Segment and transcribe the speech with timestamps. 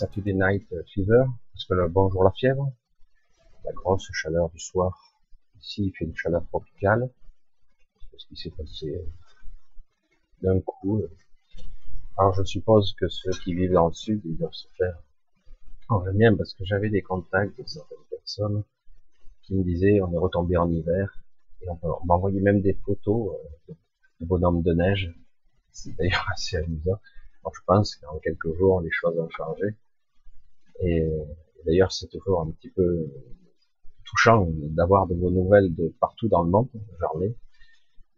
[0.00, 2.72] Saturday Night Fever, parce que le bonjour la fièvre,
[3.66, 4.98] la grosse chaleur du soir.
[5.60, 7.10] Ici, il fait une chaleur tropicale.
[8.16, 8.98] ce qui s'est passé
[10.40, 11.02] d'un coup.
[12.16, 14.98] Alors, je suppose que ceux qui vivent dans le sud, ils doivent se faire
[15.90, 18.64] en bien parce que j'avais des contacts de certaines personnes
[19.42, 21.22] qui me disaient on est retombé en hiver
[21.60, 23.36] et on, m'a envoyé même des photos
[23.68, 23.74] euh,
[24.20, 25.14] de bonhommes de neige.
[25.72, 26.98] C'est d'ailleurs assez amusant.
[27.42, 29.76] Alors, je pense qu'en quelques jours, les choses ont changé.
[30.80, 31.02] Et,
[31.66, 33.06] d'ailleurs, c'est toujours un petit peu
[34.04, 36.68] touchant d'avoir de vos nouvelles de partout dans le monde.
[37.00, 37.34] J'en ai,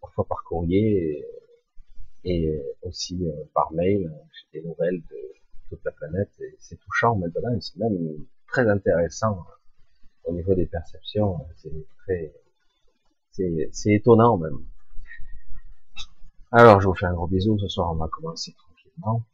[0.00, 1.24] parfois par courrier
[2.24, 4.12] et, aussi euh, par mail.
[4.52, 5.16] J'ai des nouvelles de
[5.68, 9.44] toute la planète et c'est touchant maintenant et c'est même très intéressant
[10.24, 11.46] au niveau des perceptions.
[11.56, 12.32] C'est très,
[13.30, 14.64] c'est étonnant même.
[16.50, 17.58] Alors, je vous fais un gros bisou.
[17.58, 19.24] Ce soir, on va commencer tranquillement.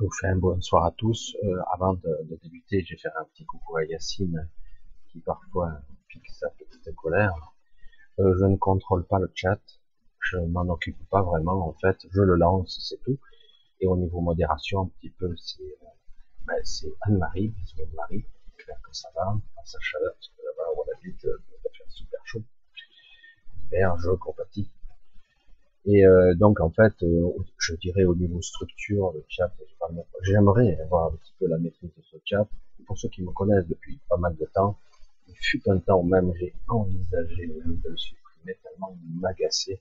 [0.00, 1.36] Je vous fais un bonsoir à tous.
[1.44, 4.48] Euh, avant de, de, débuter, je vais faire un petit coucou à Yacine,
[5.08, 5.72] qui parfois
[6.08, 7.34] pique sa petite colère.
[8.18, 9.60] Euh, je ne contrôle pas le chat.
[10.20, 11.98] Je m'en occupe pas vraiment, en fait.
[12.10, 13.18] Je le lance, c'est tout.
[13.80, 16.62] Et au niveau modération, un petit peu, c'est euh, ben,
[17.02, 18.24] Anne-Marie, bisous Anne-Marie.
[18.56, 19.36] J'espère que ça va,
[19.66, 22.42] sa chaleur, parce que là-bas, on habite, il va faire super chaud.
[23.70, 24.70] D'ailleurs, je compatis
[25.92, 29.52] et euh, donc en fait, euh, je dirais au niveau structure, le chat,
[30.22, 32.46] j'aimerais avoir un petit peu la maîtrise de ce chat.
[32.86, 34.78] Pour ceux qui me connaissent depuis pas mal de temps,
[35.28, 39.80] il fut un temps où même j'ai envisagé de le supprimer tellement il m'agaçait.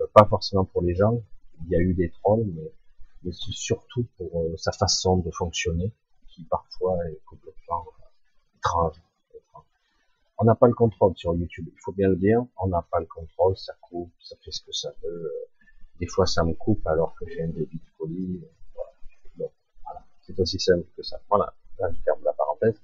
[0.00, 1.20] Euh, pas forcément pour les gens,
[1.64, 2.72] il y a eu des trolls, mais,
[3.32, 5.92] c'est surtout pour sa façon de fonctionner,
[6.28, 7.84] qui parfois est complètement
[8.56, 9.02] étrange
[10.38, 13.00] on n'a pas le contrôle sur YouTube, il faut bien le dire, on n'a pas
[13.00, 15.32] le contrôle, ça coupe, ça fait ce que ça veut,
[15.98, 18.40] des fois ça me coupe alors que j'ai un débit de colis,
[18.74, 19.50] voilà.
[19.84, 20.04] voilà.
[20.22, 21.20] c'est aussi simple que ça.
[21.28, 22.80] Voilà, là je ferme la parenthèse,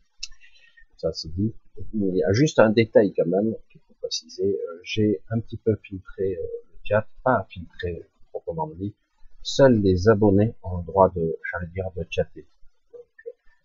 [0.97, 1.55] ça c'est dit.
[1.95, 5.57] Il y a juste un détail quand même qu'il faut préciser, euh, j'ai un petit
[5.57, 8.95] peu filtré euh, le chat, pas filtré proprement dit,
[9.43, 12.47] seuls les abonnés ont le droit de, j'allais dire, de chatter.
[12.93, 13.03] Donc,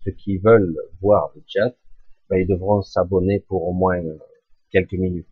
[0.03, 1.75] ceux qui veulent voir le chat,
[2.29, 4.17] ben, ils devront s'abonner pour au moins euh,
[4.71, 5.27] quelques minutes.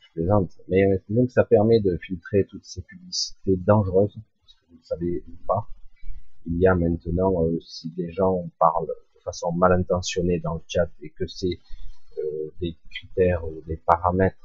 [0.00, 0.50] Je plaisante.
[0.68, 4.84] Mais euh, donc ça permet de filtrer toutes ces publicités dangereuses, parce que vous ne
[4.84, 5.68] savez pas.
[6.46, 10.62] Il y a maintenant, euh, si des gens parlent de façon mal intentionnée dans le
[10.66, 11.58] chat et que c'est
[12.60, 14.36] des critères ou des paramètres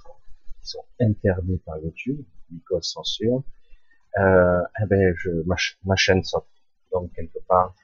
[0.62, 2.24] qui sont interdits par YouTube,
[2.66, 3.44] code censure,
[4.20, 5.56] euh, eh ben je, ma,
[5.86, 6.46] ma chaîne saute.
[6.92, 7.76] Donc quelque part,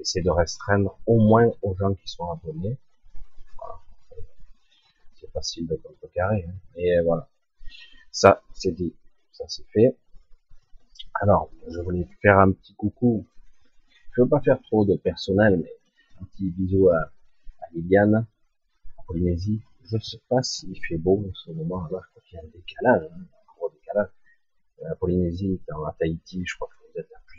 [0.00, 2.78] J'essaie de restreindre au moins aux gens qui sont abonnés.
[5.20, 6.46] C'est facile de contrecarrer.
[6.48, 6.54] Hein.
[6.76, 7.28] Et voilà.
[8.10, 8.94] Ça, c'est dit.
[9.30, 9.98] Ça, c'est fait.
[11.20, 13.26] Alors, je voulais faire un petit coucou.
[14.12, 15.72] Je veux pas faire trop de personnel, mais
[16.18, 18.26] un petit bisou à, à Liliane,
[18.96, 19.60] en Polynésie.
[19.84, 21.84] Je sais pas s'il fait beau en ce moment.
[21.84, 24.08] Crois qu'il y a un décalage, hein, un gros décalage.
[24.80, 26.70] La Polynésie, dans la Tahiti, je crois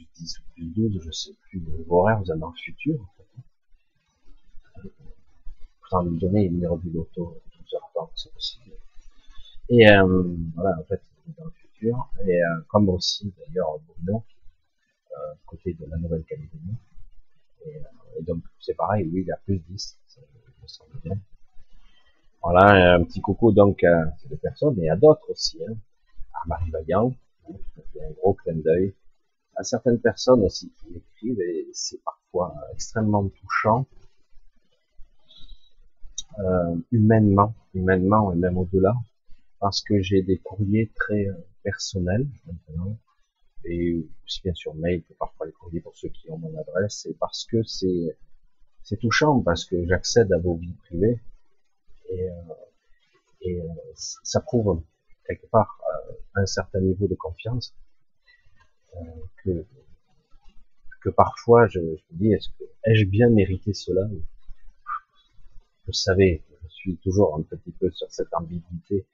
[0.01, 2.99] plus 10 ou plus 12, je sais plus, vos horaire, vous êtes dans le futur,
[3.01, 4.89] en fait.
[5.79, 8.75] Pourtant, lui donner les numéros du loto 12 heures avant, c'est possible.
[9.69, 11.01] Et, euh, voilà, en fait,
[11.37, 12.09] dans le futur.
[12.25, 14.23] Et, euh, comme aussi, d'ailleurs, Bruno,
[15.11, 16.77] euh, côté de la Nouvelle-Calédonie.
[17.65, 17.81] Et,
[18.23, 20.21] donc, c'est pareil, lui, il a plus 10, ça,
[20.61, 21.17] me semble bien.
[22.43, 25.75] Voilà, un petit coucou donc à ces personnes et à d'autres aussi, hein,
[26.33, 27.13] à Marie Vaillant,
[27.47, 27.53] hein,
[28.01, 28.95] un gros clin d'œil,
[29.55, 33.85] à certaines personnes aussi qui écrivent et c'est parfois extrêmement touchant.
[36.39, 38.95] Euh, humainement, humainement et même au-delà,
[39.59, 41.33] parce que j'ai des courriers très euh,
[41.63, 42.97] personnels maintenant.
[43.65, 47.05] Et aussi bien sur mail que parfois les courriers pour ceux qui ont mon adresse
[47.05, 48.17] et parce que c'est
[48.99, 51.19] touchant parce que j'accède à vos vies privées
[52.09, 52.33] et, euh,
[53.47, 54.81] euh, ça prouve
[55.25, 57.73] quelque part euh, un certain niveau de confiance
[59.43, 64.07] que, parfois je, me dis est-ce que ai-je bien mérité cela?
[65.87, 69.05] Je savais, je suis toujours un petit peu sur cette ambiguïté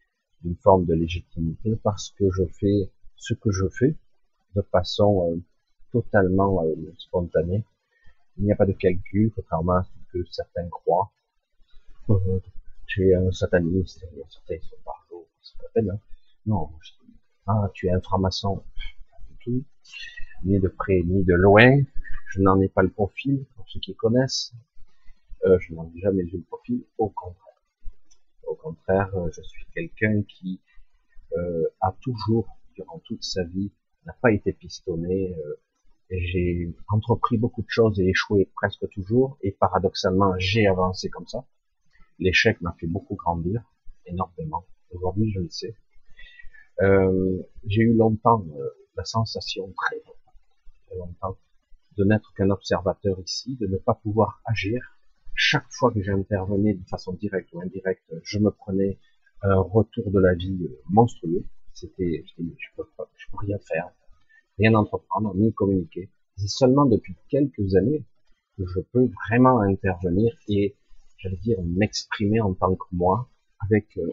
[0.41, 3.95] d'une forme de légitimité parce que je fais ce que je fais
[4.55, 5.37] de façon euh,
[5.91, 7.63] totalement euh, spontanée.
[8.37, 11.11] Il n'y a pas de calcul, contrairement à ce que certains croient.
[12.09, 12.39] Euh,
[12.85, 15.89] tu es un sataniste, certains sont par jour, ça s'appelle.
[15.89, 15.99] Hein.
[16.45, 17.13] Non, je dis,
[17.47, 18.63] ah, tu es un franc-maçon
[20.43, 21.81] ni de près ni de loin.
[22.29, 24.53] Je n'en ai pas le profil, pour ceux qui connaissent.
[25.45, 27.43] Euh, je n'en ai jamais eu le profil, au contraire.
[28.47, 30.61] Au contraire, je suis quelqu'un qui
[31.35, 33.71] euh, a toujours, durant toute sa vie,
[34.05, 35.35] n'a pas été pistonné.
[35.35, 35.55] Euh,
[36.09, 39.37] j'ai entrepris beaucoup de choses et échoué presque toujours.
[39.41, 41.45] Et paradoxalement, j'ai avancé comme ça.
[42.19, 43.61] L'échec m'a fait beaucoup grandir,
[44.05, 44.65] énormément.
[44.91, 45.75] Aujourd'hui, je le sais.
[46.81, 50.01] Euh, j'ai eu longtemps euh, la sensation, très
[50.95, 51.37] longtemps,
[51.97, 54.81] de n'être qu'un observateur ici, de ne pas pouvoir agir.
[55.35, 58.97] Chaque fois que j'intervenais de façon directe ou indirecte, je me prenais
[59.43, 61.45] un retour de la vie euh, monstrueux.
[61.73, 63.89] C'était, je, je, peux rien faire,
[64.57, 66.09] rien entreprendre, ni communiquer.
[66.37, 68.03] C'est seulement depuis quelques années
[68.57, 70.75] que je peux vraiment intervenir et,
[71.17, 73.29] j'allais dire, m'exprimer en tant que moi,
[73.59, 74.11] avec euh,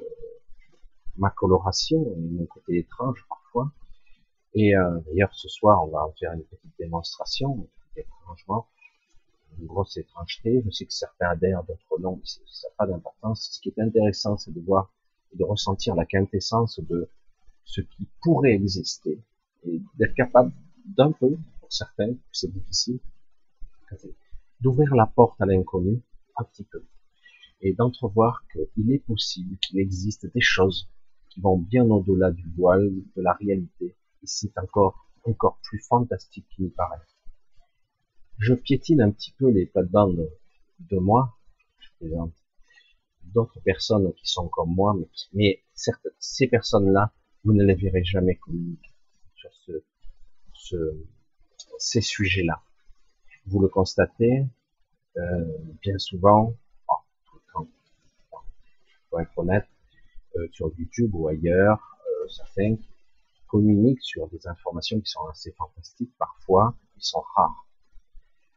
[1.16, 3.72] ma coloration, mon côté étrange parfois.
[4.54, 8.66] Et euh, d'ailleurs, ce soir, on va en faire une petite démonstration étrangement,
[9.58, 10.62] une grosse étrangeté.
[10.64, 13.48] Je sais que certains adhèrent, d'autres non, mais ça n'a pas d'importance.
[13.52, 14.90] Ce qui est intéressant, c'est de voir
[15.32, 17.08] et de ressentir la quintessence de
[17.64, 19.18] ce qui pourrait exister
[19.66, 20.52] et d'être capable
[20.84, 22.98] d'un peu, pour certains, c'est difficile,
[24.60, 26.00] d'ouvrir la porte à l'inconnu
[26.36, 26.84] un petit peu
[27.62, 30.88] et d'entrevoir qu'il est possible qu'il existe des choses
[31.30, 33.94] qui vont bien au-delà du voile, de la réalité.
[34.26, 37.00] C'est encore, encore plus fantastique qu'il me paraît.
[38.38, 40.28] Je piétine un petit peu les plates-bandes
[40.80, 41.36] de moi,
[43.22, 45.62] d'autres personnes qui sont comme moi, mais, mais
[46.18, 47.12] ces personnes-là,
[47.44, 48.92] vous ne les verrez jamais communiquer
[49.34, 49.72] sur ce,
[50.52, 50.76] ce,
[51.78, 52.62] ces sujets-là.
[53.46, 54.46] Vous le constatez
[55.16, 56.56] euh, bien souvent,
[57.26, 57.68] tout le temps,
[59.10, 59.68] pour être honnête,
[60.36, 62.76] euh, sur YouTube ou ailleurs, euh, certains
[63.54, 67.68] communiquent sur des informations qui sont assez fantastiques, parfois, qui sont rares.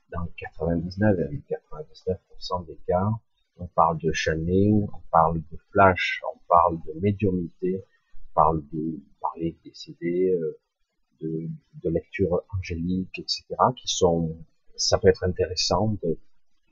[0.09, 0.27] Dans
[0.57, 3.11] 99,99% des cas,
[3.57, 7.85] on parle de channeling, on parle de flash, on parle de médiumnité,
[8.15, 10.57] on parle de parler CD, euh,
[11.21, 11.47] de,
[11.83, 13.43] de lecture angélique, etc.,
[13.75, 14.35] qui sont,
[14.77, 16.17] ça peut être intéressant de,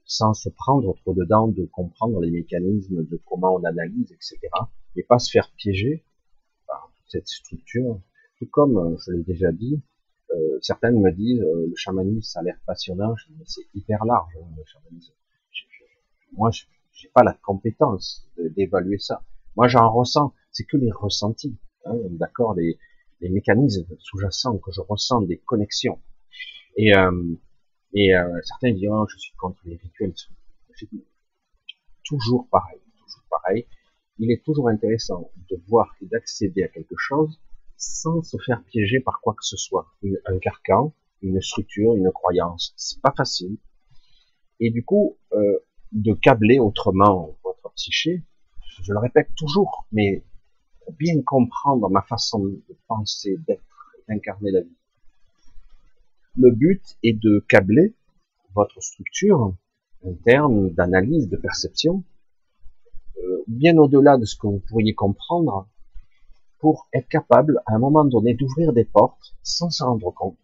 [0.06, 4.40] sans se prendre trop dedans, de comprendre les mécanismes de comment on analyse, etc.,
[4.96, 6.04] et pas se faire piéger
[6.66, 8.02] par cette structure.
[8.38, 9.82] Tout comme, euh, je l'ai déjà dit,
[10.32, 14.34] euh, certaines me disent, euh, le chamanisme, ça a l'air passionnant, je c'est hyper large,
[14.42, 15.14] hein, le chamanisme.
[16.34, 16.64] moi, je
[16.94, 19.22] j'ai pas la compétence d'évaluer ça.
[19.58, 22.78] Moi, j'en ressens, c'est que les ressentis, hein, d'accord, les,
[23.22, 26.00] mécanismes sous-jacents que je ressens, des connexions.
[26.78, 26.94] Et,
[27.96, 30.14] et euh, certains disent, oh, je suis contre les rituels.
[32.04, 33.66] Toujours pareil, toujours pareil.
[34.20, 37.40] Il est toujours intéressant de voir et d'accéder à quelque chose
[37.78, 39.88] sans se faire piéger par quoi que ce soit.
[40.26, 42.74] un carcan, une structure, une croyance.
[42.78, 43.58] C'est pas facile.
[44.60, 45.60] Et du coup, euh,
[45.92, 48.24] de câbler autrement votre psyché,
[48.84, 50.24] je le répète toujours, mais
[50.82, 53.64] pour bien comprendre ma façon de penser, d'être,
[54.08, 54.78] d'incarner la vie.
[56.38, 57.96] Le but est de câbler
[58.54, 59.56] votre structure
[60.06, 62.04] interne d'analyse, de perception,
[63.18, 65.68] euh, bien au-delà de ce que vous pourriez comprendre,
[66.60, 70.38] pour être capable, à un moment donné, d'ouvrir des portes sans s'en rendre compte.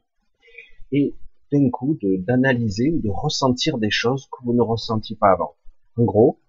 [0.91, 1.15] Et
[1.51, 5.55] d'un coup d'analyser ou de ressentir des choses que vous ne ressentiez pas avant.
[5.97, 6.39] En gros,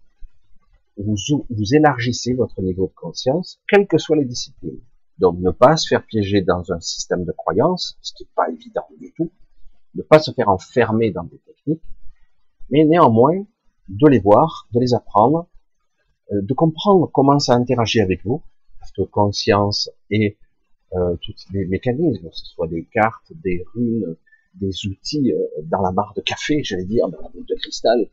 [0.97, 4.81] vous, élargissez votre niveau de conscience, quelles que soient les disciplines.
[5.19, 8.51] Donc ne pas se faire piéger dans un système de croyances, ce qui n'est pas
[8.51, 9.31] évident du tout,
[9.95, 11.83] ne pas se faire enfermer dans des techniques,
[12.71, 13.45] mais néanmoins
[13.89, 15.49] de les voir, de les apprendre,
[16.33, 18.43] euh, de comprendre comment ça interagit avec vous,
[18.83, 20.37] parce conscience et
[20.95, 24.17] euh, tous les mécanismes, que ce soit des cartes, des runes,
[24.55, 28.11] des outils euh, dans la barre de café, j'allais dire, dans la boule de cristal,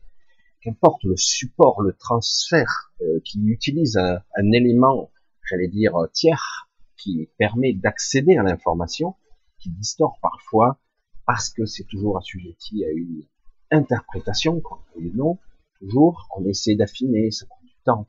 [0.62, 5.10] qu'importe le support, le transfert euh, qui utilise un, élément,
[5.48, 9.14] j'allais dire, tiers, qui permet d'accéder à l'information,
[9.58, 10.78] qui distord parfois,
[11.26, 13.24] parce que c'est toujours assujetti à une
[13.70, 15.38] interprétation, quoi, ou non,
[15.80, 18.08] toujours, on essaie d'affiner, ça prend du temps.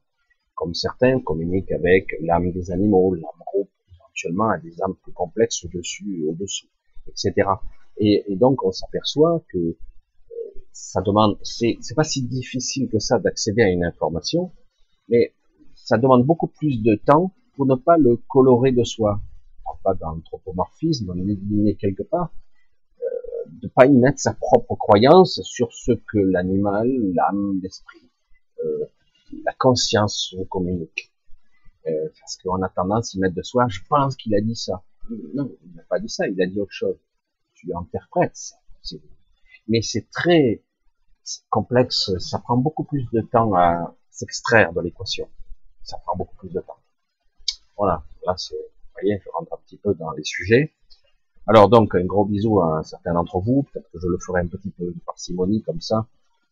[0.62, 5.66] Comme certains communiquent avec l'âme des animaux, l'âme groupe, éventuellement à des âmes plus complexes
[5.66, 6.68] au-dessus au-dessous,
[7.08, 7.50] etc.
[7.98, 9.76] Et, donc on s'aperçoit que euh,
[10.72, 14.52] ça demande, c'est pas si difficile que ça d'accéder à une information,
[15.10, 15.34] mais
[15.74, 19.20] ça demande beaucoup plus de temps pour ne pas le colorer de soi.
[19.84, 22.32] Pas d'anthropomorphisme, mais quelque part,
[23.02, 28.12] euh, de pas y mettre sa propre croyance sur ce que l'animal, l'âme, l'esprit,
[28.64, 28.86] euh,
[29.46, 31.12] la conscience communique.
[31.88, 34.84] Euh, parce qu'on a tendance à mettre de soi, je pense qu'il a dit ça.
[35.34, 36.98] Non, il n'a pas dit ça, il a dit autre chose
[37.62, 38.54] tu interprètes.
[39.68, 40.64] Mais c'est très
[41.50, 45.30] complexe, ça prend beaucoup plus de temps à s'extraire de l'équation.
[45.84, 46.80] ça prend beaucoup plus de temps.
[47.78, 50.74] Voilà, là c'est, vous voyez, je rentre un petit peu dans les sujets.
[51.48, 54.48] Alors donc, un gros bisou à certains d'entre vous, peut-être que je le ferai un
[54.48, 56.08] petit peu de parcimonie comme ça,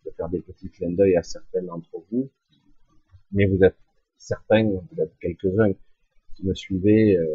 [0.05, 2.29] de faire des petits clins d'œil à certains d'entre vous,
[3.31, 3.77] mais vous êtes
[4.17, 5.73] certains, vous êtes quelques-uns
[6.35, 7.25] qui me suivez, euh,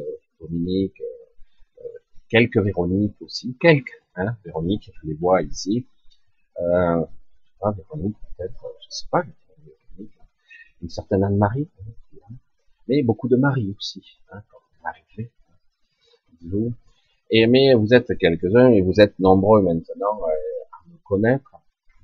[0.41, 1.85] Dominique, euh,
[2.29, 5.87] quelques Véronique aussi, quelques, hein, Véronique, je les vois ici,
[6.61, 7.05] euh,
[7.63, 9.25] ah, Véronique peut-être, je sais pas,
[10.83, 12.35] une certaine Anne-Marie, hein,
[12.89, 14.43] mais beaucoup de Marie aussi, hein,
[14.83, 15.31] Marie
[16.41, 16.75] bisous,
[17.31, 20.33] et mais vous êtes quelques-uns et vous êtes nombreux maintenant euh,
[20.73, 21.51] à me connaître,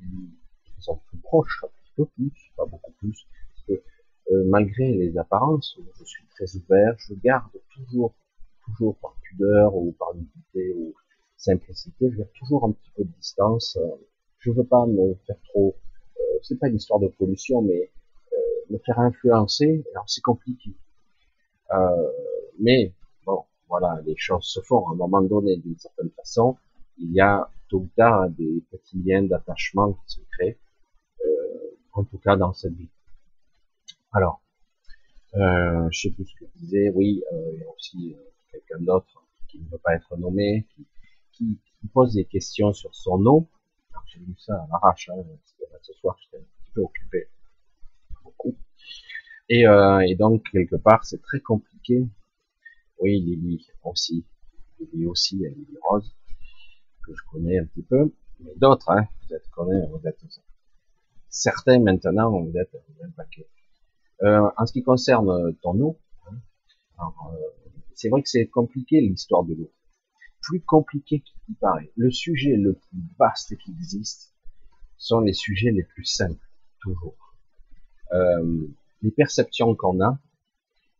[0.00, 3.26] qui sont plus proches, un petit peu plus, pas beaucoup plus,
[3.72, 8.14] euh, malgré les apparences, je suis très ouvert, je garde toujours,
[8.64, 10.94] toujours par pudeur ou par humilité ou
[11.36, 13.78] simplicité, je garde toujours un petit peu de distance.
[14.38, 15.74] Je veux pas me faire trop,
[16.18, 17.90] euh, c'est pas une histoire de pollution, mais
[18.70, 19.84] me faire influencer.
[19.92, 20.70] Alors c'est compliqué,
[22.60, 22.92] mais
[23.70, 24.88] voilà, les choses se font.
[24.88, 26.56] À un moment donné, d'une certaine façon,
[26.98, 30.58] il y a tout ou tard des petits liens d'attachement qui se créent,
[31.24, 32.90] euh, en tout cas dans cette vie.
[34.12, 34.42] Alors,
[35.34, 38.80] euh, je sais plus ce que je disais, oui, il y a aussi euh, quelqu'un
[38.80, 40.66] d'autre qui ne veut pas être nommé,
[41.32, 41.58] qui,
[41.94, 43.48] pose des questions sur son nom.
[44.06, 45.22] J'ai lu ça à l'arrache, hein,
[45.80, 47.28] ce soir j'étais un petit peu occupé,
[48.22, 48.56] beaucoup.
[49.48, 52.06] Et, euh, et donc, quelque part, c'est très compliqué
[53.00, 54.24] oui, Lily aussi.
[54.78, 56.14] Lily aussi, Lily Rose,
[57.02, 58.12] que je connais un petit peu.
[58.40, 60.20] Mais d'autres, hein, vous êtes connais, vous êtes
[61.28, 63.48] certains maintenant, vous êtes un paquet.
[64.22, 65.98] Euh, en ce qui concerne ton eau,
[66.98, 67.36] hein, euh,
[67.94, 69.70] c'est vrai que c'est compliqué l'histoire de l'eau.
[70.42, 71.90] Plus compliqué qu'il paraît.
[71.96, 74.34] Le sujet le plus vaste qui existe
[74.96, 76.48] sont les sujets les plus simples,
[76.80, 77.34] toujours.
[78.12, 78.68] Euh,
[79.02, 80.18] les perceptions qu'on a,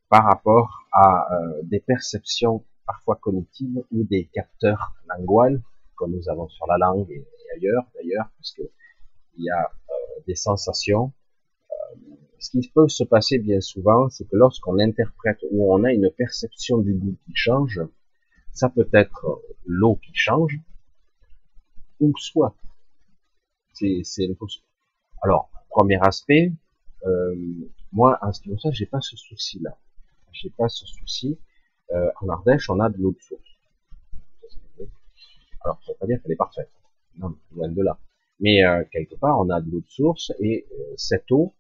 [0.09, 5.63] par rapport à euh, des perceptions parfois cognitives ou des capteurs linguales
[5.99, 8.63] que nous avons sur la langue et, ailleurs d'ailleurs, parce que
[9.37, 11.13] il y a euh, des sensations.
[12.41, 16.11] Ce qui peut se passer bien souvent, c'est que lorsqu'on interprète ou on a une
[16.11, 17.81] perception du goût qui change,
[18.53, 20.59] ça peut être l'eau qui change,
[22.01, 22.57] ou soit.
[23.75, 24.03] C'est,
[25.23, 26.53] Alors, premier aspect,
[27.07, 27.35] euh,
[27.93, 29.77] moi, en ce qui me concerne, j'ai pas ce souci-là
[30.33, 31.39] j'ai pas ce souci.
[31.93, 33.43] Euh, en Ardèche, on a de l'eau de source.
[35.65, 36.71] Alors, ça veut pas dire qu'elle est parfaite.
[37.19, 37.99] Non, loin de là.
[38.39, 40.67] Mais euh, quelque part, on a de l'eau de source et
[40.97, 41.53] cette eau,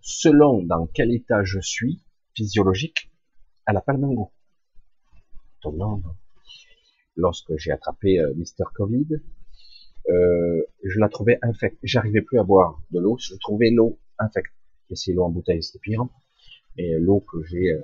[0.00, 2.02] selon dans quel état je suis
[2.34, 3.10] physiologique,
[3.66, 4.30] elle n'a pas le même goût.
[5.58, 6.02] Étonnant.
[7.16, 9.08] Lorsque j'ai attrapé Mister Covid,
[10.06, 11.78] je la trouvais infecte.
[11.82, 13.16] J'arrivais plus à boire de l'eau.
[13.18, 14.52] Je trouvais l'eau infecte.
[14.90, 16.06] Et c'est l'eau en bouteille, c'était pire.
[16.78, 17.80] Et l'eau que j'ai, euh,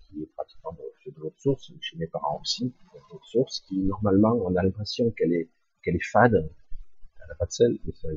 [0.00, 3.24] qui est pratiquement de, de l'eau de source, chez mes parents aussi, de l'eau de
[3.24, 5.48] source, qui normalement, on a l'impression qu'elle est,
[5.82, 8.08] qu'elle est fade, elle n'a pas de sel, mais c'est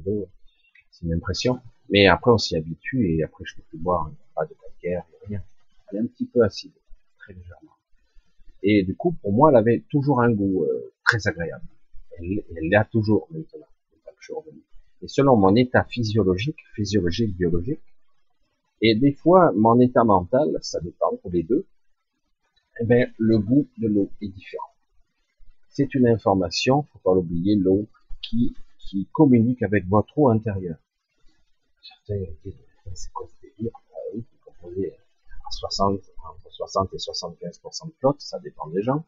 [0.92, 1.60] c'est une impression.
[1.90, 4.46] Mais après, on s'y habitue et après, je peux plus boire, il n'y a pas
[4.46, 4.54] de
[4.96, 5.44] a rien.
[5.92, 6.72] Elle est un petit peu acide,
[7.20, 7.72] très légèrement.
[8.64, 11.66] Et du coup, pour moi, elle avait toujours un goût euh, très agréable.
[12.18, 13.66] Elle, l'a toujours maintenant,
[15.02, 17.82] Et selon mon état physiologique, physiologique, biologique,
[18.82, 21.66] et des fois, mon état mental, ça dépend pour les deux,
[22.80, 24.72] eh bien, le goût de l'eau est différent.
[25.70, 27.88] C'est une information, faut pas l'oublier, l'eau
[28.22, 30.78] qui, qui communique avec votre eau intérieure.
[31.84, 32.58] Certains disent,
[32.94, 33.72] c'est quoi ce délire
[34.14, 39.06] oui, c'est composé à 60, entre 60 et 75% de flotte, ça dépend des gens.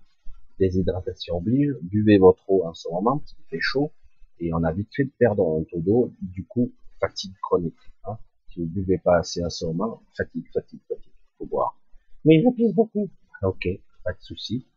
[0.59, 3.91] Déshydratation oblige, buvez votre eau en ce moment, parce qu'il fait chaud,
[4.39, 7.79] et on a vite fait de perdre un taux d'eau, du coup, fatigue chronique.
[8.03, 8.17] Hein
[8.49, 11.79] si vous buvez pas assez à ce moment, fatigue, fatigue, fatigue, faut boire.
[12.23, 13.09] Mais je pisse beaucoup.
[13.43, 13.67] Ok,
[14.03, 14.67] pas de souci.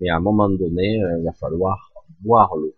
[0.00, 2.74] Mais à un moment donné, euh, il va falloir boire l'eau.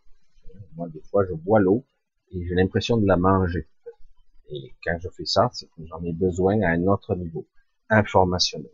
[0.77, 1.85] Moi, des fois, je bois l'eau
[2.33, 3.67] et j'ai l'impression de la manger.
[4.51, 7.47] Et quand je fais ça, c'est que j'en ai besoin à un autre niveau,
[7.91, 8.71] informationnel.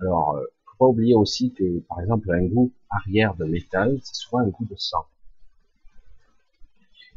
[0.00, 4.14] Alors, euh, faut pas oublier aussi que, par exemple, un goût arrière de métal, c'est
[4.14, 5.04] souvent un goût de sang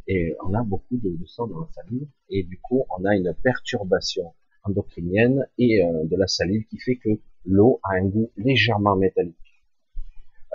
[0.08, 3.34] et on a beaucoup de, sang dans la salive, et du coup, on a une
[3.42, 7.10] perturbation endocrinienne et euh, de la salive qui fait que
[7.46, 9.36] l'eau a un goût légèrement métallique.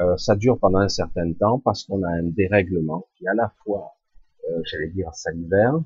[0.00, 3.34] Euh, ça dure pendant un certain temps parce qu'on a un dérèglement qui est à
[3.34, 3.94] la fois,
[4.48, 5.80] euh, j'allais dire, salivaire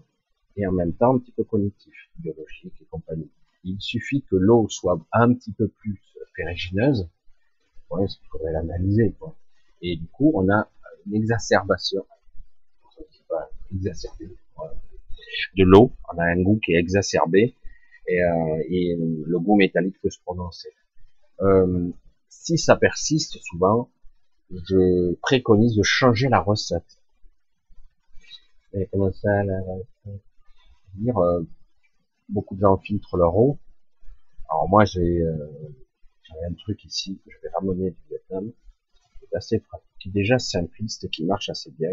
[0.57, 3.31] et en même temps un petit peu cognitif, biologique et compagnie.
[3.65, 6.01] Il suffit que l'eau soit un petit peu plus
[6.37, 7.09] ferrigineuse,
[7.91, 9.37] ouais, il faudrait l'analyser, quoi.
[9.81, 10.69] Et du coup, on a
[11.07, 12.05] une exacerbation
[13.75, 14.31] exacerbé.
[15.57, 17.55] De l'eau, on a un goût qui est exacerbé.
[18.07, 20.71] et, euh, et le goût métallique peut se prononcer.
[21.41, 21.91] Euh,
[22.29, 23.91] si ça persiste, souvent,
[24.51, 26.99] je préconise de changer la recette.
[28.75, 29.61] Et comment ça, la,
[31.01, 31.43] euh,
[32.29, 33.59] beaucoup de gens filtrent leur eau.
[34.49, 35.47] Alors moi, j'ai euh,
[36.47, 38.53] un truc ici que je vais ramener du Vietnam,
[39.19, 39.63] qui est assez
[40.01, 41.91] qui est déjà simpliste et qui marche assez bien.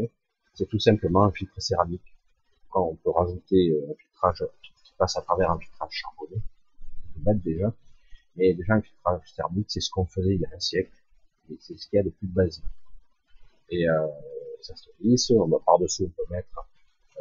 [0.54, 2.16] C'est tout simplement un filtre céramique.
[2.70, 6.42] Quand on peut rajouter euh, un filtrage qui passe à travers un filtrage charbonné,
[7.14, 7.74] c'est bête déjà.
[8.36, 10.92] Mais déjà un filtrage céramique, c'est ce qu'on faisait il y a un siècle,
[11.50, 12.64] et c'est ce qu'il y a de plus basique.
[13.72, 13.86] Et
[14.62, 16.50] ça se glisse, on va par-dessus, on peut mettre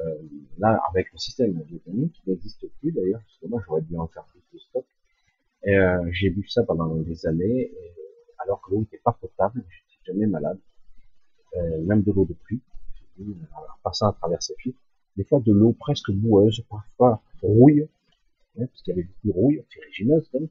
[0.01, 0.19] euh,
[0.59, 4.43] là, avec le système biodynamique, qui n'existe plus d'ailleurs, moi j'aurais dû en faire plus
[4.53, 4.85] de stock.
[5.67, 7.95] Euh, j'ai bu ça pendant des années, et,
[8.39, 10.59] alors que l'eau n'était pas potable, j'étais jamais malade,
[11.57, 12.61] euh, même de l'eau de pluie,
[13.21, 14.79] en passant à travers ces filtres,
[15.17, 17.89] des fois de l'eau presque boueuse, parfois rouille,
[18.57, 20.51] hein, parce qu'il y avait beaucoup de rouille, ferrugineuse donc,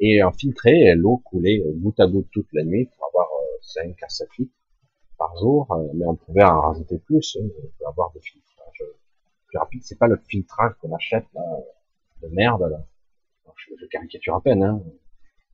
[0.00, 3.28] et en filtré, l'eau coulait goutte à goutte toute la nuit pour avoir
[3.62, 4.52] 5 à 7 litres
[5.16, 8.55] par jour, mais on pouvait en rajouter plus, hein, on peut avoir des filtres
[9.56, 9.82] rapide.
[9.84, 11.42] C'est pas le filtrage qu'on achète là,
[12.22, 12.86] de merde là.
[13.56, 14.62] je, caricature à peine.
[14.62, 14.82] Hein.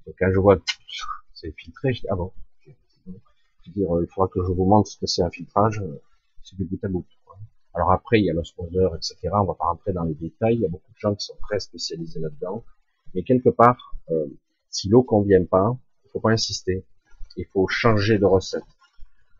[0.07, 0.59] Donc quand je vois
[1.35, 2.33] c'est filtré, je dis ah bon.
[2.65, 5.81] Je veux dire, il faudra que je vous montre ce que c'est un filtrage.
[6.43, 7.07] C'est du bout à bout.
[7.75, 9.17] Alors après, il y a l'osmoseur, etc.
[9.33, 10.57] On va pas rentrer dans les détails.
[10.57, 12.65] Il y a beaucoup de gens qui sont très spécialisés là-dedans.
[13.15, 14.27] Mais quelque part, euh,
[14.69, 16.85] si l'eau convient pas, il faut pas insister.
[17.37, 18.65] Il faut changer de recette.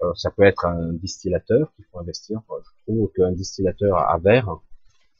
[0.03, 2.41] Euh, ça peut être un distillateur qu'il faut investir.
[2.49, 4.61] Je trouve qu'un distillateur à verre,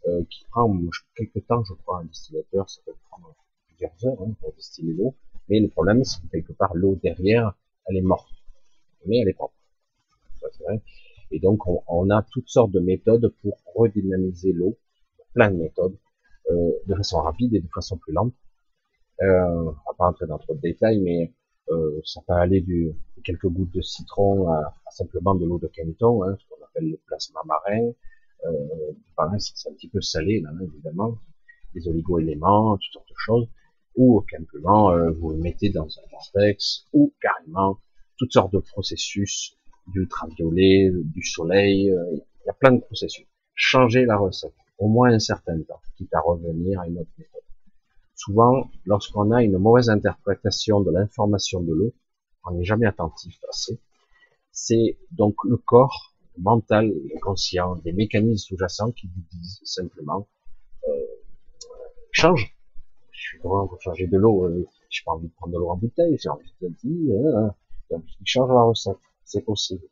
[0.09, 0.75] euh, qui prend
[1.15, 3.35] quelques temps, je crois, un distillateur, ça peut prendre
[3.69, 5.15] plusieurs heures hein, pour distiller l'eau.
[5.49, 7.55] Mais le problème, c'est que quelque part, l'eau derrière,
[7.87, 8.33] elle est morte.
[9.07, 9.55] Mais elle est propre.
[10.41, 10.83] Ça, vrai.
[11.31, 14.77] Et donc, on, a toutes sortes de méthodes pour redynamiser l'eau.
[15.35, 15.97] Plein de méthodes.
[16.51, 18.35] Euh, de façon rapide et de façon plus lente.
[19.23, 21.33] Euh, on va pas rentrer dans trop de détails, mais
[21.73, 22.93] euh, ça peut aller du
[23.25, 26.99] quelques gouttes de citron à, simplement de l'eau de Kenton, hein, ce qu'on appelle le
[27.07, 27.93] plasma marin.
[28.45, 31.17] Euh, c'est un petit peu salé là, évidemment,
[31.75, 33.49] des oligo-éléments, toutes sortes de choses.
[33.95, 37.79] Ou simplement euh, vous le mettez dans un vortex, ou carrément
[38.17, 39.57] toutes sortes de processus,
[39.89, 43.27] d'ultraviolet, du soleil, euh, il y a plein de processus.
[43.55, 47.42] Changez la recette, au moins un certain temps, quitte à revenir à une autre méthode.
[48.25, 51.93] Souvent, lorsqu'on a une mauvaise interprétation de l'information de l'eau,
[52.45, 53.81] on n'est jamais attentif assez.
[54.53, 60.29] C'est donc le corps le mental, le conscient, des mécanismes sous-jacents qui vous disent simplement
[60.89, 60.93] euh,
[62.13, 62.57] change.
[63.11, 64.45] Je suis vraiment pour changer de l'eau.
[64.45, 66.17] Euh, j'ai pas envie de prendre de l'eau en bouteille.
[66.17, 67.49] J'ai envie de dire, euh,
[67.91, 68.99] donc il change la recette.
[69.25, 69.83] C'est possible.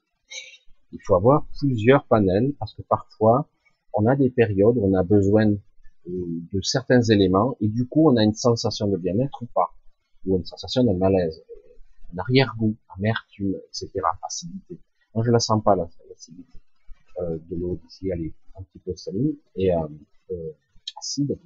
[0.92, 3.48] Il faut avoir plusieurs panels parce que parfois
[3.92, 5.52] on a des périodes où on a besoin
[6.52, 9.74] de certains éléments, et du coup, on a une sensation de bien-être ou pas,
[10.26, 11.42] ou une sensation de malaise,
[12.12, 13.90] un arrière-goût, amertume, etc.,
[14.22, 14.78] acidité.
[15.14, 16.58] Moi, je la sens pas, l'acidité
[17.18, 19.86] euh, de l'eau d'ici, elle est un petit peu saline et euh,
[20.30, 20.52] euh,
[20.98, 21.38] acide,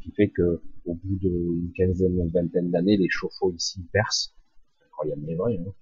[0.00, 4.32] qui fait que au bout d'une quinzaine, une vingtaine d'années, les chauffe-eau ici percent.
[4.78, 5.72] C'est incroyable, mais vrai, hein,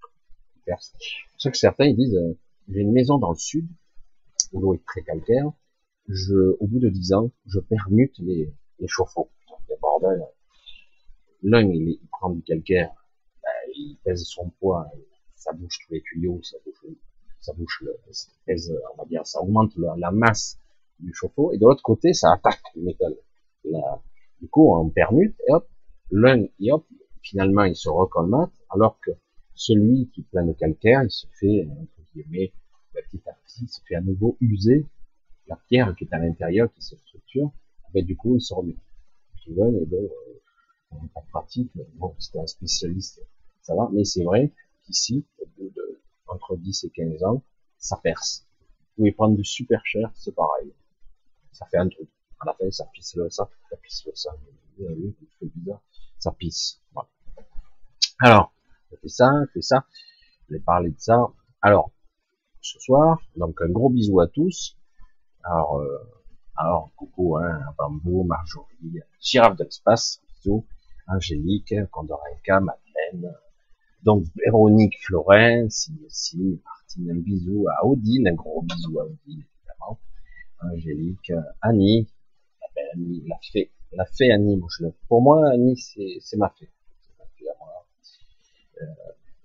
[0.64, 0.96] percent.
[0.98, 3.66] C'est pour ça que certains, ils disent, euh, j'ai une maison dans le sud,
[4.52, 5.50] où l'eau est très calcaire,
[6.12, 9.30] je, au bout de dix ans, je permute les, les chauffe-eau.
[9.80, 10.26] bordel.
[11.42, 12.90] L'un, il, prend du calcaire,
[13.42, 14.90] ben, il pèse son poids,
[15.36, 16.96] ça bouge tous les tuyaux, ça bouge,
[17.40, 20.58] ça bouge le, ça pèse, on va dire, ça augmente la, masse
[20.98, 23.16] du chauffe-eau, et de l'autre côté, ça attaque le métal.
[23.64, 25.66] du coup, on permute, et hop,
[26.10, 26.86] l'un, et hop,
[27.22, 29.12] finalement, il se recolmate, alors que
[29.54, 32.52] celui qui plein de calcaire, il se fait, entre guillemets,
[32.92, 34.86] petit à petit, il se fait à nouveau user
[35.50, 37.50] la pierre qui est à l'intérieur, qui se structure,
[37.92, 38.76] ben, du coup, il se remet.
[39.34, 40.08] Je dis, ouais, mais bon,
[40.92, 43.20] euh, pas pratique, bon, c'était un spécialiste,
[43.60, 44.52] ça va, mais c'est vrai
[44.84, 47.42] qu'ici, au bout de, entre 10 et 15 ans,
[47.78, 48.46] ça perce.
[48.60, 50.72] Vous pouvez prendre du super cher, c'est pareil.
[51.52, 52.08] Ça fait un truc.
[52.40, 54.30] À la fin, ça pisse le sang, ça pisse le sang.
[56.18, 56.80] Ça pisse.
[56.92, 57.08] Voilà.
[58.20, 58.54] Alors,
[58.90, 59.84] je fais ça, je fais ça.
[60.48, 61.26] Je vais parler de ça.
[61.60, 61.90] Alors,
[62.60, 64.76] ce soir, donc un gros bisou à tous.
[65.44, 65.98] Alors, euh,
[66.56, 70.20] alors coucou, hein, Bambou, Marjorie, Girafe de l'espace,
[71.08, 73.34] Angélique, Condorenka, Madeleine,
[74.02, 79.98] donc Véronique Florence, ici, Martine, un bisou à Odile, un gros bisou à Odile, évidemment,
[80.62, 82.08] Angélique, Annie,
[82.60, 86.50] la belle Annie, la fée, la fée Annie, moi, je, pour moi, Annie, c'est ma
[86.50, 86.68] fée.
[88.80, 88.84] Euh,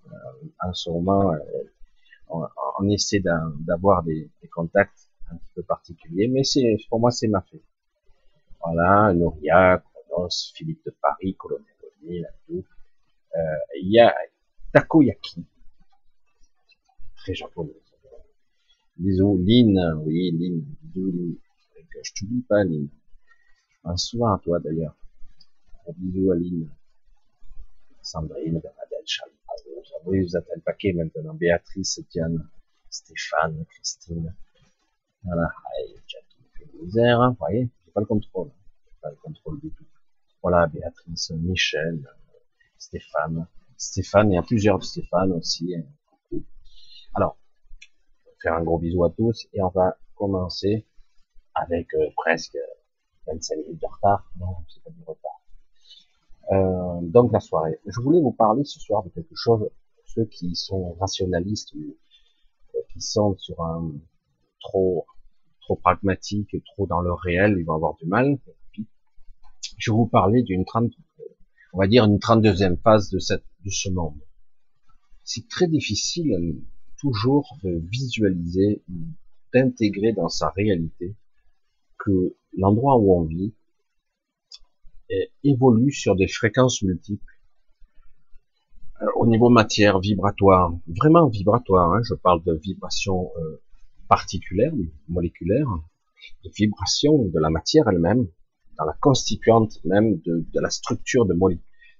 [0.08, 0.18] euh,
[0.62, 2.48] en ce moment, euh,
[2.80, 7.42] on, essaie d'avoir des contacts un petit peu particulier, mais c'est pour moi c'est ma
[7.42, 7.62] fée.
[8.64, 12.64] Voilà, Nouria, annonce Philippe de Paris, colonel O'Neill, tout.
[13.36, 13.40] Euh,
[13.82, 14.14] il y a
[14.74, 15.46] Takoyaki,
[17.16, 17.74] très japonais.
[18.98, 21.36] Bisous, Lynn, oui, Lynn, bisous, Lynn.
[22.02, 22.88] Je t'oublie pas, Lynn.
[23.70, 24.96] Je pense souvent à toi, d'ailleurs.
[25.98, 26.70] Bisous à Lynn.
[28.02, 29.34] Sandrine, Bernadette, Charlie,
[30.06, 31.34] oui, vous êtes un paquet maintenant.
[31.34, 32.48] Béatrice, Diane,
[32.90, 34.36] Stéphane, Christine.
[35.26, 37.32] Voilà, Aïe, Jackie, fait misère, hein.
[37.32, 38.52] vous voyez, j'ai pas le contrôle.
[39.02, 39.86] Pas le contrôle du tout.
[40.44, 42.08] Voilà, Béatrice, Michel,
[42.78, 43.48] Stéphane.
[43.76, 45.76] Stéphane, il y a plusieurs Stéphane aussi.
[45.76, 46.38] Hein.
[47.16, 47.38] Alors,
[48.42, 50.86] faire un gros bisou à tous et on va commencer
[51.56, 52.58] avec euh, presque
[53.26, 54.30] 25 minutes de retard.
[54.40, 55.42] Non, c'est pas du retard.
[56.52, 57.80] Euh, donc la soirée.
[57.88, 59.68] Je voulais vous parler ce soir de quelque chose,
[60.06, 61.98] ceux qui sont rationalistes ou
[62.76, 63.92] euh, qui sont sur un
[64.60, 65.08] trop
[65.66, 68.40] trop pragmatique, trop dans le réel, ils vont avoir du mal.
[69.78, 70.92] Je vais vous parler d'une 30,
[71.74, 74.20] on va dire une 32e phase de ce monde.
[75.24, 76.62] C'est très difficile
[76.98, 78.84] toujours de visualiser,
[79.54, 81.16] d'intégrer dans sa réalité
[81.98, 83.54] que l'endroit où on vit
[85.44, 87.36] évolue sur des fréquences multiples
[89.02, 91.94] euh, au niveau matière vibratoire, vraiment vibratoire.
[91.94, 93.62] Hein, je parle de vibrations euh,
[94.08, 94.74] particulières,
[95.08, 95.68] moléculaires,
[96.44, 98.28] de vibrations de la matière elle-même,
[98.78, 101.36] dans la constituante même de, la structure de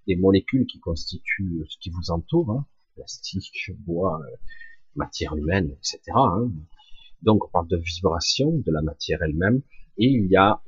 [0.08, 2.66] des molécules qui constituent ce qui vous entoure, hein,
[2.96, 4.36] plastique, bois, euh,
[4.96, 6.00] matière humaine, etc.
[6.16, 6.52] Hein.
[7.22, 9.62] Donc on parle de vibrations de la matière elle-même,
[9.98, 10.62] et il y a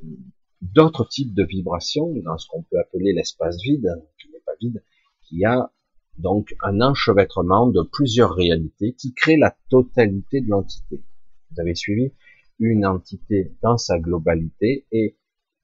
[0.62, 4.84] d'autres types de vibrations dans ce qu'on peut appeler l'espace vide, qui n'est pas vide,
[5.23, 5.71] qui a
[6.17, 11.04] donc un enchevêtrement de plusieurs réalités qui crée la totalité de l'entité.
[11.51, 12.12] Vous avez suivi
[12.60, 15.15] Une entité dans sa globalité est,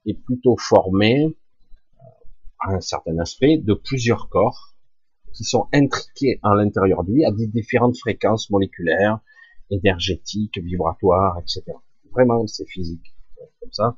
[0.05, 2.03] est plutôt formée, euh,
[2.59, 4.73] à un certain aspect, de plusieurs corps
[5.33, 9.19] qui sont intriqués à l'intérieur de lui à des différentes fréquences moléculaires,
[9.69, 11.63] énergétiques, vibratoires, etc.
[12.11, 13.15] Vraiment, c'est physique,
[13.59, 13.97] comme ça.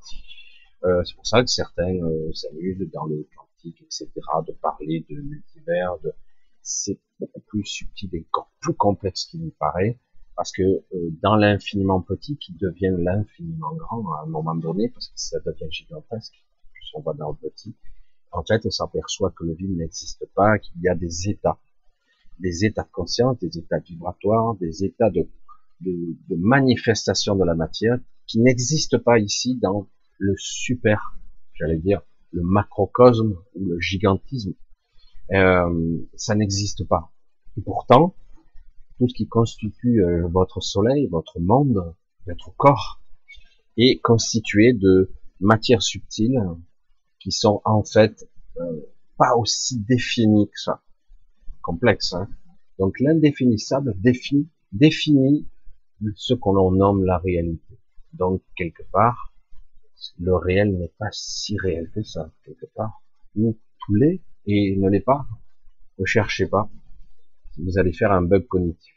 [0.86, 4.10] Euh, c'est pour ça que certains euh, s'amusent dans le quantique, etc.,
[4.48, 5.98] de parler de multivers.
[6.04, 6.13] De...
[6.62, 10.00] C'est beaucoup plus subtil et encore plus complexe qu'il ne paraît,
[10.36, 10.84] parce que euh,
[11.21, 15.71] dans l'infiniment petit, qui devient l'infiniment grand à un moment donné, parce que ça devient
[15.71, 16.34] gigantesque,
[16.74, 17.76] plus on va dans le petit,
[18.32, 21.58] en fait, on s'aperçoit que le vide n'existe pas, qu'il y a des états,
[22.39, 25.30] des états de conscience, des états vibratoires, des états de,
[25.82, 31.17] de, de manifestation de la matière qui n'existent pas ici dans le super,
[31.54, 34.54] j'allais dire, le macrocosme ou le gigantisme,
[35.32, 37.12] euh, ça n'existe pas.
[37.58, 38.15] Et pourtant,
[38.97, 41.93] tout ce qui constitue euh, votre soleil, votre monde,
[42.25, 43.01] votre corps,
[43.77, 46.41] est constitué de matières subtiles
[47.19, 48.81] qui sont en fait euh,
[49.17, 50.81] pas aussi définies que ça.
[51.62, 52.13] Complexe.
[52.13, 52.29] Hein
[52.79, 55.47] Donc l'indéfinissable définit, définit
[56.15, 57.79] ce qu'on nomme la réalité.
[58.13, 59.34] Donc quelque part,
[60.19, 63.01] le réel n'est pas si réel que ça, quelque part.
[63.36, 65.25] Ou tout l'est et ne l'est pas.
[65.99, 66.69] Ne cherchez pas.
[67.58, 68.94] Vous allez faire un bug cognitif.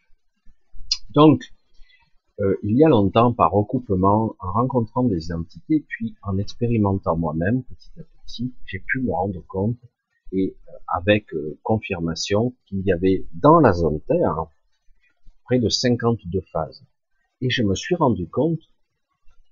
[1.10, 1.42] Donc,
[2.40, 7.64] euh, il y a longtemps, par recoupement, en rencontrant des entités, puis en expérimentant moi-même,
[7.64, 9.78] petit à petit, j'ai pu me rendre compte,
[10.32, 14.46] et euh, avec euh, confirmation, qu'il y avait dans la zone Terre
[15.44, 16.84] près de 52 phases.
[17.40, 18.60] Et je me suis rendu compte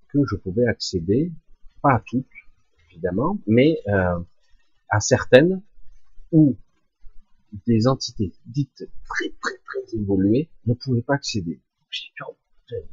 [0.08, 1.32] que je pouvais accéder
[1.82, 2.26] pas à toutes,
[2.90, 3.78] évidemment, mais
[4.88, 5.62] à certaines
[6.32, 6.56] où
[7.66, 11.60] des entités dites très très très évoluées ne pouvaient pas accéder.
[11.92, 12.36] Dis, oh,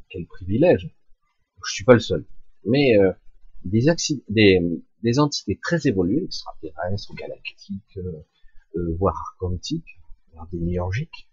[0.08, 0.94] quel privilège
[1.66, 2.24] Je suis pas le seul.
[2.64, 3.12] Mais euh,
[3.64, 3.86] des,
[4.28, 4.60] des,
[5.02, 8.24] des entités très évoluées, extraterrestres, galactiques, euh,
[8.76, 10.00] euh, voire quantiques,
[10.32, 11.28] voire démiurgiques,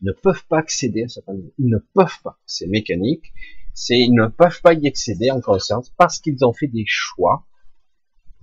[0.00, 1.50] ne peuvent pas accéder à certaines.
[1.58, 2.38] Ils ne peuvent pas.
[2.46, 3.32] C'est mécanique
[3.74, 7.46] c'est ils ne peuvent pas y accéder en conscience parce qu'ils ont fait des choix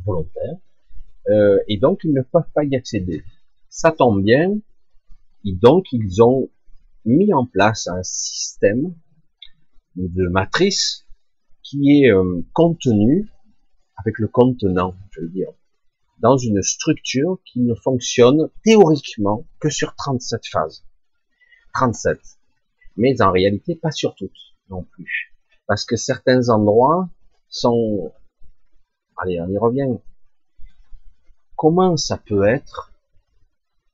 [0.06, 0.58] volontaires
[1.30, 3.24] euh, et donc ils ne peuvent pas y accéder.
[3.70, 4.60] Ça tombe bien,
[5.46, 6.50] et donc ils ont
[7.06, 8.94] mis en place un système
[9.96, 11.06] de matrice
[11.64, 13.30] qui est euh, contenu
[13.96, 15.52] avec le contenant, je veux dire,
[16.20, 20.86] dans une structure qui ne fonctionne théoriquement que sur 37 phases.
[21.74, 22.20] 37.
[22.98, 24.32] Mais en réalité, pas sur toutes
[24.70, 25.34] non plus.
[25.68, 27.10] Parce que certains endroits
[27.48, 28.12] sont...
[29.18, 29.98] Allez, on y revient.
[31.56, 32.89] Comment ça peut être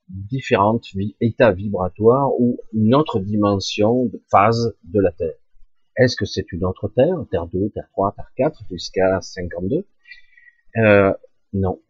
[0.08, 0.86] différentes
[1.20, 5.34] états vibratoires ou une autre dimension de phase de la Terre
[5.96, 9.86] Est-ce que c'est une autre Terre, Terre 2, Terre 3, Terre 4, jusqu'à 52
[10.76, 11.12] euh,
[11.52, 11.80] Non.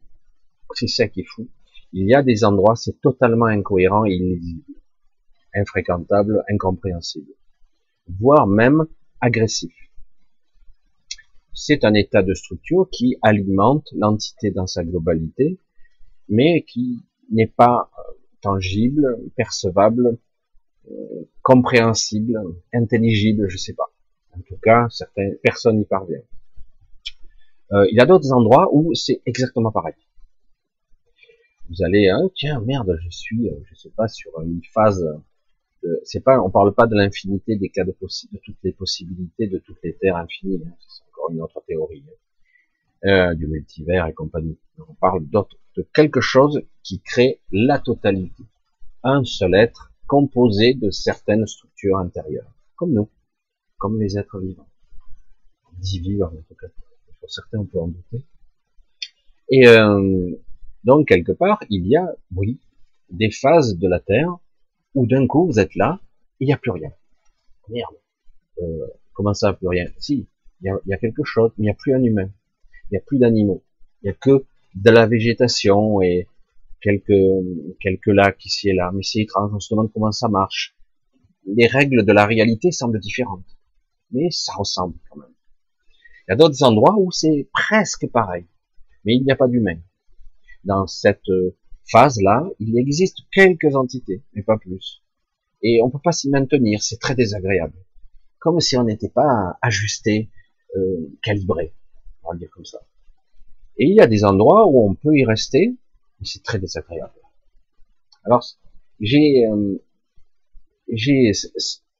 [0.75, 1.49] c'est ça qui est fou.
[1.93, 4.75] Il y a des endroits, c'est totalement incohérent et illisible,
[5.55, 7.33] infréquentable, incompréhensible,
[8.09, 8.87] voire même
[9.21, 9.73] agressif.
[11.53, 15.59] C'est un état de structure qui alimente l'entité dans sa globalité,
[16.29, 20.19] mais qui n'est pas euh, tangible, percevable,
[20.91, 22.41] euh, compréhensible,
[22.73, 23.93] intelligible, je sais pas.
[24.37, 26.27] En tout cas, certaines personnes y parviennent.
[27.73, 29.95] Euh, il y a d'autres endroits où c'est exactement pareil.
[31.69, 35.05] Vous allez, hein, tiens, merde, je suis, je sais pas, sur une phase.
[36.05, 39.59] C'est pas, on parle pas de l'infinité des cas de, de toutes les possibilités, de
[39.59, 40.63] toutes les terres infinies.
[40.65, 42.26] Hein, c'est encore une autre théorie hein,
[43.07, 44.59] euh, du multivers et compagnie.
[44.79, 48.45] On parle d'autre, de quelque chose qui crée la totalité,
[49.03, 53.09] un seul être composé de certaines structures intérieures, comme nous,
[53.79, 54.69] comme les êtres vivants,
[55.81, 56.69] vivants en tout cas
[57.29, 58.25] certains on peut en douter.
[59.51, 60.31] Et euh,
[60.85, 62.61] donc quelque part, il y a, oui,
[63.11, 64.37] des phases de la Terre
[64.95, 66.01] où d'un coup vous êtes là,
[66.41, 66.91] il n'y a plus rien.
[67.69, 67.95] Merde.
[68.59, 69.87] Euh, comment ça, plus rien?
[69.99, 70.29] Si,
[70.63, 72.31] il y, a, quelque chose, mais il n'y a plus un humain.
[72.91, 73.65] Il n'y a plus d'animaux.
[74.03, 74.45] Il n'y a que
[74.75, 76.29] de la végétation et
[76.81, 77.13] quelques,
[77.81, 78.91] quelques lacs ici et là.
[78.95, 80.77] Mais c'est étrange, on se demande comment ça marche.
[81.47, 83.57] Les règles de la réalité semblent différentes.
[84.13, 85.35] Mais ça ressemble quand même.
[86.27, 88.47] Il y a d'autres endroits où c'est presque pareil,
[89.05, 89.79] mais il n'y a pas d'humain.
[90.65, 91.57] Dans cette euh,
[91.91, 95.03] phase-là, il existe quelques entités, mais pas plus.
[95.63, 97.77] Et on peut pas s'y maintenir, c'est très désagréable.
[98.41, 100.31] Comme si on n'était pas ajusté,
[100.77, 101.73] euh, calibré,
[102.27, 102.81] on va dire comme ça.
[103.79, 105.77] Et il y a des endroits où on peut y rester,
[106.21, 107.13] mais c'est très désagréable.
[108.25, 108.45] Alors,
[109.01, 109.79] j'ai euh,
[110.93, 111.33] j'ai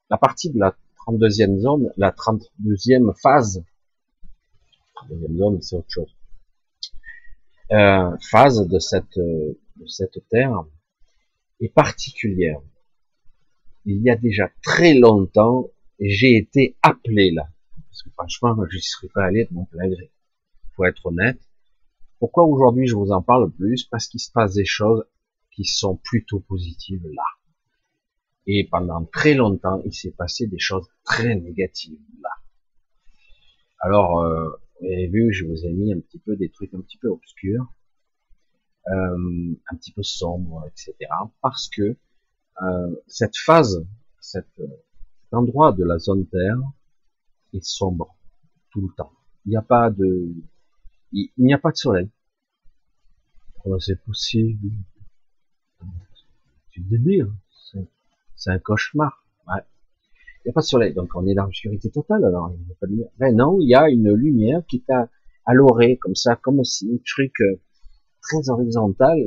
[0.09, 0.75] la partie de la
[1.07, 3.63] 32e zone, la 32e phase
[5.09, 6.15] deuxième zone, c'est autre chose.
[7.71, 10.63] Euh, phase de cette, de cette terre
[11.59, 12.59] est particulière.
[13.85, 17.47] Il y a déjà très longtemps, j'ai été appelé là.
[17.89, 20.11] Parce que franchement, je n'y serais pas allé de mon plein gré.
[20.77, 21.39] Faut être honnête.
[22.19, 23.83] Pourquoi aujourd'hui je vous en parle plus?
[23.83, 25.03] Parce qu'il se passe des choses
[25.51, 27.23] qui sont plutôt positives là.
[28.45, 32.29] Et pendant très longtemps, il s'est passé des choses très négatives là.
[33.79, 36.81] Alors, euh, vous avez vu, je vous ai mis un petit peu des trucs un
[36.81, 37.73] petit peu obscurs,
[38.89, 40.95] euh, un petit peu sombres, etc.
[41.41, 41.97] Parce que
[42.61, 43.83] euh, cette phase,
[44.19, 44.47] cet
[45.31, 46.59] endroit de la zone Terre
[47.53, 48.15] est sombre
[48.69, 49.11] tout le temps.
[49.45, 50.35] Il n'y a pas de,
[51.13, 52.09] il n'y a pas de soleil.
[53.63, 54.71] Comment c'est possible
[56.71, 57.27] Tu délire.
[58.35, 59.25] C'est un cauchemar.
[59.47, 59.61] Ouais
[60.47, 62.75] n'y a pas de soleil, donc on est dans l'obscurité totale, alors il n'y a
[62.79, 63.09] pas de lumière.
[63.19, 65.09] Ben non, il y a une lumière qui est à,
[65.45, 67.59] à l'orée, comme ça, comme si un truc euh,
[68.21, 69.19] très horizontal,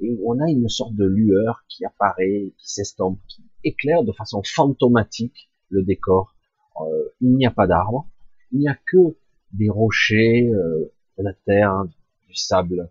[0.00, 4.42] et on a une sorte de lueur qui apparaît, qui s'estompe, qui éclaire de façon
[4.44, 6.34] fantomatique le décor.
[6.80, 8.08] Euh, il n'y a pas d'arbres,
[8.52, 9.16] il n'y a que
[9.52, 11.84] des rochers, euh, de la terre,
[12.28, 12.90] du sable.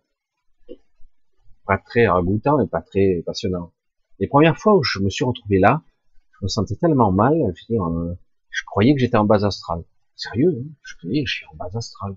[1.65, 3.71] Pas très ragoûtant et pas très passionnant.
[4.19, 5.81] Les premières fois où je me suis retrouvé là,
[6.33, 8.13] je me sentais tellement mal, je, euh,
[8.49, 9.83] je croyais que j'étais en base astrale.
[10.15, 12.15] Sérieux, hein je croyais que je suis en base astrale.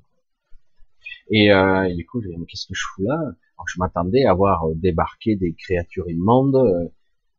[1.31, 3.19] Et, euh, du coup, je me mais qu'est-ce que je fous là?
[3.67, 6.89] Je m'attendais à voir euh, débarquer des créatures immondes, euh,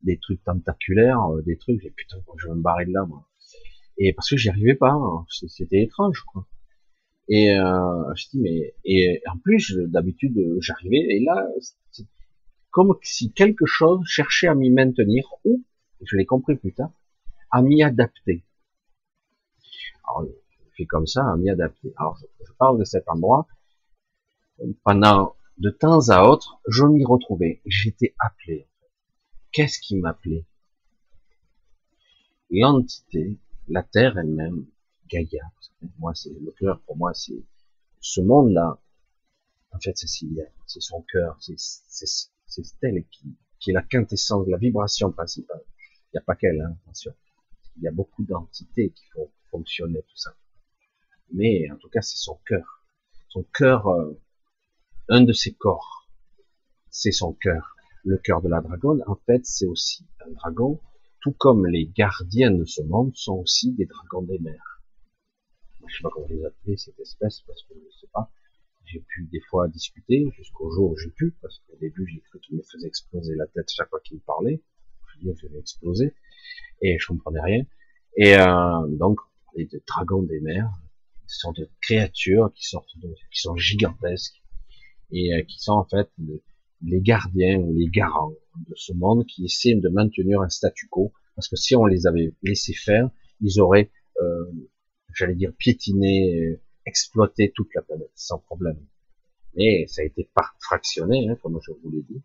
[0.01, 3.28] des trucs tentaculaires, des trucs, et putain, je vais me barrer de là, moi.
[3.97, 5.25] Et parce que j'y arrivais pas, hein.
[5.30, 6.47] c'était étrange, quoi.
[7.27, 11.47] Et euh, je dis mais et en plus d'habitude j'arrivais et là
[12.75, 15.63] comme si quelque chose cherchait à m'y maintenir ou
[16.01, 16.91] je l'ai compris plus tard,
[17.51, 18.43] à m'y adapter.
[20.07, 21.93] Alors, je fais comme ça, à m'y adapter.
[21.97, 23.47] Alors, je, parle de cet endroit.
[24.83, 27.61] Pendant de temps à autre, je m'y retrouvais.
[27.65, 28.67] J'étais appelé.
[29.51, 30.45] Qu'est-ce qui m'appelait?
[32.49, 34.65] L'entité, la Terre elle-même,
[35.07, 35.43] Gaïa.
[35.99, 36.81] Moi, c'est le cœur.
[36.81, 37.43] Pour moi, c'est
[37.99, 38.79] ce monde-là.
[39.71, 40.07] En fait, c'est
[40.65, 41.55] c'est son cœur, c'est
[42.81, 45.63] elle qui, qui est la quintessence, la vibration principale.
[46.07, 47.13] Il n'y a pas qu'elle, hein, attention.
[47.77, 50.33] Il y a beaucoup d'entités qui font fonctionner tout ça.
[51.33, 52.85] Mais en tout cas, c'est son cœur.
[53.29, 54.13] Son cœur, euh,
[55.09, 56.07] un de ses corps,
[56.89, 57.75] c'est son cœur.
[58.03, 60.79] Le cœur de la dragonne, en fait, c'est aussi un dragon,
[61.21, 64.74] tout comme les gardiens de ce monde sont aussi des dragons des mers.
[65.88, 68.32] Je sais pas comment les appeler, cette espèce, parce que je sais pas.
[68.86, 72.39] J'ai pu des fois discuter, jusqu'au jour où j'ai pu, parce qu'au début, j'ai cru
[72.39, 74.62] qu'il me faisait exploser la tête chaque fois qu'il me parlait
[75.24, 76.13] je vais exploser,
[76.82, 77.63] et je comprenais rien.
[78.17, 79.19] Et euh, donc,
[79.56, 80.69] les dragons des mers,
[81.28, 84.41] ce sont des créatures qui sortent de, qui sont gigantesques,
[85.12, 86.10] et qui sont en fait
[86.82, 88.34] les gardiens ou les garants
[88.67, 92.08] de ce monde qui essaient de maintenir un statu quo, parce que si on les
[92.08, 93.10] avait laissés faire,
[93.41, 94.52] ils auraient, euh,
[95.15, 98.80] j'allais dire, piétiné, exploité toute la planète sans problème.
[99.56, 102.21] Mais ça a été fractionné, hein, comme je vous l'ai dit.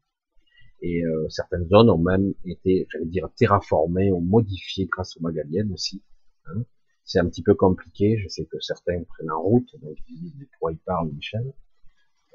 [0.83, 5.72] Et euh, certaines zones ont même été, j'allais dire, terraformées ou modifiées grâce aux Magaliennes
[5.72, 6.03] aussi.
[6.46, 6.64] Hein.
[7.05, 8.18] C'est un petit peu compliqué.
[8.18, 11.53] Je sais que certains prennent en route, donc ils disent de quoi ils parlent, Michel?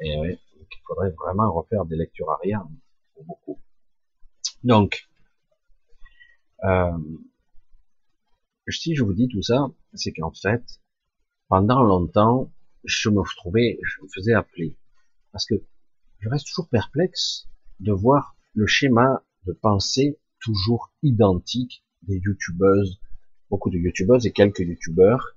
[0.02, 2.65] Et ouais, donc il faudrait vraiment refaire des lectures arrière
[3.13, 3.60] pour beaucoup.
[4.63, 5.08] Donc,
[6.63, 6.98] euh,
[8.71, 10.63] si je vous dis tout ça, c'est qu'en fait,
[11.47, 12.51] pendant longtemps,
[12.84, 14.78] je me trouvais, je me faisais appeler.
[15.32, 15.56] Parce que
[16.19, 17.47] je reste toujours perplexe
[17.80, 22.99] de voir le schéma de pensée toujours identique des youtubeuses,
[23.49, 25.36] beaucoup de youtubeuses et quelques youtubeurs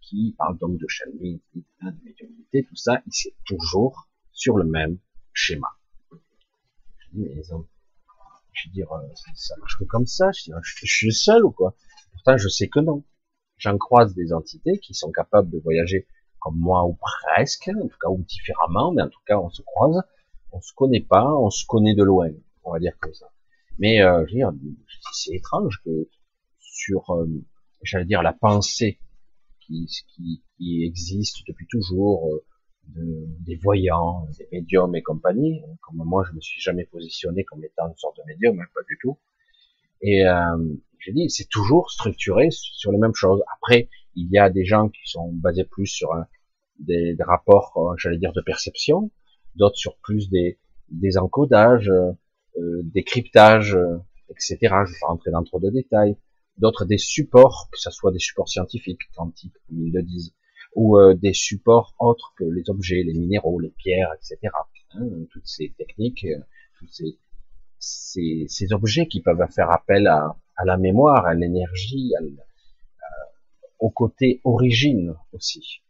[0.00, 4.98] qui parlent donc de chaîne de médiumnité, tout ça, et c'est toujours sur le même
[5.32, 5.68] schéma.
[6.10, 10.92] Je dis, mais je veux dire, euh, ça marche que comme ça, je, dis, je
[10.92, 11.74] suis seul ou quoi?
[12.22, 13.02] Pourtant, je sais que non.
[13.56, 16.06] J'en croise des entités qui sont capables de voyager
[16.38, 19.62] comme moi ou presque, en tout cas ou différemment, mais en tout cas on se
[19.62, 20.02] croise,
[20.52, 22.30] on se connaît pas, on se connaît de loin,
[22.64, 23.30] on va dire comme ça.
[23.78, 24.52] Mais euh, je veux dire,
[25.12, 26.08] c'est étrange que
[26.58, 27.26] sur, euh,
[27.82, 28.98] j'allais dire, la pensée
[29.60, 32.44] qui, qui, qui existe depuis toujours, euh,
[32.88, 35.62] de, des voyants, des médiums et compagnie.
[35.82, 38.82] Comme moi, je me suis jamais positionné comme étant une sorte de médium, hein, pas
[38.86, 39.18] du tout.
[40.02, 43.42] Et euh, j'ai dit, c'est toujours structuré sur les mêmes choses.
[43.56, 46.26] Après, il y a des gens qui sont basés plus sur un,
[46.78, 49.10] des, des, rapports, euh, j'allais dire, de perception,
[49.54, 50.58] d'autres sur plus des,
[50.90, 53.76] des encodages, euh, des cryptages,
[54.30, 54.56] etc.
[54.60, 56.16] Je vais pas rentrer dans trop de détails.
[56.58, 60.34] D'autres des supports, que ce soit des supports scientifiques, quantiques, comme ils le disent,
[60.74, 64.52] ou euh, des supports autres que les objets, les minéraux, les pierres, etc.
[64.94, 66.38] Hein, toutes ces techniques, euh,
[66.78, 67.18] tous ces,
[67.78, 72.12] ces, ces, objets qui peuvent faire appel à, à la mémoire, à l'énergie,
[73.78, 75.82] au côté origine aussi.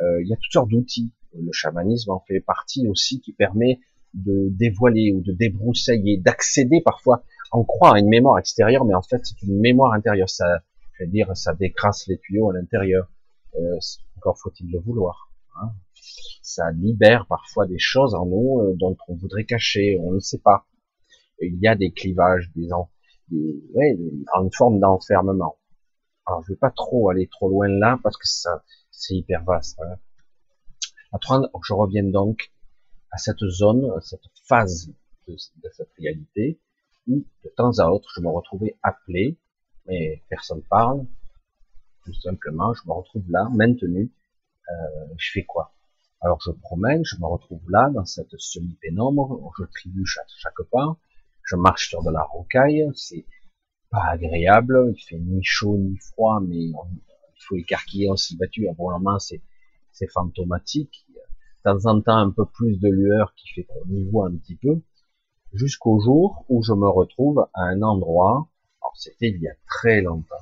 [0.00, 1.10] Euh, il y a toutes sortes d'outils.
[1.34, 3.80] Le chamanisme en fait partie aussi qui permet
[4.14, 7.24] de dévoiler ou de débroussailler, d'accéder parfois.
[7.52, 10.28] On croit à une mémoire extérieure, mais en fait c'est une mémoire intérieure.
[10.28, 13.10] Ça, je veux dire, ça décrasse les tuyaux à l'intérieur.
[13.56, 13.78] Euh,
[14.16, 15.30] encore faut-il le vouloir.
[15.60, 15.72] Hein.
[16.42, 20.38] Ça libère parfois des choses en nous euh, dont on voudrait cacher, on ne sait
[20.38, 20.66] pas.
[21.40, 22.90] il y a des clivages, des, en,
[23.30, 25.56] des ouais, une forme d'enfermement.
[26.26, 29.80] Alors je vais pas trop aller trop loin là parce que ça c'est hyper vaste.
[29.80, 29.96] Hein.
[31.62, 32.52] Je reviens donc
[33.10, 34.92] à cette zone, à cette phase
[35.26, 36.60] de, de, cette réalité
[37.06, 39.38] où de temps à autre je me retrouvais appelé,
[39.86, 41.06] mais personne parle,
[42.04, 44.10] tout simplement, je me retrouve là, maintenu,
[44.70, 45.74] euh, je fais quoi?
[46.20, 50.96] Alors je promène, je me retrouve là, dans cette semi-pénombre, je trébuche à chaque pas,
[51.48, 53.24] je marche sur de la rocaille, c'est
[53.90, 56.74] pas agréable, il fait ni chaud ni froid, mais il
[57.40, 59.42] faut écarquiller, on s'y battu, pour le moment c'est,
[59.92, 64.04] c'est fantomatique, de temps en temps un peu plus de lueur qui fait qu'on y
[64.10, 64.82] voit un petit peu,
[65.54, 68.50] jusqu'au jour où je me retrouve à un endroit,
[68.82, 70.36] alors c'était il y a très longtemps,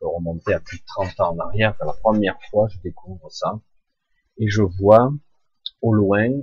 [0.00, 3.60] remonter à plus de 30 ans en arrière, c'est la première fois je découvre ça,
[4.38, 5.12] et je vois
[5.80, 6.38] au loin, euh,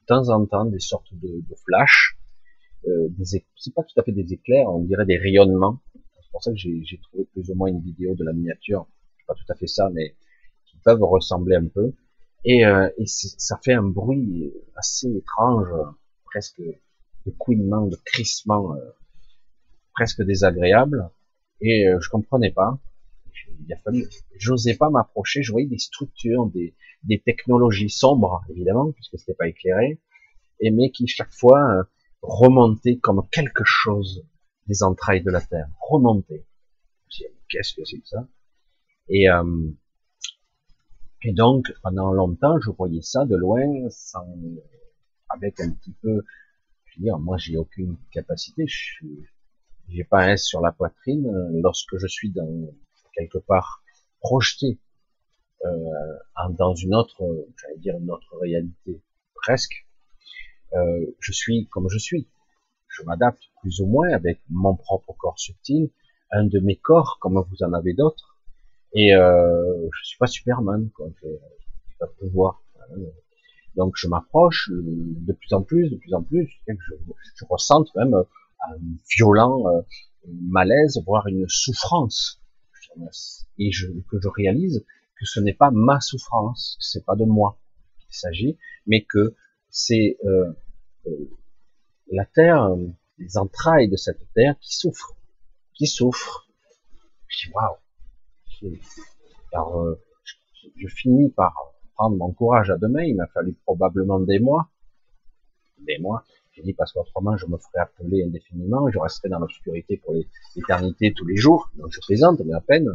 [0.00, 2.13] de temps en temps, des sortes de, de flashs,
[2.88, 5.80] euh, des, c'est pas tout à fait des éclairs, on dirait des rayonnements.
[5.94, 8.86] C'est pour ça que j'ai trouvé plus ou moins une vidéo de la miniature,
[9.18, 10.16] c'est pas tout à fait ça, mais
[10.66, 11.92] qui peuvent ressembler un peu.
[12.44, 15.68] Et, euh, et ça fait un bruit assez étrange,
[16.26, 18.80] presque de couinement, de crissement, euh,
[19.94, 21.08] presque désagréable.
[21.60, 22.78] Et euh, je comprenais pas.
[23.66, 24.06] Il a fallu,
[24.36, 25.42] j'osais pas m'approcher.
[25.42, 26.74] Je voyais des structures, des,
[27.04, 30.00] des technologies sombres, évidemment, puisque c'était pas éclairé,
[30.60, 31.86] et mais qui chaque fois
[32.26, 34.24] remontaient comme quelque chose
[34.66, 36.46] des entrailles de la terre, remontaient.
[37.48, 38.26] Qu'est-ce que c'est que ça?
[39.08, 39.70] Et euh,
[41.22, 44.26] et donc pendant longtemps, je voyais ça de loin, sans,
[45.28, 46.22] avec un petit peu.
[46.84, 48.66] Je veux dire, moi, j'ai aucune capacité.
[48.66, 49.26] Je suis,
[49.88, 51.30] j'ai pas un S sur la poitrine
[51.62, 52.70] lorsque je suis dans
[53.14, 53.82] quelque part
[54.20, 54.78] projeté
[55.64, 57.22] euh, dans une autre,
[57.60, 59.02] j'allais dire une autre réalité,
[59.34, 59.86] presque.
[60.74, 62.26] Euh, je suis comme je suis.
[62.88, 65.90] Je m'adapte plus ou moins avec mon propre corps subtil,
[66.30, 68.36] un de mes corps comme vous en avez d'autres.
[68.94, 71.08] Et euh, je suis pas Superman, quoi.
[71.22, 72.62] Je, je pas pouvoir.
[73.76, 76.74] Donc je m'approche de plus en plus, de plus en plus, je,
[77.34, 78.76] je ressens même un
[79.16, 79.82] violent euh,
[80.26, 82.40] malaise, voire une souffrance.
[83.58, 84.84] Et je, que je réalise
[85.18, 87.58] que ce n'est pas ma souffrance, c'est pas de moi.
[88.08, 88.56] il s'agit,
[88.86, 89.34] mais que
[89.70, 90.52] c'est euh, euh,
[92.10, 92.68] la terre,
[93.18, 95.16] les entrailles de cette terre qui souffrent,
[95.74, 96.48] qui souffrent.
[97.28, 97.76] Je dis waouh.
[99.52, 103.04] Alors, euh, je, je finis par prendre mon courage à deux mains.
[103.04, 104.70] Il m'a fallu probablement des mois,
[105.78, 106.24] des mois.
[106.52, 110.14] J'ai dit parce qu'autrement je me ferais appeler indéfiniment, je resterais dans l'obscurité pour
[110.54, 111.70] l'éternité tous les jours.
[111.74, 112.86] Donc je présente, mais à peine.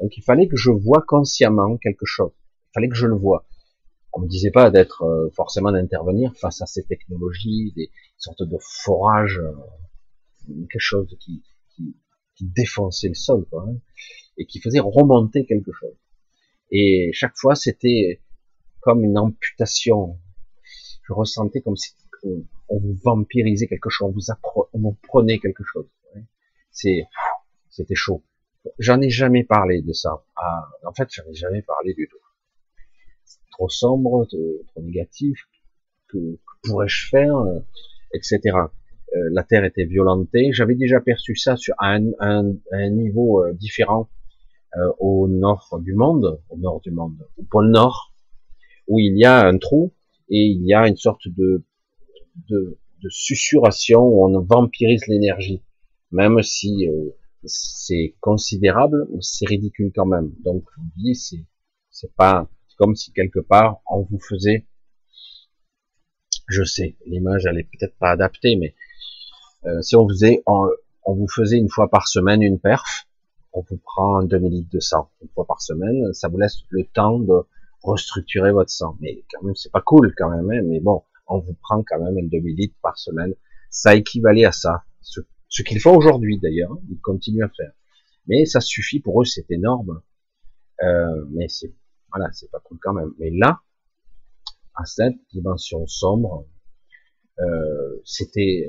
[0.00, 2.30] Donc il fallait que je vois consciemment quelque chose.
[2.36, 3.44] Il fallait que je le vois.
[4.14, 8.56] On me disait pas d'être euh, forcément d'intervenir face à ces technologies, des sortes de
[8.60, 9.52] forages, euh,
[10.70, 11.42] quelque chose qui,
[11.74, 11.96] qui,
[12.36, 13.74] qui, défonçait le sol, hein,
[14.38, 15.96] et qui faisait remonter quelque chose.
[16.70, 18.20] Et chaque fois, c'était
[18.80, 20.18] comme une amputation.
[21.06, 21.92] Je ressentais comme si
[22.68, 24.70] on vous vampirisait quelque chose, on vous, appre,
[25.02, 25.86] prenait quelque chose.
[26.70, 27.06] C'est,
[27.68, 28.22] c'était chaud.
[28.78, 30.24] J'en ai jamais parlé de ça.
[30.36, 32.23] Ah, en fait, j'en ai jamais parlé du tout.
[33.54, 35.38] Trop sombre, trop négatif.
[36.08, 37.60] Que, pourrais-je faire, euh,
[38.12, 38.40] etc.
[38.54, 40.52] Euh, la Terre était violentée.
[40.52, 42.00] J'avais déjà perçu ça sur un,
[42.90, 44.08] niveau euh, différent
[44.98, 48.12] au nord du monde, au nord du monde, au pôle Nord,
[48.88, 49.92] où il y a un trou
[50.28, 51.62] et il y a une sorte de
[52.48, 52.76] de,
[53.08, 55.62] susurration où on vampirise l'énergie,
[56.10, 56.88] même si
[57.44, 60.32] c'est considérable, c'est ridicule quand même.
[60.42, 61.44] Donc, je dis,
[61.90, 62.14] c'est
[62.76, 64.66] comme si quelque part on vous faisait,
[66.48, 68.74] je sais, l'image elle est peut-être pas adaptée, mais
[69.66, 70.68] euh, si on faisait, on,
[71.06, 73.06] vous faisait une fois par semaine une perf,
[73.52, 76.58] on vous prend un demi litre de sang une fois par semaine, ça vous laisse
[76.70, 77.46] le temps de
[77.82, 78.96] restructurer votre sang.
[79.00, 82.00] Mais quand même, c'est pas cool quand même, hein, mais bon, on vous prend quand
[82.00, 83.34] même un demi-litre par semaine.
[83.70, 84.84] Ça équivalait à ça.
[85.00, 87.72] Ce, qu'ils font aujourd'hui d'ailleurs, hein, ils continuent à faire.
[88.26, 90.02] Mais ça suffit pour eux, c'est énorme.
[90.82, 91.72] Euh, mais c'est
[92.14, 93.12] voilà, c'est pas cool quand même.
[93.18, 93.60] Mais là,
[94.74, 96.46] à cette dimension sombre,
[97.40, 98.68] euh, c'était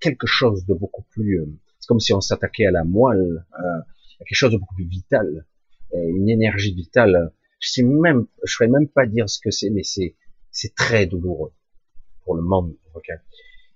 [0.00, 1.40] quelque chose de beaucoup plus.
[1.40, 1.46] Euh,
[1.78, 5.46] c'est comme si on s'attaquait à la moelle, à quelque chose de beaucoup plus vital,
[5.94, 7.32] euh, une énergie vitale.
[7.60, 10.16] Je sais même, je même pas dire ce que c'est, mais c'est
[10.50, 11.52] c'est très douloureux
[12.24, 12.74] pour le monde.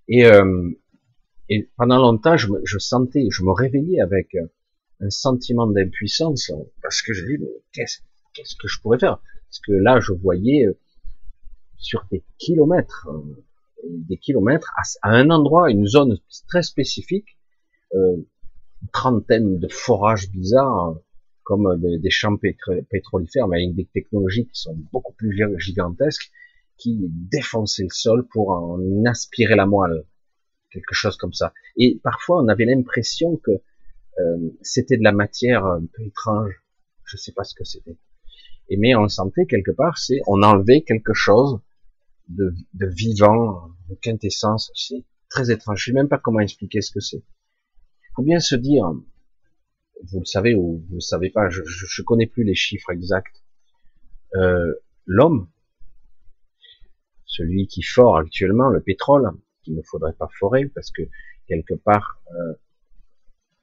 [0.09, 0.71] Et, euh,
[1.49, 4.37] et pendant longtemps, je, me, je sentais, je me réveillais avec
[5.01, 6.51] un sentiment d'impuissance
[6.83, 8.01] parce que je dis qu'est-ce
[8.35, 9.19] qu'est-ce que je pourrais faire?
[9.49, 10.79] Parce que là, je voyais euh,
[11.77, 13.37] sur des kilomètres, euh,
[13.85, 14.73] des kilomètres,
[15.03, 16.17] à, un endroit, une zone
[16.49, 17.37] très spécifique,
[17.95, 20.97] euh, une trentaine de forages bizarres,
[21.45, 26.31] comme des, champs pétrolifères, mais avec des technologies qui sont beaucoup plus gigantesques,
[26.79, 30.05] qui défonçait le sol pour en aspirer la moelle,
[30.71, 31.53] quelque chose comme ça.
[31.77, 33.51] Et parfois, on avait l'impression que
[34.19, 36.63] euh, c'était de la matière un peu étrange.
[37.05, 37.97] Je sais pas ce que c'était.
[38.69, 41.61] Et mais on sentait quelque part, c'est on enlevait quelque chose
[42.29, 44.71] de, de vivant, de quintessence.
[44.75, 45.81] C'est très étrange.
[45.81, 47.19] Je sais même pas comment expliquer ce que c'est.
[47.19, 48.85] Il faut bien se dire,
[50.05, 52.91] vous le savez ou vous le savez pas, je, je, je connais plus les chiffres
[52.91, 53.43] exacts.
[54.35, 55.49] Euh, L'homme
[57.33, 59.31] celui qui fore actuellement le pétrole,
[59.63, 61.03] qu'il ne faudrait pas forer parce que
[61.49, 62.55] quelque part euh,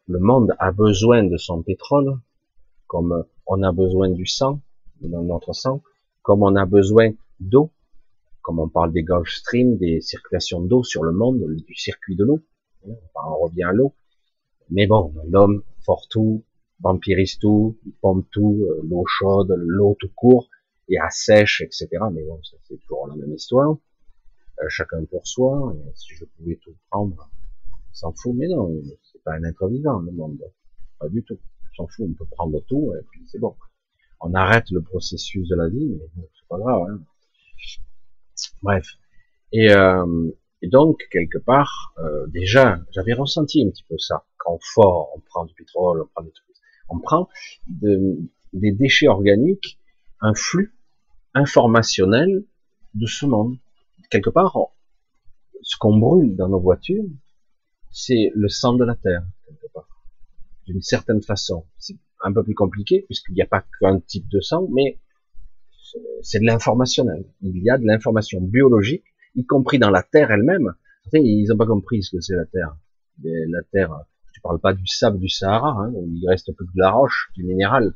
[0.07, 2.19] le monde a besoin de son pétrole,
[2.87, 4.59] comme on a besoin du sang
[5.07, 5.81] dans notre sang,
[6.21, 7.71] comme on a besoin d'eau,
[8.41, 12.23] comme on parle des Gulf Stream, des circulations d'eau sur le monde, du circuit de
[12.23, 12.39] l'eau,
[12.85, 13.93] on revient à l'eau.
[14.69, 16.43] Mais bon, l'homme fort tout,
[16.79, 20.49] vampirise tout, pompe tout, euh, l'eau chaude, l'eau tout court,
[20.87, 21.87] et à sèche, etc.
[22.11, 23.77] Mais bon, c'est toujours la même histoire.
[24.61, 25.73] Euh, chacun pour soi.
[25.95, 27.29] si je pouvais tout prendre,
[27.71, 28.33] on s'en fout.
[28.35, 28.71] Mais non,
[29.11, 30.39] c'est pas un être vivant le monde,
[30.99, 31.37] pas du tout.
[31.71, 33.55] On s'en fout, on peut prendre tout et puis c'est bon.
[34.21, 36.89] On arrête le processus de la vie, mais bon, c'est pas grave.
[36.89, 36.99] Hein.
[38.61, 38.85] Bref.
[39.51, 44.25] Et, euh, et, donc quelque part, euh, déjà, j'avais ressenti un petit peu ça.
[44.37, 46.55] Quand on fort, on prend du pétrole, on prend des trucs,
[46.89, 47.29] on prend
[47.67, 48.19] de,
[48.53, 49.79] des déchets organiques,
[50.21, 50.75] un flux
[51.33, 52.43] informationnel
[52.93, 53.57] de ce monde.
[54.09, 54.57] Quelque part,
[55.61, 57.05] ce qu'on brûle dans nos voitures,
[57.91, 59.87] c'est le sang de la terre, quelque part.
[60.65, 61.65] D'une certaine façon.
[62.21, 64.99] Un peu plus compliqué, puisqu'il n'y a pas qu'un type de sang, mais
[66.21, 67.25] c'est de l'informationnel.
[67.41, 69.03] Il y a de l'information biologique,
[69.35, 70.73] y compris dans la terre elle-même.
[71.13, 72.75] Ils n'ont pas compris ce que c'est la terre.
[73.23, 76.67] La terre, je ne parle pas du sable du Sahara, hein, où il reste plus
[76.67, 77.95] que de la roche, du minéral.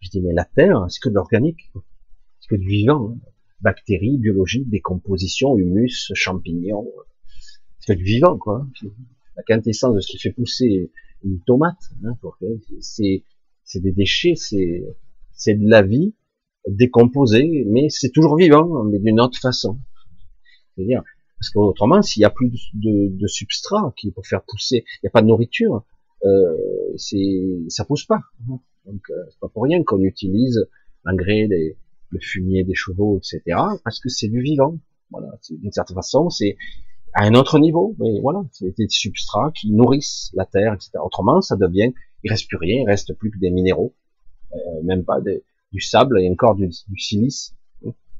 [0.00, 1.70] Je dis, mais la terre, c'est que de l'organique
[2.52, 3.12] que du vivant.
[3.12, 3.28] Hein.
[3.60, 6.90] Bactéries, biologie, décomposition, humus, champignons.
[7.78, 8.66] C'est du vivant, quoi.
[9.36, 10.90] La quintessence de ce qui fait pousser
[11.24, 12.14] une tomate, hein,
[12.80, 13.22] c'est,
[13.72, 14.84] c'est des déchets, c'est,
[15.32, 16.14] c'est de la vie
[16.68, 19.78] décomposé, mais c'est toujours vivant, mais d'une autre façon.
[20.74, 21.02] C'est-à-dire,
[21.38, 25.08] parce qu'autrement, s'il y a plus de, de, substrat qui pour faire pousser, il n'y
[25.08, 25.84] a pas de nourriture,
[26.24, 26.56] euh,
[26.96, 28.20] c'est, ça pousse pas.
[28.46, 30.68] Donc, euh, c'est pas pour rien qu'on utilise
[31.04, 33.40] l'engrais, le fumier des chevaux, etc.,
[33.84, 34.78] parce que c'est du vivant.
[35.10, 36.56] Voilà, d'une certaine façon, c'est
[37.14, 40.92] à un autre niveau, mais voilà, c'est des substrats qui nourrissent la terre, etc.
[41.04, 41.92] Autrement, ça devient,
[42.24, 43.94] il reste plus rien, il reste plus que des minéraux,
[44.52, 47.56] euh, même pas du sable et encore du, silice.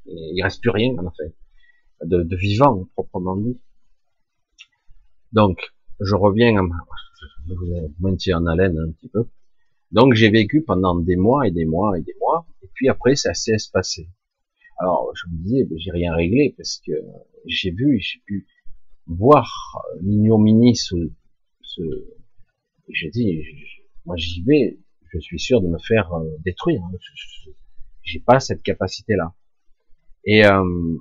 [0.06, 1.34] Il reste plus rien en fait
[2.04, 3.58] de, de vivant proprement dit.
[5.32, 5.58] Donc,
[6.00, 6.76] je reviens à ma,
[7.48, 9.26] je vous maintiens en haleine un petit peu.
[9.92, 13.14] Donc, j'ai vécu pendant des mois et des mois et des mois, et puis après,
[13.14, 14.08] ça s'est espacé.
[14.78, 16.92] Alors, je me disais, ben, j'ai rien réglé parce que
[17.46, 18.46] j'ai vu, j'ai pu
[19.06, 19.50] voir
[20.00, 20.96] l'ignominie se,
[21.60, 21.82] se
[22.88, 23.42] j'ai dit,
[24.06, 24.78] moi j'y vais,
[25.12, 26.82] je suis sûr de me faire euh, détruire.
[26.82, 26.92] Hein.
[28.02, 29.34] J'ai pas cette capacité-là.
[30.24, 30.96] Et euh,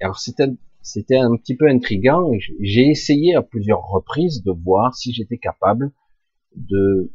[0.00, 0.48] alors c'était
[0.82, 2.30] c'était un petit peu intriguant.
[2.60, 5.90] J'ai essayé à plusieurs reprises de voir si j'étais capable
[6.54, 7.10] de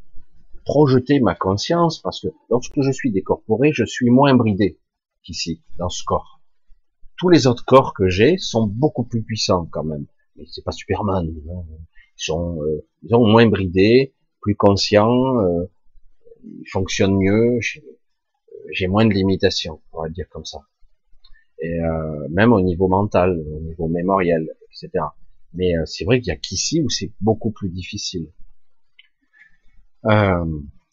[0.66, 4.78] projeter ma conscience, parce que lorsque je suis décorporé, je suis moins bridé
[5.24, 6.42] qu'ici, dans ce corps.
[7.18, 10.06] Tous les autres corps que j'ai sont beaucoup plus puissants quand même.
[10.36, 11.30] Mais c'est pas Superman.
[11.30, 11.64] Hein.
[12.18, 15.66] Ils sont, euh, ils sont moins bridés, plus conscients, euh,
[16.44, 17.60] ils fonctionnent mieux.
[18.72, 20.62] J'ai moins de limitations, on va dire comme ça
[21.62, 25.06] et euh, même au niveau mental, au niveau mémoriel, etc.
[25.54, 28.28] Mais euh, c'est vrai qu'il y a qu'ici où c'est beaucoup plus difficile.
[30.06, 30.46] Euh,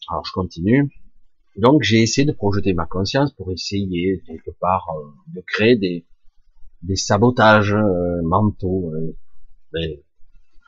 [0.09, 0.89] alors je continue.
[1.57, 6.05] Donc j'ai essayé de projeter ma conscience pour essayer quelque part euh, de créer des,
[6.83, 8.93] des sabotages euh, mentaux.
[9.73, 10.03] mais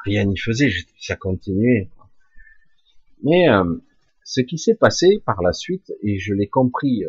[0.03, 1.89] rien n'y faisait, ça continuait.
[3.24, 3.47] Mais
[4.24, 7.03] ce qui s'est passé par la suite, et je l'ai compris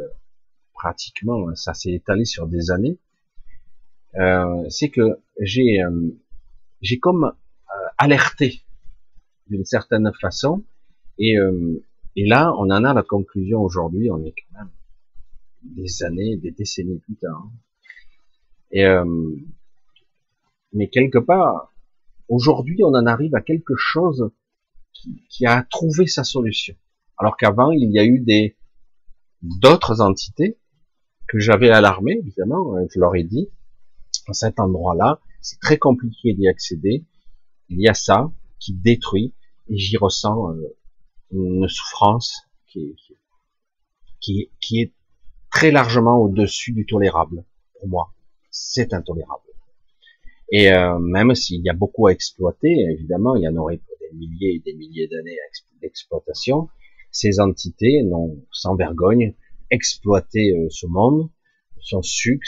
[0.74, 2.98] pratiquement, hein, ça s'est étalé sur des années,
[4.16, 6.10] euh, c'est que j'ai euh,
[6.80, 8.62] j'ai comme euh, alerté
[9.46, 10.64] d'une certaine façon,
[11.18, 11.36] et,
[12.16, 14.70] et là on en a la conclusion aujourd'hui, on est quand même
[15.62, 17.42] des années, des décennies plus tard.
[17.44, 17.52] Hein.
[18.72, 18.86] Et
[20.72, 21.70] mais quelque part,
[22.28, 24.30] aujourd'hui, on en arrive à quelque chose
[24.92, 26.74] qui, qui a trouvé sa solution.
[27.18, 28.56] Alors qu'avant, il y a eu des
[29.42, 30.58] d'autres entités
[31.28, 33.48] que j'avais alarmé, évidemment, hein, je leur ai dit,
[34.28, 37.04] à cet endroit-là, c'est très compliqué d'y accéder.
[37.68, 39.34] Il y a ça qui détruit,
[39.68, 40.76] et j'y ressens euh,
[41.32, 42.96] une souffrance qui,
[44.20, 44.92] qui, qui est
[45.50, 47.44] très largement au-dessus du tolérable.
[47.78, 48.14] Pour moi,
[48.50, 49.42] c'est intolérable.
[50.50, 53.80] Et euh, même s'il y a beaucoup à exploiter, évidemment, il y en aurait
[54.12, 55.36] milliers et des milliers d'années
[55.80, 56.68] d'exploitation,
[57.12, 59.34] ces entités n'ont sans vergogne
[59.70, 61.30] exploiter euh, ce monde,
[61.80, 62.46] son sucre,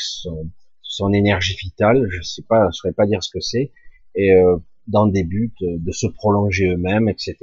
[0.83, 3.73] son, énergie vitale, je sais pas, je saurais pas dire ce que c'est,
[4.15, 4.57] et euh,
[4.87, 7.37] dans des buts de se prolonger eux-mêmes, etc.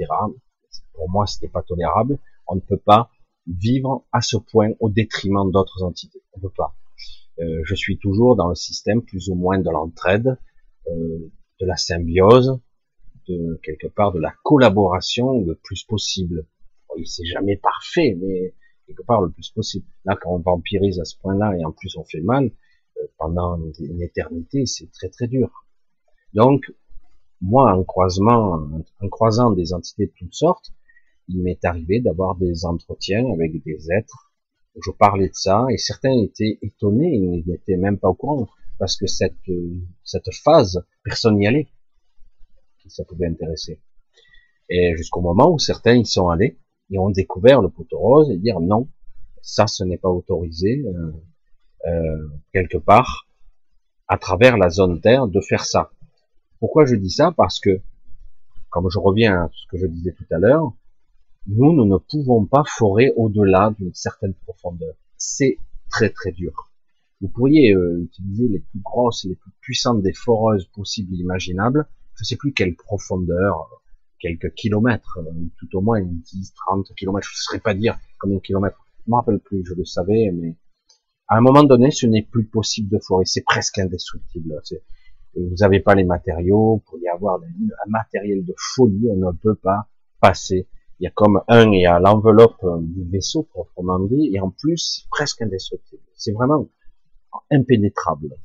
[0.94, 2.18] Pour moi, c'était pas tolérable.
[2.46, 3.10] On ne peut pas
[3.46, 6.22] vivre à ce point au détriment d'autres entités.
[6.32, 6.74] On peut pas.
[7.40, 10.38] Euh, je suis toujours dans le système plus ou moins de l'entraide,
[10.86, 12.60] de la symbiose,
[13.28, 16.46] de quelque part de la collaboration le plus possible.
[16.88, 18.54] Bon, c'est jamais parfait, mais
[18.86, 19.86] quelque part le plus possible.
[20.04, 22.50] Là, quand on vampirise à ce point-là et en plus on fait mal
[22.98, 25.66] euh, pendant une éternité, c'est très très dur.
[26.34, 26.72] Donc,
[27.40, 28.68] moi, en croisement,
[29.00, 30.72] en croisant des entités de toutes sortes,
[31.28, 34.32] il m'est arrivé d'avoir des entretiens avec des êtres
[34.74, 38.48] où je parlais de ça et certains étaient étonnés, ils n'étaient même pas au courant
[38.78, 39.36] parce que cette
[40.02, 41.68] cette phase, personne n'y allait.
[42.88, 43.80] Ça pouvait intéresser.
[44.68, 46.58] Et jusqu'au moment où certains y sont allés
[46.90, 48.88] et ont découvert le poteau rose et dire non,
[49.40, 51.12] ça ce n'est pas autorisé euh,
[51.86, 53.26] euh, quelque part
[54.08, 55.90] à travers la zone Terre de faire ça.
[56.60, 57.32] Pourquoi je dis ça?
[57.36, 57.80] Parce que,
[58.70, 60.72] comme je reviens à ce que je disais tout à l'heure,
[61.46, 64.94] nous, nous ne pouvons pas forer au-delà d'une certaine profondeur.
[65.16, 65.56] C'est
[65.90, 66.70] très très dur.
[67.20, 71.86] Vous pourriez euh, utiliser les plus grosses, les plus puissantes des foreuses possibles imaginables.
[72.22, 73.82] Je ne sais plus quelle profondeur,
[74.20, 78.36] quelques kilomètres, euh, tout au moins 10, 30 kilomètres, je ne saurais pas dire combien
[78.36, 80.54] de kilomètres, je me rappelle plus, je le savais, mais
[81.26, 84.54] à un moment donné, ce n'est plus possible de forer, c'est presque indestructible.
[85.34, 89.56] Vous n'avez pas les matériaux, pour y avoir un matériel de folie, on ne peut
[89.56, 89.88] pas
[90.20, 90.68] passer.
[91.00, 94.50] Il y a comme un, il y a l'enveloppe du vaisseau, proprement dit, et en
[94.50, 96.02] plus, c'est presque indestructible.
[96.14, 96.68] C'est vraiment
[97.50, 98.36] impénétrable.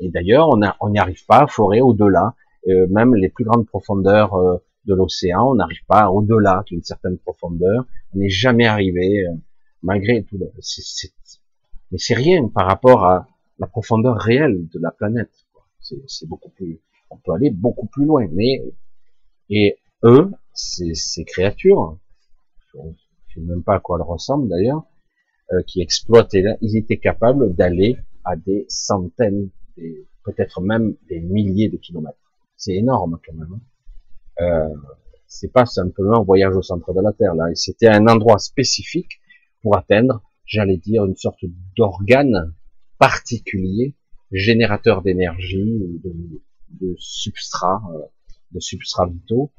[0.00, 2.34] Et d'ailleurs, on n'y arrive pas à forer au-delà,
[2.68, 7.18] euh, même les plus grandes profondeurs euh, de l'océan, on n'arrive pas au-delà d'une certaine
[7.18, 9.34] profondeur, on n'est jamais arrivé, euh,
[9.82, 10.38] malgré tout.
[10.38, 15.32] Mais c'est rien par rapport à la profondeur réelle de la planète.
[15.80, 18.26] C'est beaucoup plus, on peut aller beaucoup plus loin.
[18.32, 18.62] Mais
[19.50, 21.98] et eux, ces, créatures,
[22.72, 22.92] je ne
[23.34, 24.84] sais même pas à quoi elles ressemblent d'ailleurs,
[25.52, 29.50] euh, qui exploitaient là, ils étaient capables d'aller à des centaines,
[30.24, 32.21] peut-être même des milliers de kilomètres.
[32.62, 33.54] C'est énorme quand même.
[33.54, 34.44] Hein.
[34.44, 34.74] Euh,
[35.26, 37.46] c'est pas simplement un voyage au centre de la Terre là.
[37.56, 39.20] C'était un endroit spécifique
[39.62, 41.44] pour atteindre, j'allais dire, une sorte
[41.76, 42.54] d'organe
[42.98, 43.96] particulier,
[44.30, 47.98] générateur d'énergie, de, substrat, euh,
[48.52, 49.50] de substrats vitaux,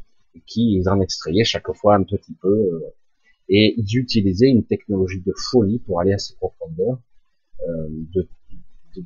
[0.47, 2.47] qui ils en extrayaient chaque fois un petit peu.
[2.47, 2.95] Euh,
[3.49, 7.01] et ils utilisaient une technologie de folie pour aller à ces profondeurs,
[7.68, 8.30] de,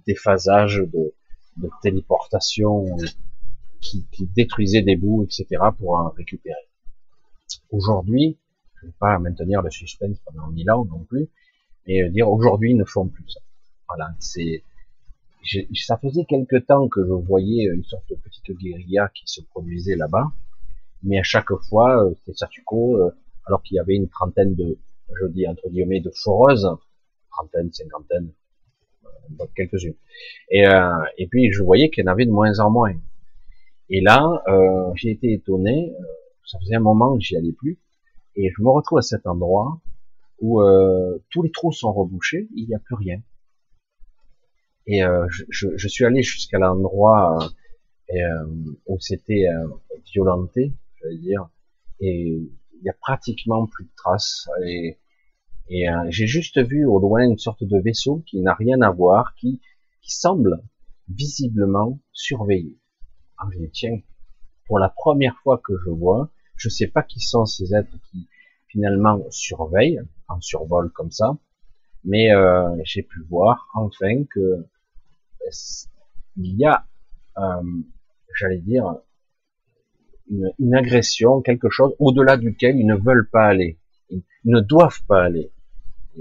[0.06, 2.86] déphasage, de téléportation,
[3.82, 5.45] qui, qui détruisait des bouts, etc.,
[5.78, 6.55] pour en récupérer.
[7.71, 8.38] Aujourd'hui,
[8.75, 11.30] je ne vais pas maintenir le suspense pendant mille ans non plus,
[11.88, 13.39] mais dire aujourd'hui ils ne font plus ça.
[13.88, 14.63] Voilà, c'est
[15.73, 19.95] ça faisait quelque temps que je voyais une sorte de petite guérilla qui se produisait
[19.95, 20.32] là-bas,
[21.03, 23.11] mais à chaque fois, euh, c'était statu quo, euh,
[23.45, 24.78] alors qu'il y avait une trentaine de,
[25.21, 26.67] je dis entre guillemets, de foreuses,
[27.32, 28.32] trentaine, cinquantaine,
[29.05, 29.95] euh, quelques-unes.
[30.49, 30.65] Et,
[31.17, 32.93] et puis je voyais qu'il y en avait de moins en moins.
[33.89, 34.43] Et là,
[34.95, 35.93] j'ai été étonné,
[36.45, 37.79] ça faisait un moment que j'y allais plus,
[38.35, 39.79] et je me retrouve à cet endroit
[40.39, 40.61] où
[41.29, 43.21] tous les trous sont rebouchés, il n'y a plus rien.
[44.88, 47.38] Et euh, je, je, suis allé jusqu'à l'endroit
[48.13, 48.45] euh, euh
[48.85, 49.67] où c'était euh,
[50.13, 51.49] violenté, je veux dire,
[51.99, 54.47] et il y a pratiquement plus de traces.
[54.65, 54.97] Et,
[55.67, 58.89] et euh, j'ai juste vu au loin une sorte de vaisseau qui n'a rien à
[58.89, 59.59] voir, qui,
[60.01, 60.63] qui semble
[61.09, 62.77] visiblement surveillé.
[63.38, 63.47] Ah,
[64.65, 68.27] pour la première fois que je vois, je sais pas qui sont ces êtres qui
[68.67, 71.38] finalement surveillent, en survol comme ça,
[72.03, 74.65] mais euh, j'ai pu voir enfin que
[76.38, 76.85] il y a,
[77.38, 77.63] euh,
[78.35, 78.95] j'allais dire,
[80.29, 83.79] une, agression, quelque chose au-delà duquel ils ne veulent pas aller.
[84.09, 85.51] Ils, ne doivent pas aller.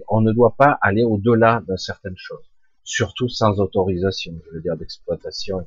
[0.09, 2.45] On ne doit pas aller au-delà d'une certaine chose,
[2.85, 5.67] surtout sans autorisation, je veux dire d'exploitation.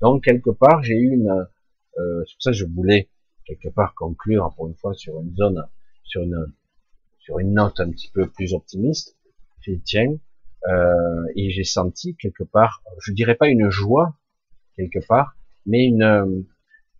[0.00, 3.08] Donc quelque part, j'ai eu une, euh, c'est pour ça que je voulais
[3.44, 5.64] quelque part conclure pour une fois sur une zone,
[6.02, 6.52] sur une,
[7.18, 9.16] sur une note un petit peu plus optimiste.
[9.60, 10.16] J'ai tiens,
[10.68, 14.14] euh, et j'ai senti quelque part, je dirais pas une joie
[14.76, 15.36] quelque part,
[15.66, 16.44] mais une,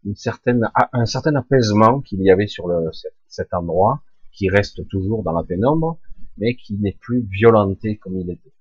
[0.05, 2.91] une certaine, un certain apaisement qu'il y avait sur le,
[3.27, 5.99] cet endroit, qui reste toujours dans la pénombre,
[6.39, 8.53] mais qui n'est plus violenté comme il était.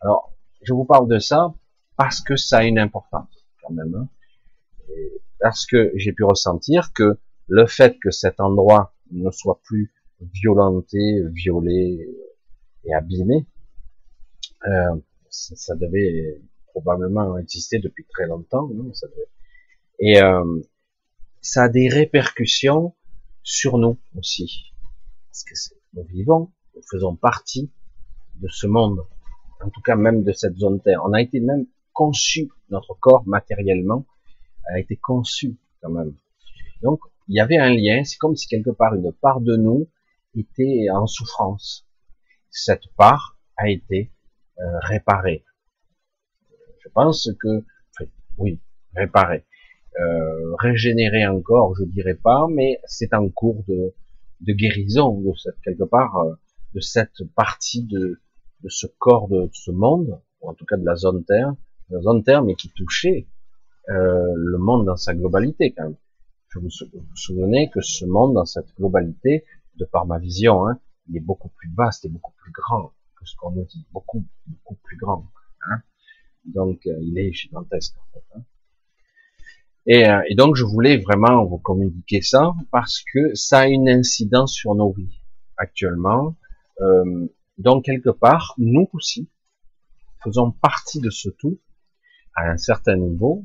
[0.00, 0.32] Alors,
[0.62, 1.54] je vous parle de ça
[1.96, 3.37] parce que ça a une importance
[3.72, 4.08] même, hein.
[5.40, 11.22] parce que j'ai pu ressentir que le fait que cet endroit ne soit plus violenté,
[11.30, 12.08] violé
[12.84, 13.46] et abîmé,
[14.66, 14.96] euh,
[15.30, 16.40] ça, devait
[16.72, 18.66] probablement exister depuis très longtemps.
[18.68, 19.28] Devait...
[20.00, 20.60] Et euh,
[21.40, 22.94] ça a des répercussions
[23.42, 24.72] sur nous aussi.
[25.28, 25.54] Parce que
[25.94, 27.70] nous vivons, nous faisons partie
[28.36, 29.06] de ce monde,
[29.60, 31.02] en tout cas même de cette zone Terre.
[31.04, 34.06] On a été même conçu, notre corps matériellement
[34.72, 36.14] a été conçu quand même.
[36.82, 39.88] Donc il y avait un lien, c'est comme si quelque part une part de nous
[40.34, 41.86] était en souffrance.
[42.50, 44.12] Cette part a été
[44.60, 45.44] euh, réparer.
[46.80, 47.64] Je pense que,
[48.38, 48.60] oui,
[48.94, 49.44] réparer.
[50.00, 53.94] Euh, régénérer encore, je dirais pas, mais c'est en cours de,
[54.40, 56.34] de guérison de cette quelque part euh,
[56.74, 58.20] de cette partie de,
[58.62, 61.54] de ce corps de, ce monde, ou en tout cas de la zone Terre,
[61.90, 63.26] zone Terre, mais qui touchait
[63.88, 65.96] euh, le monde dans sa globalité quand même.
[66.54, 69.44] Vous, vous souvenez que ce monde dans cette globalité,
[69.76, 70.78] de par ma vision, hein,
[71.08, 74.24] il est beaucoup plus vaste et beaucoup plus grand que ce qu'on nous dit, beaucoup,
[74.46, 75.26] beaucoup plus grand.
[75.68, 75.82] Hein.
[76.44, 77.96] Donc, euh, il est gigantesque.
[77.98, 78.42] En fait, hein.
[79.86, 83.88] et, euh, et, donc, je voulais vraiment vous communiquer ça parce que ça a une
[83.88, 85.20] incidence sur nos vies
[85.56, 86.36] actuellement.
[86.80, 87.26] Euh,
[87.58, 89.28] donc, quelque part, nous aussi
[90.22, 91.58] faisons partie de ce tout
[92.38, 93.44] à un certain niveau.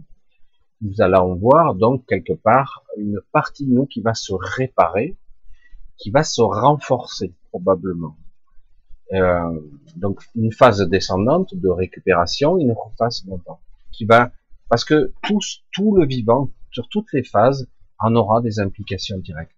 [0.82, 5.18] Nous allons voir donc quelque part une partie de nous qui va se réparer,
[5.98, 8.18] qui va se renforcer probablement.
[9.14, 9.60] Euh,
[9.96, 13.60] donc une phase descendante de récupération, une phase montante,
[13.92, 14.32] qui va
[14.70, 17.70] parce que tout, le vivant sur toutes les phases
[18.00, 19.56] en aura des implications directes.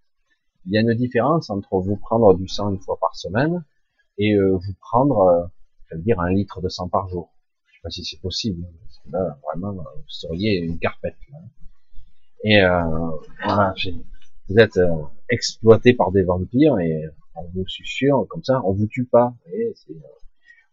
[0.66, 3.64] Il y a une différence entre vous prendre du sang une fois par semaine
[4.18, 5.46] et euh, vous prendre, euh,
[5.86, 7.32] je veux dire, un litre de sang par jour.
[7.66, 8.66] Je sais pas si c'est possible,
[9.10, 11.16] là, vraiment, vous seriez une carpette.
[11.32, 11.38] Là.
[12.44, 13.10] Et euh,
[13.44, 13.74] voilà,
[14.48, 14.78] vous êtes
[15.28, 19.34] exploité par des vampires et on vous susurre comme ça, on vous tue pas.
[19.54, 19.72] Euh,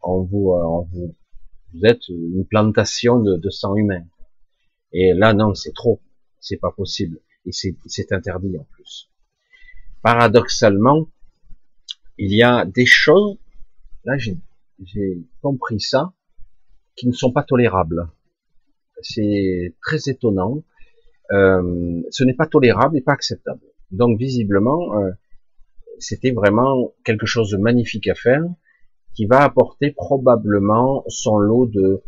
[0.01, 1.15] on vous, on vous,
[1.73, 4.03] vous êtes une plantation de, de sang humain.
[4.91, 5.99] Et là, non, c'est trop,
[6.39, 9.09] c'est pas possible, et c'est interdit en plus.
[10.03, 11.07] Paradoxalement,
[12.17, 13.37] il y a des choses,
[14.05, 14.37] là j'ai
[15.41, 16.13] compris ça,
[16.95, 18.07] qui ne sont pas tolérables.
[19.01, 20.63] C'est très étonnant.
[21.31, 23.61] Euh, ce n'est pas tolérable et pas acceptable.
[23.91, 25.11] Donc visiblement, euh,
[25.99, 28.43] c'était vraiment quelque chose de magnifique à faire,
[29.15, 32.01] qui va apporter probablement son lot de,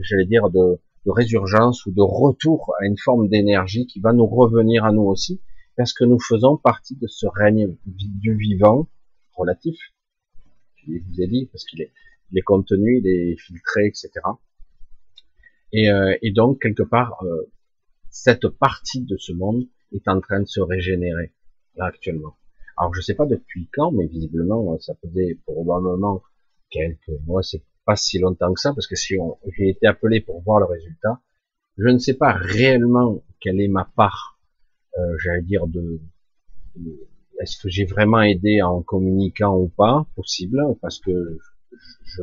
[0.00, 4.26] j'allais dire, de, de résurgence ou de retour à une forme d'énergie qui va nous
[4.26, 5.40] revenir à nous aussi,
[5.76, 8.88] parce que nous faisons partie de ce règne du vivant
[9.34, 9.78] relatif.
[10.86, 11.92] Je vous ai dit, parce qu'il est,
[12.30, 14.10] il est contenu, il est filtré, etc.
[15.72, 17.50] Et, euh, et donc, quelque part, euh,
[18.10, 21.32] cette partie de ce monde est en train de se régénérer,
[21.76, 22.36] là, actuellement.
[22.76, 26.22] Alors, je sais pas depuis quand, mais visiblement, ça faisait probablement
[26.70, 29.16] quelques mois, c'est pas si longtemps que ça, parce que si
[29.56, 31.20] j'ai été appelé pour voir le résultat,
[31.78, 34.38] je ne sais pas réellement quelle est ma part,
[34.98, 36.00] euh, j'allais dire, de,
[37.40, 41.38] est-ce que j'ai vraiment aidé en communiquant ou pas, possible, parce que
[42.04, 42.22] je,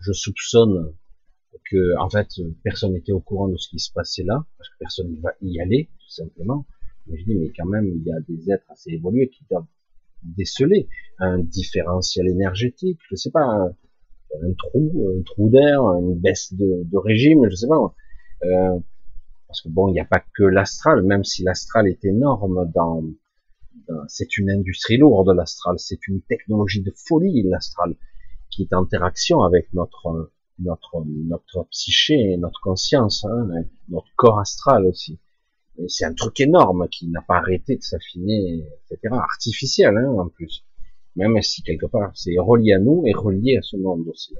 [0.00, 0.94] je soupçonne
[1.70, 2.28] que en fait
[2.64, 5.30] personne n'était au courant de ce qui se passait là, parce que personne ne va
[5.40, 6.66] y aller, tout simplement.
[7.06, 9.66] Mais je dis, mais quand même, il y a des êtres assez évolués qui doivent
[10.22, 13.44] déceler un différentiel énergétique, je sais pas,
[14.42, 17.94] un, trou, un trou d'air, une baisse de, régime, je sais pas.
[18.44, 18.78] Euh,
[19.46, 23.02] parce que bon, il n'y a pas que l'astral, même si l'astral est énorme dans,
[23.88, 27.96] dans c'est une industrie lourde l'astral, c'est une technologie de folie l'astral
[28.50, 30.30] qui est en interaction avec notre
[30.60, 33.48] notre notre psyché, notre conscience, hein,
[33.88, 35.18] notre corps astral aussi.
[35.88, 39.14] C'est un truc énorme qui n'a pas arrêté de s'affiner, etc.
[39.14, 40.64] Artificiel hein, en plus.
[41.16, 44.34] Même si quelque part c'est relié à nous et relié à ce monde aussi.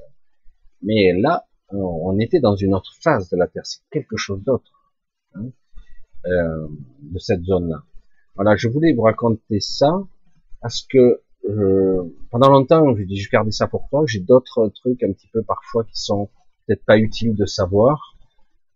[0.81, 4.71] Mais là, on était dans une autre phase de la Terre, c'est quelque chose d'autre
[5.35, 5.49] hein,
[6.25, 6.67] euh,
[7.01, 7.83] de cette zone-là.
[8.35, 10.01] Voilà, je voulais vous raconter ça
[10.61, 11.21] parce que
[12.29, 14.03] pendant longtemps, je dis, je gardais ça pour toi.
[14.05, 16.29] J'ai d'autres trucs un petit peu parfois qui sont
[16.65, 18.15] peut-être pas utiles de savoir,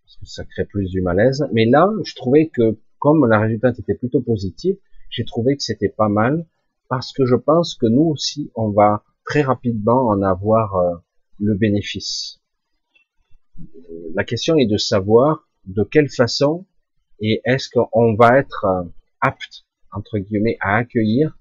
[0.04, 1.46] parce que ça crée plus du malaise.
[1.54, 4.78] Mais là, je trouvais que comme la résultante était plutôt positive,
[5.10, 6.46] j'ai trouvé que c'était pas mal,
[6.90, 10.96] parce que je pense que nous aussi, on va très rapidement en avoir euh,
[11.40, 12.42] le bénéfice.
[14.14, 16.66] La question est de savoir de quelle façon
[17.20, 18.84] et est-ce qu'on va être euh,
[19.22, 21.38] apte, entre guillemets, à accueillir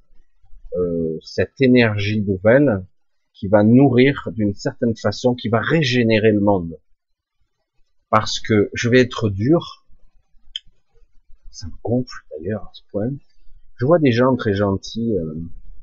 [0.76, 2.84] euh, cette énergie nouvelle
[3.32, 6.78] qui va nourrir d'une certaine façon, qui va régénérer le monde.
[8.10, 9.84] Parce que je vais être dur,
[11.50, 13.10] ça me gonfle d'ailleurs à ce point.
[13.76, 15.34] Je vois des gens très gentils, euh,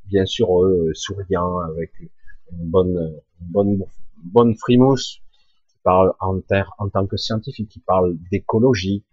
[0.05, 3.83] bien sûr eux souriants, avec une bonne, bonne,
[4.17, 5.21] bonne frimousse,
[5.67, 9.03] qui parlent en, terre, en tant que scientifique, qui parlent d'écologie,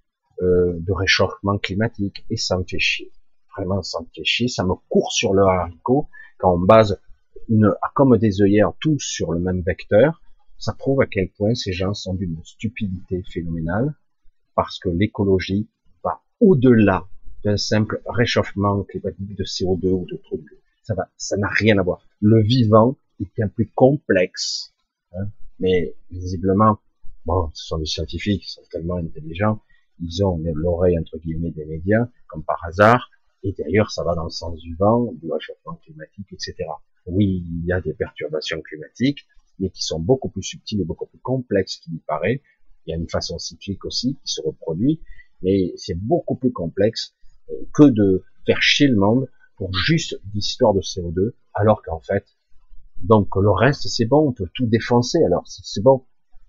[0.42, 3.10] euh, de réchauffement climatique, et ça me fait chier
[3.58, 3.82] vraiment
[4.14, 7.00] fait chier, ça me court sur le haricot, quand on base
[7.94, 10.22] comme des œillères tous sur le même vecteur,
[10.58, 13.94] ça prouve à quel point ces gens sont d'une stupidité phénoménale,
[14.54, 15.68] parce que l'écologie
[16.04, 17.06] va au-delà
[17.44, 20.44] d'un simple réchauffement climatique de CO2 ou de trucs.
[20.82, 22.00] Ça va, ça n'a rien à voir.
[22.20, 24.72] Le vivant est bien plus complexe,
[25.12, 25.28] hein,
[25.60, 26.78] mais visiblement,
[27.24, 29.60] bon, ce sont des scientifiques, ils sont tellement intelligents,
[30.00, 33.10] ils ont l'oreille entre guillemets des médias, comme par hasard,
[33.42, 36.54] et d'ailleurs, ça va dans le sens du vent, du réchauffement climatique, etc.
[37.06, 39.26] Oui, il y a des perturbations climatiques,
[39.58, 42.42] mais qui sont beaucoup plus subtiles et beaucoup plus complexes qu'il paraît.
[42.86, 45.00] Il y a une façon cyclique aussi qui se reproduit,
[45.42, 47.14] mais c'est beaucoup plus complexe
[47.50, 52.24] euh, que de faire chier le monde pour juste l'histoire de CO2, alors qu'en fait,
[53.02, 56.04] donc le reste c'est bon, on peut tout défoncer, alors c'est bon.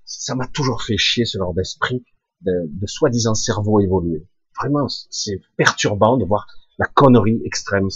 [0.06, 2.04] Ça m'a toujours fait chier ce genre d'esprit
[2.42, 4.26] de, de soi-disant cerveau évolué.
[4.60, 6.48] Vraiment, c'est perturbant de voir
[6.80, 7.90] la connerie extrême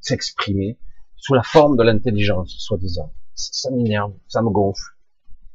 [0.00, 0.78] s'exprimer
[1.16, 3.12] sous la forme de l'intelligence, soi-disant.
[3.34, 4.94] Ça, m'énerve, ça me gonfle.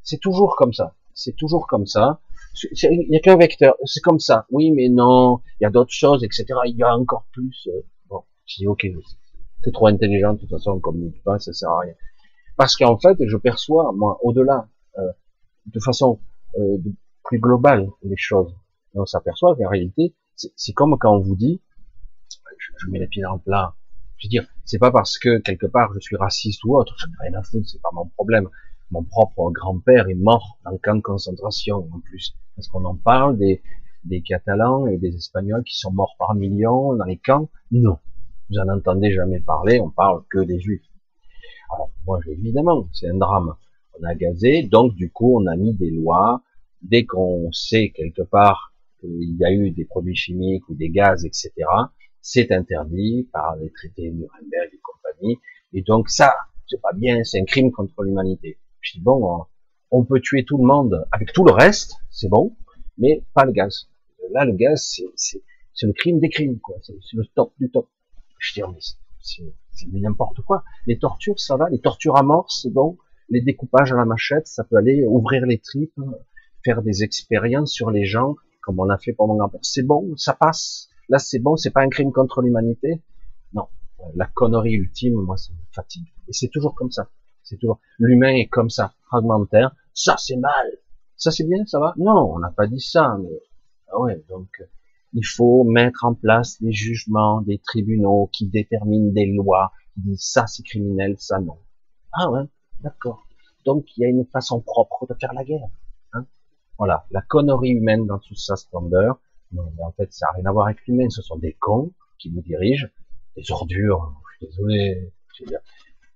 [0.02, 0.96] C'est toujours comme ça.
[1.14, 2.20] C'est toujours comme ça.
[2.84, 3.76] Il n'y a qu'un vecteur.
[3.86, 4.46] C'est comme ça.
[4.50, 5.42] Oui, mais non.
[5.60, 6.46] Il y a d'autres choses, etc.
[6.66, 7.68] Il y a encore plus.
[7.68, 8.86] Euh, bon, je dis ok.
[9.64, 10.34] T'es trop intelligent.
[10.34, 11.40] De toute façon, on communique pas.
[11.40, 11.94] Ça sert à rien.
[12.58, 14.68] Parce qu'en fait, je perçois, moi, au-delà,
[14.98, 15.12] euh,
[15.68, 16.20] de façon
[16.58, 16.78] euh,
[17.24, 18.54] plus globale, les choses.
[18.96, 21.62] on s'aperçoit qu'en réalité, c'est comme quand on vous dit,
[22.78, 23.76] je, mets les pieds dans le plat.
[24.18, 27.08] Je veux dire, c'est pas parce que quelque part je suis raciste ou autre, je
[27.08, 28.50] n'ai rien à foutre, c'est pas mon problème.
[28.92, 32.96] Mon propre grand-père est mort dans le camp de concentration en plus, parce qu'on en
[32.96, 33.62] parle des,
[34.06, 37.50] des Catalans et des Espagnols qui sont morts par millions dans les camps?
[37.72, 37.98] Non,
[38.50, 40.84] vous en entendez jamais parler, on parle que des Juifs.
[41.74, 43.56] Alors, moi, évidemment, c'est un drame.
[44.00, 46.44] On a gazé, donc du coup, on a mis des lois.
[46.82, 51.26] Dès qu'on sait quelque part qu'il y a eu des produits chimiques ou des gaz,
[51.26, 51.52] etc.,
[52.24, 55.40] c'est interdit par les traités Nuremberg et compagnie.
[55.74, 56.34] Et donc ça,
[56.68, 58.58] c'est pas bien, c'est un crime contre l'humanité.
[58.80, 59.46] Je dis bon,
[59.92, 62.56] on peut tuer tout le monde avec tout le reste, c'est bon,
[62.98, 63.90] mais pas le gaz.
[64.32, 66.78] Là, le gaz, c'est le crime des crimes, quoi.
[66.82, 67.90] C'est le top du top.
[68.40, 68.80] Je dis, mais
[69.72, 70.64] c'est n'importe quoi.
[70.88, 71.70] Les tortures, ça va.
[71.70, 72.98] Les tortures à mort, c'est bon.
[73.30, 76.00] Les découpages à la machette, ça peut aller ouvrir les tripes,
[76.64, 79.60] faire des expériences sur les gens, comme on a fait pendant longtemps.
[79.62, 80.90] C'est bon, ça passe.
[81.10, 83.02] Là, c'est bon, c'est pas un crime contre l'humanité.
[83.54, 83.68] Non,
[84.16, 86.08] la connerie ultime, moi, ça me fatigue.
[86.28, 87.10] Et c'est toujours comme ça.
[87.44, 89.76] C'est toujours l'humain est comme ça, fragmentaire.
[89.94, 90.78] Ça, c'est mal.
[91.18, 91.94] Ça, c'est bien, ça va?
[91.98, 93.18] Non, on n'a pas dit ça.
[93.22, 93.42] Mais
[93.92, 94.50] ah ouais, donc
[95.14, 100.24] il faut mettre en place des jugements, des tribunaux qui déterminent des lois, qui disent
[100.24, 101.58] ça c'est criminel, ça non.
[102.12, 102.44] Ah ouais,
[102.82, 103.28] d'accord.
[103.66, 105.70] Donc il y a une façon propre de faire la guerre.
[106.14, 106.26] Hein
[106.78, 109.20] voilà, la connerie humaine dans toute sa splendeur.
[109.54, 111.10] Non, mais en fait, ça n'a rien à voir avec l'humain.
[111.10, 112.88] Ce sont des cons qui nous dirigent,
[113.36, 114.14] des ordures.
[114.32, 115.12] Je suis désolé.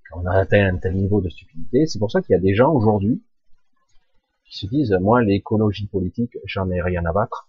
[0.09, 2.41] quand on a atteint un tel niveau de stupidité, c'est pour ça qu'il y a
[2.41, 3.23] des gens aujourd'hui
[4.45, 7.47] qui se disent, moi, l'écologie politique, j'en ai rien à battre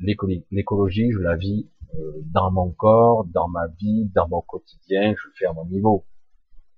[0.00, 5.28] l'écologie, je la vis euh, dans mon corps, dans ma vie, dans mon quotidien, je
[5.28, 6.04] le fais à mon niveau.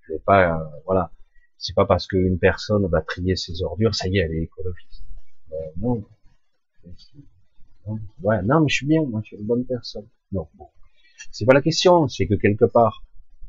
[0.03, 1.11] Je vais pas, euh, voilà.
[1.59, 5.03] C'est pas parce qu'une personne va trier ses ordures, ça y est, elle est écologiste.
[5.53, 6.05] Euh, non.
[8.23, 10.07] Ouais, non, mais je suis bien, moi, je suis une bonne personne.
[10.33, 10.67] Non, bon.
[11.31, 13.05] C'est pas la question, c'est que quelque part,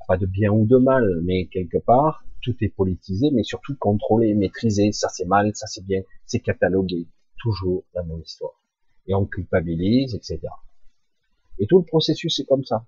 [0.07, 4.33] pas de bien ou de mal, mais quelque part, tout est politisé, mais surtout contrôlé,
[4.35, 4.91] maîtrisé.
[4.91, 7.07] Ça c'est mal, ça c'est bien, c'est catalogué.
[7.37, 8.53] Toujours la même histoire
[9.07, 10.39] et on culpabilise, etc.
[11.59, 12.85] Et tout le processus est comme ça.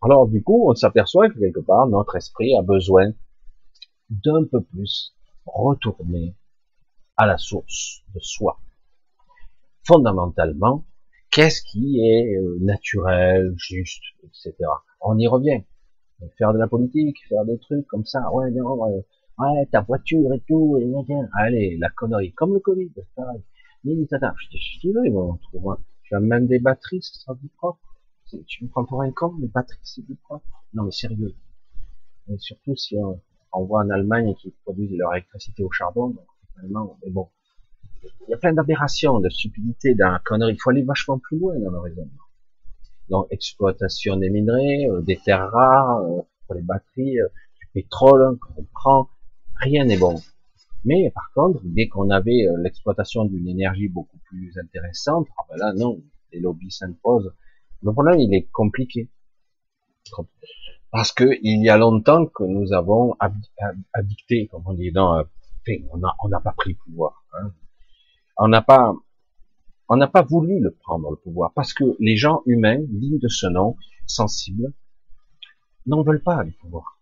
[0.00, 3.12] Alors du coup, on s'aperçoit que quelque part, notre esprit a besoin
[4.10, 5.14] d'un peu plus
[5.46, 6.34] retourner
[7.16, 8.58] à la source de soi.
[9.84, 10.84] Fondamentalement,
[11.30, 14.54] qu'est-ce qui est euh, naturel, juste, etc.
[15.00, 15.62] On y revient.
[16.38, 20.40] Faire de la politique, faire des trucs comme ça, ouais, non, ouais, ta voiture et
[20.46, 20.88] tout, et
[21.40, 23.42] allez, la connerie, comme le Covid, pareil.
[23.84, 25.82] Oui, tata, je dis, ils vont trouver.
[26.04, 27.80] Tu as même des batteries, ce sera du propre.
[28.46, 30.46] Tu me prends pour un con, les batteries, c'est du propre.
[30.74, 31.34] Non, mais sérieux.
[32.28, 33.20] Et surtout si on,
[33.52, 37.28] on voit en Allemagne qui produisent leur électricité au charbon, donc finalement, mais bon.
[38.02, 40.54] Il y a plein d'aberrations, de stupidité, d'un connerie.
[40.54, 42.22] Il faut aller vachement plus loin dans le raisonnement.
[43.08, 47.28] Donc, exploitation des minerais, euh, des terres rares, euh, pour les batteries, euh,
[47.60, 49.08] du pétrole qu'on prend,
[49.56, 50.20] rien n'est bon.
[50.84, 55.72] Mais par contre, dès qu'on avait l'exploitation d'une énergie beaucoup plus intéressante, ah ben là
[55.74, 57.32] non, les lobbies s'imposent.
[57.82, 59.08] Le problème, il est compliqué.
[60.90, 63.14] Parce que il y a longtemps que nous avons
[63.92, 65.22] addicté, comme on dit, dans,
[65.94, 67.24] on n'a pas pris le pouvoir.
[67.34, 67.52] Hein.
[68.44, 73.28] On n'a pas, voulu le prendre le pouvoir parce que les gens humains, dignes de
[73.28, 73.76] ce nom,
[74.06, 74.72] sensibles,
[75.86, 76.98] n'en veulent pas du pouvoir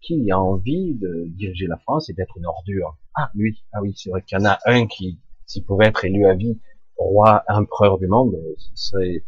[0.00, 2.96] qui a envie de diriger la France et d'être une ordure?
[3.14, 6.04] Ah, lui, ah oui, c'est vrai qu'il y en a un qui, s'il pouvait être
[6.04, 6.58] élu à vie
[6.96, 9.24] roi, empereur du monde, ce serait,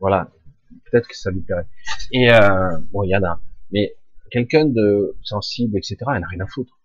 [0.00, 0.30] voilà,
[0.84, 1.66] peut-être que ça lui plairait.
[2.12, 3.40] Et euh, bon, il y en a,
[3.72, 3.96] mais
[4.30, 6.78] quelqu'un de sensible, etc., il n'a rien à foutre.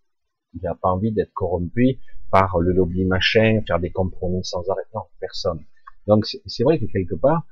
[0.56, 2.00] Il n'a pas envie d'être corrompu
[2.32, 4.84] par le lobby machin, faire des compromis sans arrêt.
[4.94, 5.64] Non, personne.
[6.08, 7.44] Donc c'est vrai que quelque part,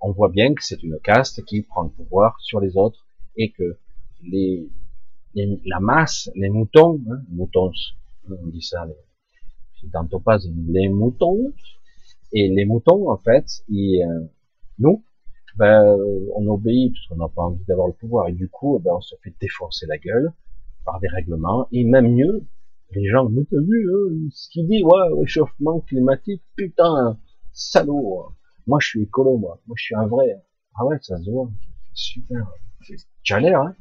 [0.00, 3.04] on voit bien que c'est une caste qui prend le pouvoir sur les autres
[3.36, 3.76] et que
[4.22, 4.68] les,
[5.34, 7.72] la masse, les moutons, hein, moutons,
[8.28, 9.90] on dit ça, les,
[10.24, 11.52] pas les moutons,
[12.32, 14.26] et les moutons, en fait, ils, euh,
[14.78, 15.02] nous,
[15.56, 15.96] ben,
[16.36, 19.00] on obéit parce qu'on n'a pas envie d'avoir le pouvoir, et du coup, ben, on
[19.00, 20.32] se fait défoncer la gueule
[20.84, 22.44] par des règlements, et même mieux,
[22.92, 27.18] les gens, mais t'as vu, hein, ce qu'il dit, ouais, réchauffement climatique, putain,
[27.52, 28.26] salaud,
[28.66, 30.36] moi je suis écolo, moi, moi je suis un vrai,
[30.74, 31.50] ah ouais, ça se voit,
[31.94, 32.46] super,
[33.22, 33.74] j'ai l'air, hein,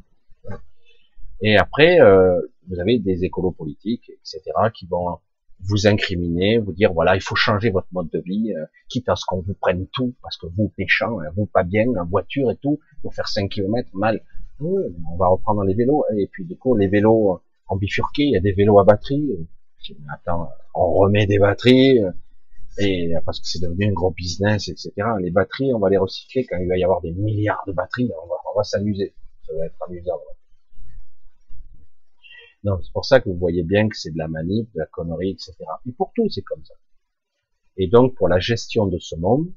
[1.42, 4.42] et après, euh, vous avez des écolos politiques, etc.,
[4.74, 5.20] qui vont
[5.62, 9.16] vous incriminer, vous dire voilà, il faut changer votre mode de vie, euh, quitte à
[9.16, 12.52] ce qu'on vous prenne tout, parce que vous péchant, hein, vous pas bien, en voiture
[12.52, 14.22] et tout, pour faire 5 km mal.
[14.60, 18.38] on va reprendre les vélos, et puis du coup, les vélos en bifurqué, il y
[18.38, 19.30] a des vélos à batterie.
[20.14, 22.12] Attends, on remet des batteries, euh,
[22.78, 24.92] et parce que c'est devenu un gros business, etc.
[25.20, 28.10] Les batteries, on va les recycler quand il va y avoir des milliards de batteries,
[28.24, 29.14] on va, s'amuser.
[29.46, 30.20] Ça va être amusant.
[32.64, 34.86] Non, c'est pour ça que vous voyez bien que c'est de la manip, de la
[34.86, 35.56] connerie, etc.
[35.88, 36.74] Et pour tout, c'est comme ça.
[37.78, 39.48] Et donc, pour la gestion de ce monde,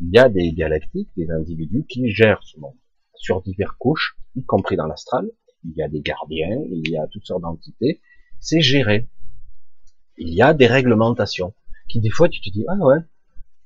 [0.00, 2.76] il y a des galactiques, des individus qui gèrent ce monde
[3.14, 5.28] sur diverses couches, y compris dans l'astral,
[5.64, 8.00] il y a des gardiens, il y a toutes sortes d'entités,
[8.40, 9.08] c'est géré.
[10.16, 11.54] Il y a des réglementations
[11.88, 12.98] qui des fois tu te dis ah ouais,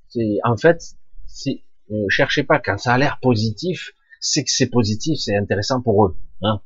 [0.09, 4.69] c'est en fait c'est ne cherchez pas quand ça a l'air positif, c'est que c'est
[4.69, 6.17] positif, c'est intéressant pour eux.
[6.43, 6.61] Hein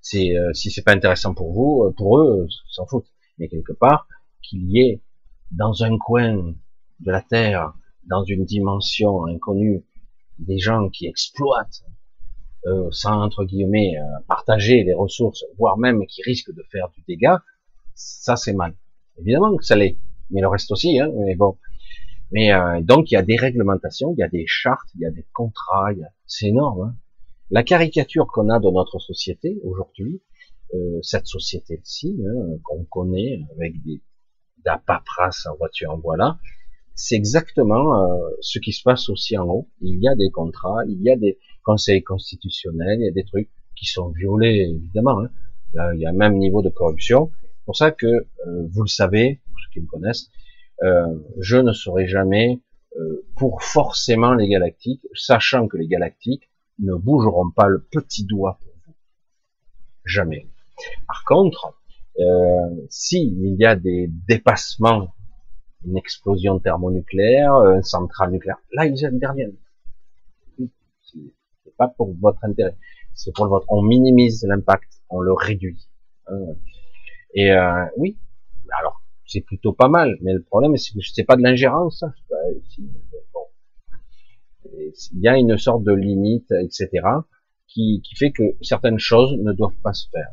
[0.00, 3.10] c'est euh, si c'est pas intéressant pour vous, euh, pour eux, s'en foutent.
[3.38, 4.06] Mais quelque part
[4.42, 5.00] qu'il y ait
[5.50, 6.54] dans un coin
[7.00, 7.72] de la terre,
[8.06, 9.82] dans une dimension inconnue,
[10.38, 11.84] des gens qui exploitent
[12.66, 17.02] euh, sans entre guillemets euh, partager les ressources, voire même qui risquent de faire du
[17.06, 17.42] dégât,
[17.94, 18.74] ça c'est mal.
[19.18, 19.98] Évidemment que ça l'est,
[20.30, 20.98] mais le reste aussi.
[20.98, 21.56] Hein, mais bon,
[22.30, 25.06] mais euh, donc il y a des réglementations, il y a des chartes, il y
[25.06, 25.90] a des contrats,
[26.26, 26.82] c'est énorme.
[26.82, 26.96] Hein.
[27.50, 30.20] La caricature qu'on a de notre société aujourd'hui,
[30.74, 34.00] euh, cette société-ci, hein, qu'on connaît avec des
[34.86, 36.38] paperasse en voiture en voilà,
[36.94, 39.68] c'est exactement euh, ce qui se passe aussi en haut.
[39.80, 43.24] Il y a des contrats, il y a des conseils constitutionnels, il y a des
[43.24, 45.20] trucs qui sont violés évidemment.
[45.20, 45.30] Hein.
[45.72, 47.30] Là, il y a un même niveau de corruption.
[47.42, 48.26] C'est pour ça que euh,
[48.70, 50.30] vous le savez, pour ceux qui me connaissent,
[50.82, 52.60] euh, je ne serai jamais
[52.96, 58.58] euh, pour forcément les galactiques, sachant que les galactiques ne bougeront pas le petit doigt
[58.60, 58.94] pour vous.
[60.04, 60.48] Jamais.
[61.06, 61.76] Par contre,
[62.20, 65.14] euh, si y a des dépassements,
[65.86, 69.56] une explosion thermonucléaire, une centrale nucléaire, là ils interviennent.
[71.02, 72.76] C'est pas pour votre intérêt,
[73.14, 73.66] c'est pour le vôtre.
[73.68, 75.88] On minimise l'impact, on le réduit.
[76.26, 76.54] Hein.
[77.34, 78.18] Et euh, oui,
[78.78, 80.16] alors c'est plutôt pas mal.
[80.22, 82.04] Mais le problème, c'est que c'est pas de l'ingérence.
[85.12, 86.88] Il y a une sorte de limite, etc.,
[87.66, 90.28] qui, qui fait que certaines choses ne doivent pas se faire.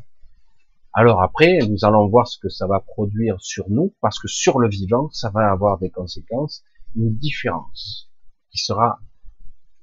[0.93, 4.59] Alors après, nous allons voir ce que ça va produire sur nous, parce que sur
[4.59, 6.63] le vivant, ça va avoir des conséquences,
[6.95, 8.09] une différence
[8.51, 8.99] qui sera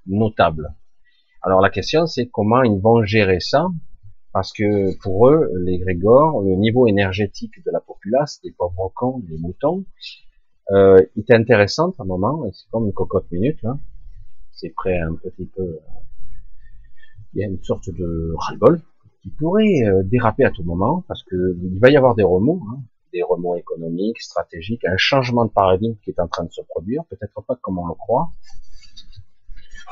[0.06, 0.74] notable.
[1.42, 3.68] Alors la question, c'est comment ils vont gérer ça
[4.32, 9.20] parce que pour eux, les Grégores, le niveau énergétique de la populace, des pauvres cons,
[9.20, 9.84] des moutons,
[10.70, 13.78] euh, est intéressant à un moment, et c'est comme une cocotte minute, là.
[14.52, 15.80] C'est prêt un petit peu, euh,
[17.32, 18.80] il y a une sorte de ras-le-bol
[19.22, 22.62] qui pourrait euh, déraper à tout moment, parce que il va y avoir des remous,
[22.70, 22.80] hein,
[23.12, 27.04] des remous économiques, stratégiques, un changement de paradigme qui est en train de se produire,
[27.10, 28.30] peut-être pas comme on le croit.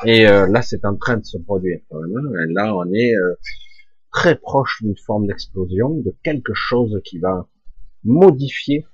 [0.05, 2.35] Et euh, là, c'est en train de se produire même.
[2.37, 2.47] Hein.
[2.51, 3.12] Là, on est
[4.12, 7.47] très proche d'une forme d'explosion, de quelque chose qui va
[8.03, 8.87] modifier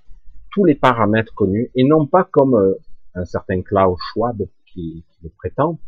[0.51, 2.75] tous les paramètres connus, et non pas comme euh,
[3.15, 5.79] un certain Klaus Schwab qui, le prétend,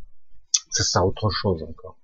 [0.70, 1.99] ça sera autre chose encore.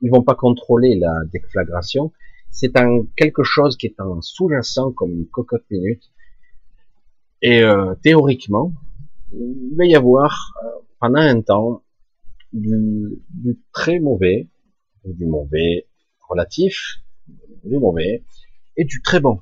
[0.00, 2.12] Ils vont pas contrôler la déflagration,
[2.50, 6.02] c'est un quelque chose qui est en sous-jacent comme une cocotte minute,
[7.42, 8.72] et euh, théoriquement,
[9.32, 10.68] il va y avoir euh,
[11.00, 11.82] pendant un temps
[12.52, 14.48] du, du très mauvais,
[15.04, 15.86] du mauvais,
[16.28, 17.02] relatif,
[17.64, 18.24] du mauvais,
[18.76, 19.40] et du très bon.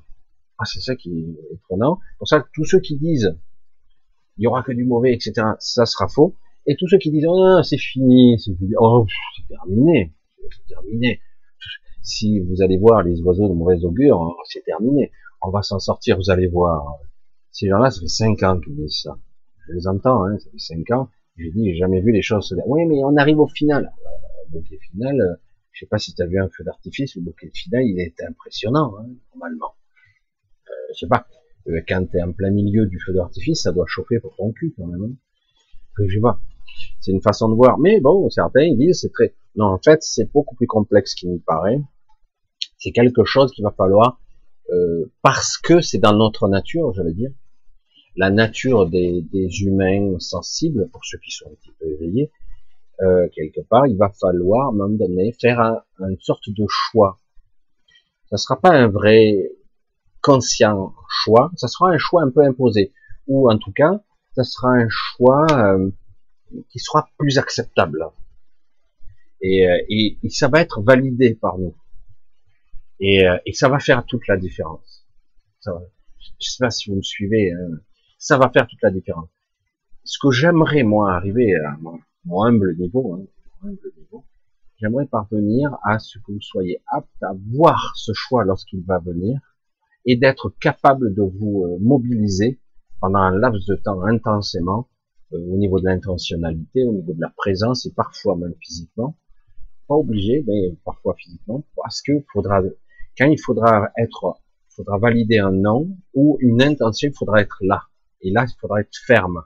[0.57, 1.99] Ah, c'est ça qui est étonnant.
[2.17, 3.37] Pour ça tous ceux qui disent
[4.37, 6.35] il y aura que du mauvais, etc., ça sera faux.
[6.65, 9.05] Et tous ceux qui disent oh, c'est fini, c'est oh,
[9.47, 10.13] terminé,
[10.67, 11.21] terminé.
[12.01, 15.11] Si vous allez voir les oiseaux de mauvaise augure, oh, c'est terminé.
[15.41, 16.97] On va s'en sortir, vous allez voir.
[17.51, 19.17] Ces gens-là, ça fait cinq ans qu'ils disent ça.
[19.67, 21.09] Je les entends, hein, ça fait cinq ans.
[21.37, 22.55] J'ai dit, j'ai jamais vu les choses.
[22.65, 23.91] Oui, mais on arrive au final.
[24.51, 25.39] Donc, le final,
[25.71, 28.21] je sais pas si tu as vu un feu d'artifice, le bouquet final, il est
[28.21, 29.73] impressionnant, hein, normalement.
[30.69, 31.27] Euh, je sais pas,
[31.67, 34.51] euh, quand tu es en plein milieu du feu d'artifice, ça doit chauffer pour ton
[34.51, 35.03] cul quand même.
[35.03, 35.15] Hein.
[35.99, 36.52] je sais.
[36.99, 37.79] C'est une façon de voir.
[37.79, 39.35] Mais bon, certains disent c'est très.
[39.55, 41.81] Non, en fait, c'est beaucoup plus complexe qu'il me paraît.
[42.77, 44.19] C'est quelque chose qu'il va falloir
[44.71, 47.31] euh, parce que c'est dans notre nature, j'allais dire,
[48.15, 49.25] la nature des,
[49.61, 52.31] humains sensibles, pour ceux qui sont un petit peu éveillés,
[53.01, 56.65] euh, quelque part, il va falloir, à un moment donné, faire un, une sorte de
[56.67, 57.19] choix.
[58.29, 59.51] Ça sera pas un vrai
[60.21, 62.93] conscient choix, ça sera un choix un peu imposé,
[63.27, 64.01] ou en tout cas,
[64.35, 65.89] ça sera un choix euh,
[66.69, 68.05] qui sera plus acceptable.
[69.41, 71.75] Et, euh, et, et, ça va être validé par nous.
[72.99, 75.05] Et, euh, et ça va faire toute la différence.
[75.59, 75.81] Ça va,
[76.19, 77.79] je sais pas si vous me suivez, hein,
[78.17, 79.29] ça va faire toute la différence.
[80.05, 81.77] Ce que j'aimerais moi arriver à
[82.25, 84.25] mon humble niveau, hein, niveau
[84.83, 89.39] j'aimerais parvenir à ce que vous soyez apte à voir ce choix lorsqu'il va venir
[90.05, 92.59] et d'être capable de vous euh, mobiliser
[92.99, 94.89] pendant un laps de temps intensément
[95.33, 99.17] au niveau de l'intentionnalité, au niveau de la présence et parfois même physiquement.
[99.87, 102.61] Pas obligé, mais parfois physiquement, parce que faudra,
[103.17, 107.83] quand il faudra être, faudra valider un non ou une intention, il faudra être là.
[108.21, 109.43] Et là, il faudra être ferme.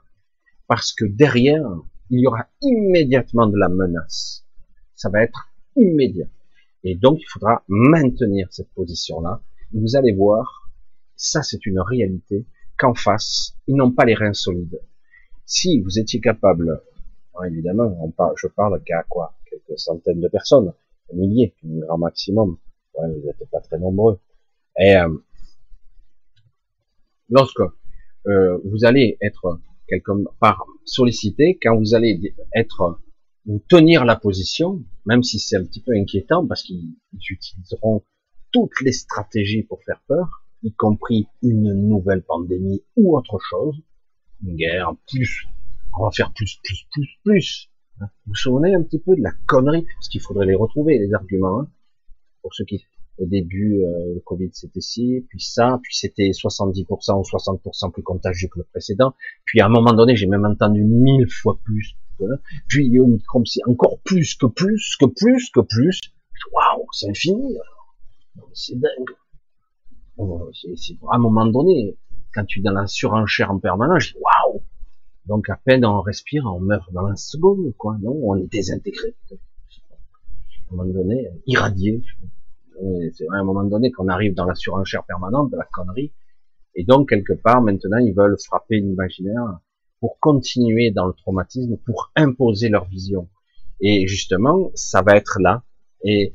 [0.68, 1.66] Parce que derrière,
[2.10, 4.46] il y aura immédiatement de la menace.
[4.94, 6.28] Ça va être immédiat.
[6.84, 9.42] Et donc, il faudra maintenir cette position-là.
[9.72, 10.70] Vous allez voir,
[11.16, 12.46] ça c'est une réalité,
[12.78, 14.80] qu'en face, ils n'ont pas les reins solides.
[15.50, 16.82] Si vous étiez capable,
[17.34, 19.32] hein, évidemment, on parle, je parle qu'à quoi?
[19.48, 20.74] Quelques centaines de personnes,
[21.14, 22.58] milliers, un grand maximum.
[22.92, 24.20] Vous n'êtes pas très nombreux.
[24.78, 25.08] Et euh,
[27.30, 27.62] lorsque
[28.26, 33.00] euh, vous allez être quelque part sollicité, quand vous allez être
[33.46, 36.92] ou tenir la position, même si c'est un petit peu inquiétant parce qu'ils
[37.30, 38.02] utiliseront
[38.52, 43.80] toutes les stratégies pour faire peur, y compris une nouvelle pandémie ou autre chose,
[44.44, 45.46] une guerre, plus,
[45.98, 47.70] on va faire plus, plus, plus, plus.
[48.00, 51.12] Vous vous souvenez un petit peu de la connerie, parce qu'il faudrait les retrouver, les
[51.14, 51.68] arguments, hein,
[52.42, 52.84] pour ceux qui,
[53.18, 58.02] au début, euh, le Covid c'était ci, puis ça, puis c'était 70% ou 60% plus
[58.02, 59.14] contagieux que le précédent,
[59.44, 61.96] puis à un moment donné, j'ai même entendu mille fois plus,
[62.68, 66.00] puis Omicron c'est encore plus que plus que plus que plus,
[66.52, 67.56] waouh, c'est infini,
[68.52, 69.16] c'est dingue.
[70.74, 71.96] C'est à un moment donné,
[72.34, 74.18] quand tu es dans la surenchère en permanence, je dis.
[75.28, 77.96] Donc à peine on respire, on meurt dans la seconde, quoi.
[78.00, 79.14] Non, on est désintégré.
[79.30, 79.34] À
[80.72, 82.02] un moment donné, irradié.
[83.12, 86.12] C'est à un moment donné qu'on arrive dans la surenchère permanente de la connerie.
[86.74, 89.60] Et donc quelque part, maintenant, ils veulent frapper l'imaginaire
[90.00, 93.28] pour continuer dans le traumatisme, pour imposer leur vision.
[93.80, 95.64] Et justement, ça va être là.
[96.04, 96.34] Et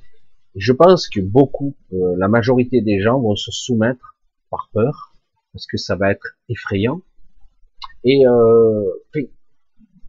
[0.55, 4.17] je pense que beaucoup, euh, la majorité des gens vont se soumettre
[4.49, 5.13] par peur,
[5.51, 7.01] parce que ça va être effrayant.
[8.03, 8.91] Et euh,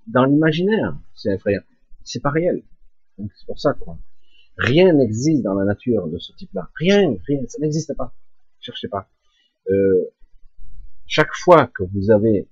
[0.07, 1.63] dans l'imaginaire, c'est effrayant.
[2.03, 2.63] C'est pas réel.
[3.17, 3.99] C'est pour ça quoi.
[4.57, 6.71] Rien n'existe dans la nature de ce type-là.
[6.77, 8.15] Rien, rien, ça n'existe pas.
[8.61, 9.09] Cherchez pas.
[9.69, 10.05] Euh,
[11.07, 12.49] chaque fois que vous avez,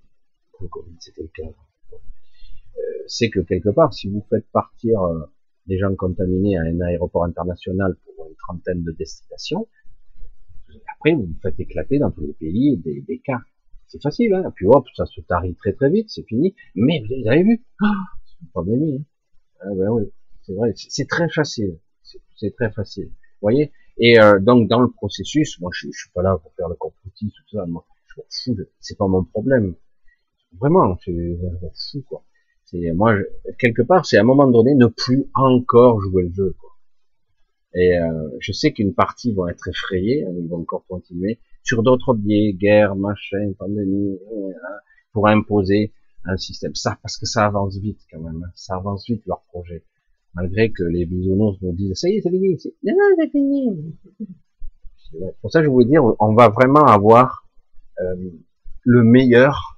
[0.99, 1.51] c'était le cas,
[1.93, 5.25] euh, c'est que quelque part, si vous faites partir euh,
[5.67, 9.69] des gens contaminés à un aéroport international pour une trentaine de destinations.
[10.97, 13.41] Après, vous vous faites éclater dans tous les pays des, des cas.
[13.93, 14.51] C'est facile, hein.
[14.57, 16.55] Puis hop, ça se tarit très très vite, c'est fini.
[16.75, 17.87] Mais vous avez vu, oh,
[18.25, 18.97] c'est une pandémie.
[18.97, 19.05] Hein.
[19.61, 20.11] Ah ben oui,
[20.43, 21.79] c'est vrai, c'est très facile.
[22.35, 23.09] C'est très facile.
[23.09, 23.71] Vous voyez?
[23.99, 26.75] Et euh, donc dans le processus, moi je, je, suis pas là pour faire le
[26.75, 27.67] complotiste, tout ça.
[27.67, 28.65] Moi, je m'en fous.
[28.81, 29.75] C'est pas mon problème.
[30.59, 32.25] Vraiment, je m'en fous quoi
[32.95, 33.15] moi
[33.59, 36.57] quelque part c'est à un moment donné ne plus encore jouer le jeu
[37.75, 42.15] et euh, je sais qu'une partie vont être effrayés ils vont encore continuer sur d'autres
[42.15, 44.19] biais guerre machin pandémie
[45.13, 45.93] pour imposer
[46.25, 48.51] un système ça parce que ça avance vite quand même hein.
[48.55, 49.85] ça avance vite leur projet
[50.35, 53.97] malgré que les bisounours nous disent ça y est c'est fini non non c'est fini
[55.41, 57.47] pour ça je voulais dire on va vraiment avoir
[58.01, 58.31] euh,
[58.85, 59.77] le meilleur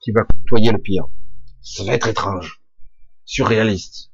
[0.00, 1.08] qui va côtoyer le pire
[1.62, 2.60] ça va être étrange,
[3.24, 4.10] surréaliste.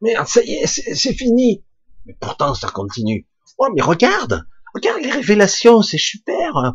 [0.00, 1.64] Mais ça y est, c'est fini.
[2.06, 3.26] Mais pourtant, ça continue.
[3.58, 6.74] Oh, mais regarde, regarde les révélations, c'est super.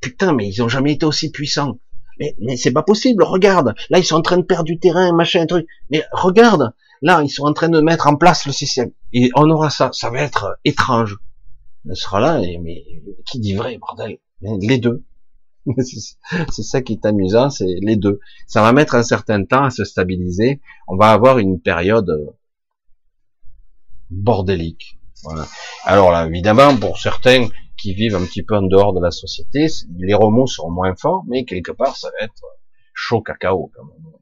[0.00, 1.78] Putain, mais ils ont jamais été aussi puissants.
[2.18, 3.74] Mais, c'est pas possible, regarde.
[3.90, 5.66] Là, ils sont en train de perdre du terrain, machin, truc.
[5.90, 8.92] Mais regarde, là, ils sont en train de mettre en place le système.
[9.12, 9.90] Et on aura ça.
[9.92, 11.18] Ça va être étrange.
[11.88, 12.84] On sera là, mais
[13.26, 14.18] qui dit vrai, bordel?
[14.40, 15.02] Les deux.
[15.78, 18.18] c'est ça qui est amusant, c'est les deux.
[18.46, 20.60] Ça va mettre un certain temps à se stabiliser.
[20.88, 22.34] On va avoir une période
[24.10, 24.98] bordélique.
[25.84, 29.66] Alors là, évidemment, pour certains qui vivent un petit peu en dehors de la société,
[29.98, 32.42] les remous seront moins forts, mais quelque part, ça va être
[32.94, 34.12] chaud cacao quand même.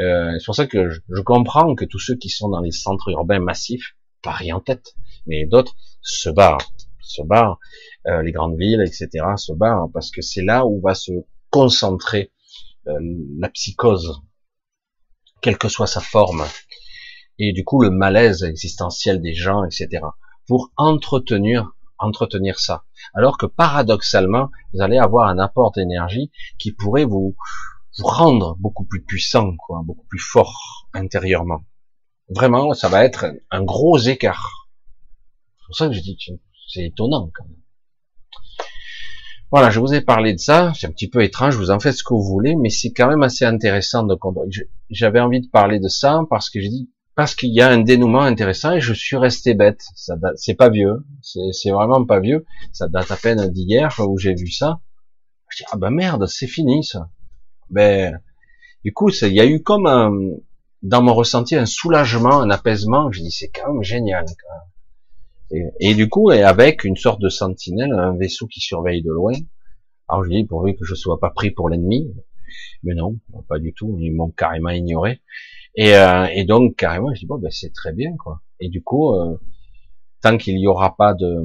[0.00, 2.70] Euh, c'est pour ça que je, je, comprends que tous ceux qui sont dans les
[2.70, 4.94] centres urbains massifs, Paris en tête,
[5.26, 7.58] mais d'autres, se barrent, se barrent.
[8.06, 11.12] Euh, les grandes villes, etc., se barrent parce que c'est là où va se
[11.50, 12.32] concentrer
[12.86, 12.98] euh,
[13.38, 14.22] la psychose,
[15.40, 16.44] quelle que soit sa forme,
[17.38, 20.02] et du coup le malaise existentiel des gens, etc.,
[20.46, 22.84] pour entretenir entretenir ça.
[23.14, 27.36] Alors que paradoxalement, vous allez avoir un apport d'énergie qui pourrait vous,
[27.98, 31.64] vous rendre beaucoup plus puissant, quoi, beaucoup plus fort intérieurement.
[32.28, 34.68] Vraiment, ça va être un gros écart.
[35.58, 36.16] C'est pour ça que je dis,
[36.68, 37.56] c'est étonnant quand même.
[39.50, 41.94] Voilà, je vous ai parlé de ça, c'est un petit peu étrange, vous en faites
[41.94, 44.14] ce que vous voulez, mais c'est quand même assez intéressant de
[44.90, 47.80] J'avais envie de parler de ça parce que j'ai dit, parce qu'il y a un
[47.80, 49.82] dénouement intéressant et je suis resté bête.
[49.96, 52.46] Ça c'est pas vieux, c'est vraiment pas vieux.
[52.70, 54.78] Ça date à peine d'hier où j'ai vu ça.
[55.48, 57.10] Je dis, ah ben merde, c'est fini ça.
[57.70, 58.20] Ben,
[58.84, 60.12] du coup, il y a eu comme un,
[60.82, 63.10] dans mon ressenti un soulagement, un apaisement.
[63.10, 64.24] Je dis, c'est quand même génial.
[65.80, 69.32] Et, du coup, et avec une sorte de sentinelle, un vaisseau qui surveille de loin.
[70.08, 72.14] Alors je dis, pourvu que je sois pas pris pour l'ennemi.
[72.84, 73.18] Mais non,
[73.48, 73.98] pas du tout.
[73.98, 75.20] Ils m'ont carrément ignoré.
[75.78, 78.42] Et, euh, et, donc, carrément, je dis, bon, ben, c'est très bien, quoi.
[78.58, 79.38] Et du coup, euh,
[80.20, 81.40] tant qu'il n'y aura pas de,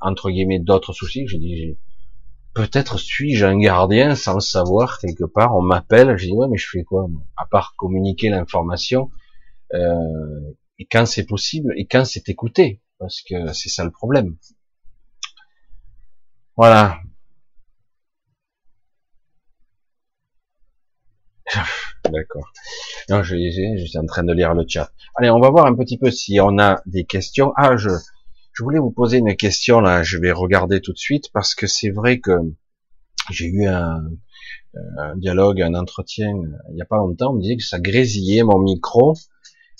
[0.00, 1.76] entre guillemets, d'autres soucis, j'ai dit,
[2.54, 5.56] peut-être suis-je un gardien sans le savoir quelque part.
[5.56, 9.10] On m'appelle, je dis ouais, mais je fais quoi À part communiquer l'information.
[9.74, 14.36] Euh, et quand c'est possible et quand c'est écouté, parce que c'est ça le problème.
[16.56, 17.00] Voilà.
[22.10, 22.52] D'accord.
[23.08, 24.92] Non, je, je, suis en train de lire le chat.
[25.14, 27.52] Allez, on va voir un petit peu si on a des questions.
[27.56, 27.88] Ah, je,
[28.52, 30.02] je voulais vous poser une question là.
[30.02, 32.32] Je vais regarder tout de suite parce que c'est vrai que
[33.30, 34.02] j'ai eu un,
[34.98, 36.28] un, dialogue, un entretien
[36.68, 37.32] il n'y a pas longtemps.
[37.32, 39.14] On me disait que ça grésillait mon micro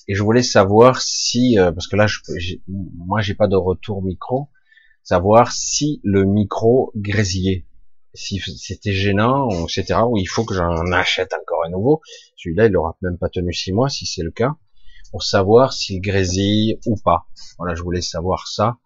[0.06, 2.18] et je voulais savoir si, euh, parce que là, je,
[2.68, 4.48] moi, j'ai pas de retour micro,
[5.02, 7.64] savoir si le micro grésillait,
[8.14, 10.00] si c'était gênant, etc.
[10.08, 12.00] Ou il faut que j'en achète encore un nouveau.
[12.36, 14.56] Celui-là, il aura même pas tenu six mois, si c'est le cas,
[15.10, 17.26] pour savoir s'il grésille ou pas.
[17.58, 18.78] Voilà, je voulais savoir ça.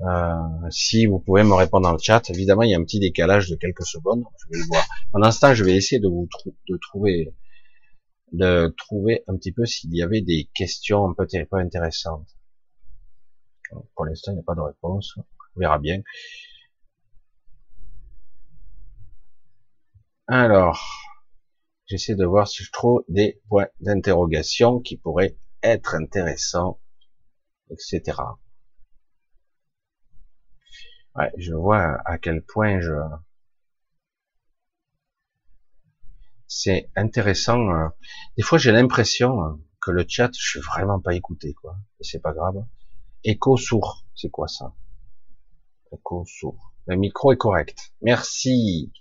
[0.00, 2.98] Euh, si vous pouvez me répondre dans le chat, évidemment, il y a un petit
[2.98, 4.24] décalage de quelques secondes.
[4.38, 4.84] Je vais le voir.
[5.12, 6.28] Pendant ce temps, je vais essayer de vous
[6.68, 7.32] de trouver
[8.32, 12.26] de trouver un petit peu s'il y avait des questions un peu, peu intéressantes.
[13.94, 15.14] Pour l'instant, il n'y a pas de réponse.
[15.56, 16.02] On verra bien.
[20.28, 20.80] Alors,
[21.86, 26.78] j'essaie de voir si je trouve des points d'interrogation qui pourraient être intéressants,
[27.70, 28.18] etc.
[31.16, 32.92] Ouais, je vois à quel point je,
[36.46, 37.68] c'est intéressant.
[37.70, 37.88] Euh.
[38.36, 41.76] Des fois, j'ai l'impression euh, que le chat, je suis vraiment pas écouté, quoi.
[42.00, 42.64] Et c'est pas grave.
[43.24, 44.74] Écho sourd, c'est quoi ça?
[45.92, 46.73] Écho sourd.
[46.86, 47.92] Le micro est correct.
[48.02, 48.92] Merci.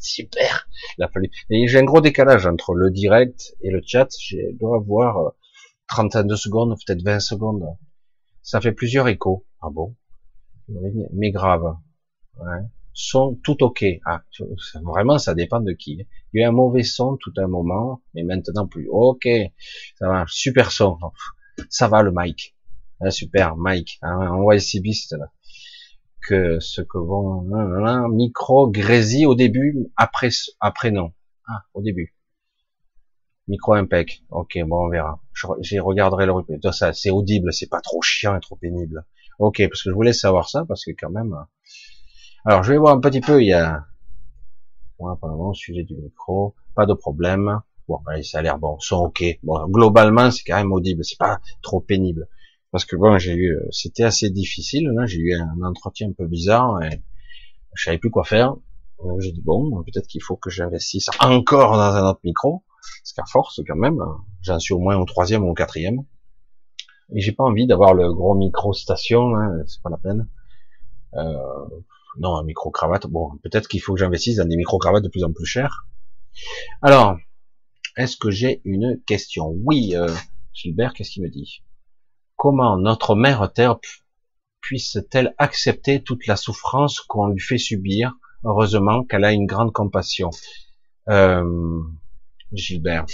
[0.00, 0.68] Super.
[0.98, 1.30] Il a fallu.
[1.50, 4.08] J'ai un gros décalage entre le direct et le chat.
[4.20, 5.32] Je dois avoir
[5.88, 7.76] 32 euh, secondes, peut-être 20 secondes.
[8.42, 9.44] Ça fait plusieurs échos.
[9.60, 9.96] Ah bon?
[11.12, 11.76] Mais grave.
[12.92, 13.84] Son tout ok.
[14.04, 14.22] Ah,
[14.82, 16.06] vraiment, ça dépend de qui.
[16.32, 18.88] Il y a eu un mauvais son tout un moment, mais maintenant plus.
[18.90, 19.28] Ok,
[19.98, 20.98] ça va, super son.
[21.68, 22.56] Ça va le mic.
[23.00, 23.98] Ah, super, mic.
[24.02, 24.80] Hein, on voit ici
[25.12, 25.30] là.
[26.28, 27.42] Que ce que vont,
[28.08, 30.30] micro grésille au début, après,
[30.60, 31.12] après non.
[31.46, 32.16] Ah, au début.
[33.46, 34.24] Micro impec.
[34.30, 35.20] Ok, bon, on verra.
[35.60, 36.58] J'ai regarderai le replay.
[36.72, 39.04] Ça, c'est audible, c'est pas trop chiant et trop pénible.
[39.38, 41.36] Ok, parce que je voulais savoir ça, parce que quand même,
[42.48, 43.84] alors, je vais voir un petit peu, il y a,
[45.00, 47.60] bon, apparemment, sujet du micro, pas de problème.
[47.88, 49.24] Bon, ben, ça a l'air bon, sont ok.
[49.42, 52.28] Bon, globalement, c'est quand même audible, c'est pas trop pénible.
[52.72, 56.26] Parce que bon, j'ai eu, c'était assez difficile, là, j'ai eu un entretien un peu
[56.26, 57.02] bizarre, et
[57.74, 58.54] je savais plus quoi faire.
[59.02, 62.64] Donc, j'ai dit, bon, peut-être qu'il faut que j'investisse encore dans un autre micro,
[63.02, 63.98] parce qu'à force, quand même,
[64.42, 66.04] j'en suis au moins au troisième ou au quatrième.
[67.14, 70.28] Et j'ai pas envie d'avoir le gros micro station, hein, c'est pas la peine.
[71.14, 71.34] Euh,
[72.18, 73.06] non, un micro-cravate.
[73.06, 75.86] Bon, peut-être qu'il faut que j'investisse dans des micro-cravates de plus en plus chères.
[76.82, 77.16] Alors,
[77.96, 79.54] est-ce que j'ai une question?
[79.64, 80.12] Oui, euh,
[80.52, 81.62] Gilbert, qu'est-ce qu'il me dit?
[82.36, 83.78] Comment notre mère Terre
[84.60, 88.12] puisse-t-elle accepter toute la souffrance qu'on lui fait subir?
[88.44, 90.30] Heureusement qu'elle a une grande compassion.
[91.08, 91.80] Euh,
[92.52, 93.06] Gilbert.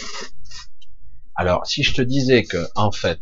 [1.35, 3.21] Alors, si je te disais que, en fait,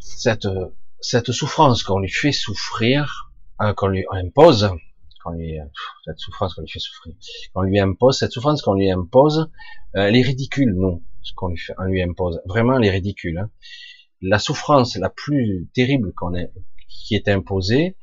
[0.00, 4.70] cette, souffrance qu'on lui fait souffrir, euh, qu'on lui impose,
[5.22, 5.58] qu'on lui,
[6.04, 7.14] cette souffrance qu'on lui fait souffrir,
[7.54, 9.50] qu'on lui impose, cette souffrance qu'on lui impose,
[9.96, 12.40] euh, elle est ridicule, non, ce qu'on lui, on lui impose.
[12.46, 13.38] Vraiment, elle est ridicule.
[13.38, 13.50] Hein.
[14.22, 16.52] La souffrance la plus terrible qu'on ait,
[16.88, 17.96] qui est imposée,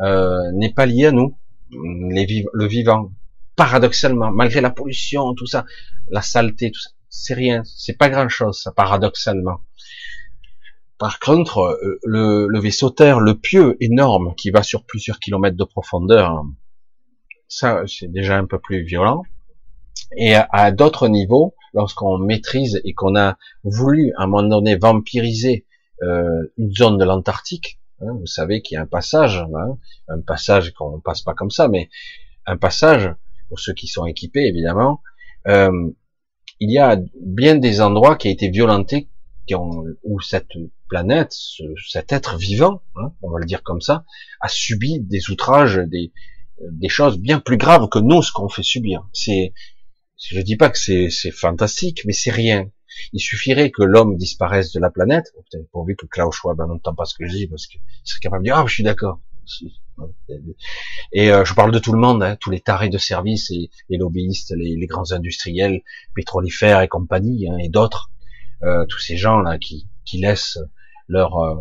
[0.00, 1.36] euh, n'est pas liée à nous,
[1.70, 3.12] le vivant.
[3.56, 5.64] Paradoxalement, malgré la pollution, tout ça,
[6.08, 9.60] la saleté, tout ça, c'est rien, c'est pas grand chose, ça, paradoxalement.
[10.98, 15.64] Par contre, euh, le, vaisseau Terre, le pieu énorme qui va sur plusieurs kilomètres de
[15.64, 16.44] profondeur,
[17.48, 19.24] ça c'est déjà un peu plus violent.
[20.16, 25.66] Et à, d'autres niveaux, lorsqu'on maîtrise et qu'on a voulu à un moment donné vampiriser
[26.02, 29.78] euh, une zone de l'Antarctique, hein, vous savez qu'il y a un passage, hein,
[30.08, 31.88] un passage qu'on passe pas comme ça, mais
[32.46, 33.14] un passage
[33.48, 35.00] pour ceux qui sont équipés évidemment.
[35.48, 35.90] Euh,
[36.60, 39.08] il y a bien des endroits qui ont été violentés,
[39.46, 40.52] qui ont, où cette
[40.88, 41.34] planète,
[41.88, 44.04] cet être vivant, hein, on va le dire comme ça,
[44.40, 46.12] a subi des outrages, des,
[46.70, 49.08] des choses bien plus graves que nous, ce qu'on fait subir.
[49.12, 49.52] C'est,
[50.30, 52.70] je dis pas que c'est, fantastique, mais c'est rien.
[53.12, 55.32] Il suffirait que l'homme disparaisse de la planète,
[55.72, 58.48] pourvu que Klaus Schwab n'entend pas ce que je dis, parce qu'il serait capable de
[58.48, 59.20] dire, ah, je suis d'accord.
[61.12, 63.70] Et euh, je parle de tout le monde, hein, tous les tarés de service, et
[63.88, 65.82] les lobbyistes, les, grands industriels,
[66.14, 68.10] pétrolifères et compagnie, hein, et d'autres,
[68.62, 70.58] euh, tous ces gens là qui, qui laissent
[71.08, 71.56] leur euh,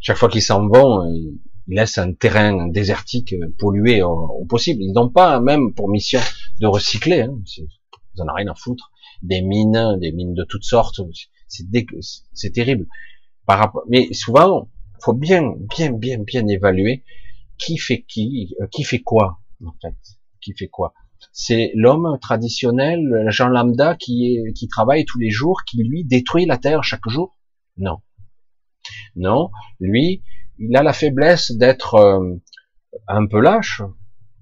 [0.00, 4.82] Chaque fois qu'ils s'en vont, ils laissent un terrain désertique pollué au, possible.
[4.82, 6.20] Ils n'ont pas même pour mission
[6.60, 7.22] de recycler.
[7.22, 7.38] Hein.
[8.14, 8.90] Ils en ont rien à foutre.
[9.22, 11.00] Des mines, des mines de toutes sortes.
[11.48, 12.86] C'est terrible.
[13.46, 14.68] Par rapport, mais souvent,
[15.00, 17.04] faut bien, bien, bien, bien évaluer
[17.58, 19.96] qui fait qui, euh, qui fait quoi en fait,
[20.40, 20.94] qui fait quoi.
[21.32, 26.46] C'est l'homme traditionnel, Jean lambda qui est, qui travaille tous les jours, qui lui détruit
[26.46, 27.36] la terre chaque jour?
[27.76, 27.98] Non,
[29.16, 30.22] non, lui,
[30.58, 32.36] il a la faiblesse d'être euh,
[33.08, 33.82] un peu lâche.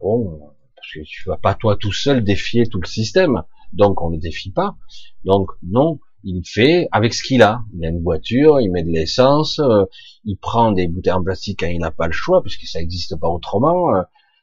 [0.00, 0.49] Bon,
[0.92, 3.42] que tu vas pas toi tout seul défier tout le système,
[3.72, 4.76] donc on ne défie pas.
[5.24, 7.62] Donc non, il fait avec ce qu'il a.
[7.74, 9.84] Il a une voiture, il met de l'essence, euh,
[10.24, 13.18] il prend des bouteilles en plastique quand il n'a pas le choix, puisque ça n'existe
[13.18, 13.94] pas autrement.
[13.94, 14.02] Euh,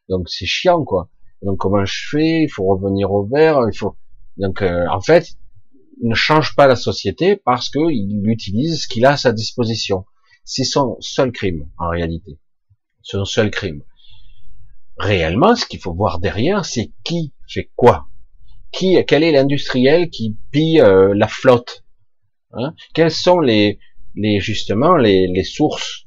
[0.10, 1.10] donc c'est chiant, quoi.
[1.42, 2.44] Donc comment je fais?
[2.44, 3.62] Il faut revenir au vert.
[3.72, 3.96] Il faut.
[4.38, 5.38] Donc euh, en fait,
[6.02, 10.06] il ne change pas la société parce qu'il utilise ce qu'il a à sa disposition.
[10.44, 12.40] C'est son seul crime en réalité.
[13.02, 13.84] Son seul crime.
[14.98, 18.08] Réellement, ce qu'il faut voir derrière, c'est qui fait quoi.
[18.72, 21.84] Qui, quel est l'industriel qui pille euh, la flotte
[22.54, 22.74] hein?
[22.94, 23.80] Quelles sont les,
[24.16, 26.06] les justement les, les sources,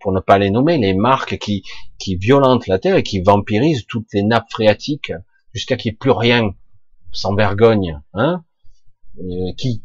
[0.00, 1.62] pour ne pas les nommer, les marques qui,
[1.98, 5.12] qui violentent la terre et qui vampirisent toutes les nappes phréatiques
[5.54, 6.54] jusqu'à qu'il n'y ait plus rien,
[7.12, 8.44] sans vergogne, hein?
[9.18, 9.82] Euh, Qui?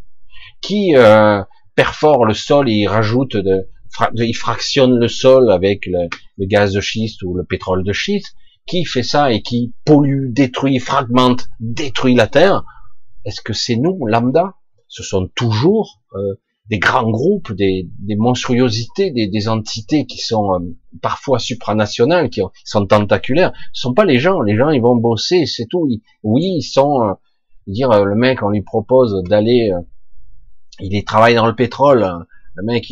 [0.62, 1.44] Qui euh,
[1.76, 3.70] perfore le sol et rajoute de,
[4.16, 6.08] il fractionne le sol avec le,
[6.46, 10.80] gaz de schiste ou le pétrole de schiste qui fait ça et qui pollue, détruit,
[10.80, 12.64] fragmente, détruit la Terre?
[13.26, 14.56] Est-ce que c'est nous, lambda?
[14.88, 16.36] Ce sont toujours euh,
[16.70, 20.60] des grands groupes, des, des monstruosités, des, des, entités qui sont euh,
[21.02, 23.54] parfois supranationales, qui sont tentaculaires.
[23.74, 24.42] Ce sont pas les gens.
[24.42, 25.90] Les gens, ils vont bosser, c'est tout.
[26.24, 27.04] oui, ils sont...
[27.04, 27.14] Euh,
[27.66, 29.72] dire le mec, on lui propose d'aller...
[30.82, 32.06] il est travaille dans le pétrole.
[32.56, 32.92] Le mec,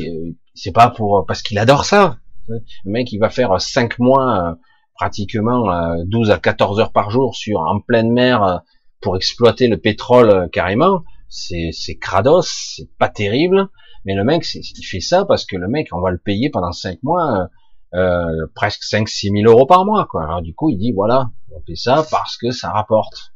[0.61, 2.17] c'est pas pour parce qu'il adore ça.
[2.47, 4.57] Le mec, il va faire cinq mois
[5.01, 5.65] pratiquement
[6.05, 8.57] 12 à 14 heures par jour sur en pleine mer euh,
[9.01, 12.43] pour exploiter le pétrole euh, carrément, c'est crados,
[12.75, 13.69] c'est pas terrible,
[14.05, 16.71] mais le mec il fait ça parce que le mec on va le payer pendant
[16.71, 17.49] 5 mois
[17.95, 20.23] euh, euh presque 5 6 000 euros par mois quoi.
[20.23, 23.33] Alors du coup il dit voilà on fait ça parce que ça rapporte.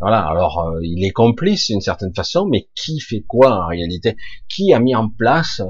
[0.00, 4.18] Voilà alors il est complice d'une certaine façon, mais qui fait quoi en réalité?
[4.50, 5.62] Qui a mis en place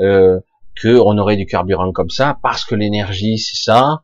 [0.00, 0.40] euh,
[0.76, 4.02] que on aurait du carburant comme ça parce que l'énergie c'est ça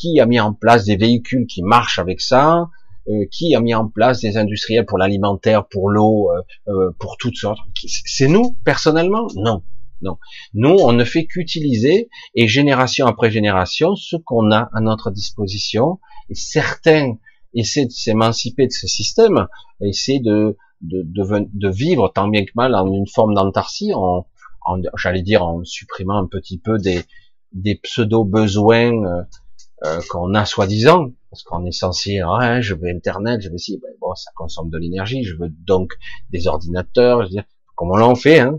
[0.00, 2.68] qui a mis en place des véhicules qui marchent avec ça,
[3.08, 7.16] euh, qui a mis en place des industriels pour l'alimentaire, pour l'eau, euh, euh, pour
[7.18, 7.60] toutes sortes.
[7.84, 9.26] C'est nous, personnellement?
[9.36, 9.62] Non.
[10.02, 10.16] Non.
[10.54, 15.98] Nous, on ne fait qu'utiliser, et génération après génération, ce qu'on a à notre disposition.
[16.30, 17.16] Et certains
[17.54, 19.46] essaient de s'émanciper de ce système,
[19.82, 23.92] essaient de, de, de, vivre tant bien que mal en une forme d'antarcie,
[24.96, 27.02] j'allais dire en supprimant un petit peu des,
[27.52, 29.26] des pseudo-besoins
[29.84, 33.78] euh, qu'on a soi-disant, parce qu'on est censé, ah, je veux Internet, je veux si,
[33.78, 35.94] ben, bon, ça consomme de l'énergie, je veux donc
[36.30, 37.44] des ordinateurs, je veux dire,
[37.76, 38.40] comme on l'en fait.
[38.40, 38.58] Hein,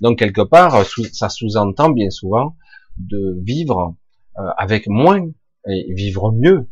[0.00, 2.56] donc quelque part, ça sous-entend bien souvent
[2.96, 3.94] de vivre
[4.38, 5.28] euh, avec moins
[5.68, 6.66] et vivre mieux.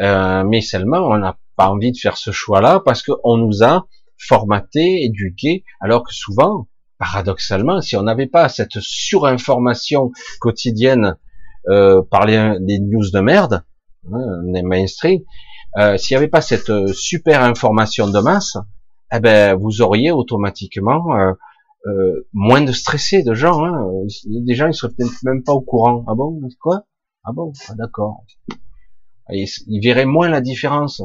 [0.00, 3.86] Euh, mais seulement, on n'a pas envie de faire ce choix-là parce qu'on nous a
[4.18, 11.16] formaté, éduqué, alors que souvent, paradoxalement, si on n'avait pas cette surinformation quotidienne
[11.68, 13.64] euh, par les, news de merde,
[14.12, 15.20] hein, les mainstream,
[15.78, 18.56] euh, s'il n'y avait pas cette euh, super information de masse,
[19.12, 21.32] eh ben vous auriez automatiquement euh,
[21.86, 23.64] euh, moins de stressés de gens.
[23.64, 23.86] Hein.
[24.26, 26.04] Des gens ils seraient peut-être même pas au courant.
[26.08, 26.40] Ah bon?
[26.60, 26.86] Quoi?
[27.24, 27.52] Ah bon?
[27.68, 28.24] Ah, D'accord.
[29.30, 31.02] Ils, ils, verraient moins la différence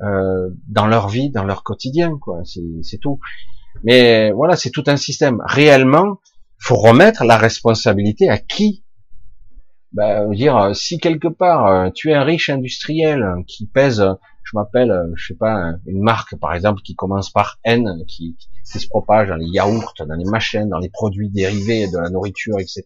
[0.00, 2.42] dans leur vie, dans leur quotidien, quoi.
[2.44, 3.20] C'est tout.
[3.82, 5.42] Mais voilà, c'est tout un système.
[5.44, 6.20] Réellement,
[6.58, 8.84] faut remettre la responsabilité à qui?
[9.92, 14.04] Bah, dire, si quelque part euh, tu es un riche industriel qui pèse,
[14.54, 18.88] m'appelle, je sais pas, une marque par exemple qui commence par N, qui, qui se
[18.88, 22.84] propage dans les yaourts, dans les machines, dans les produits dérivés de la nourriture, etc.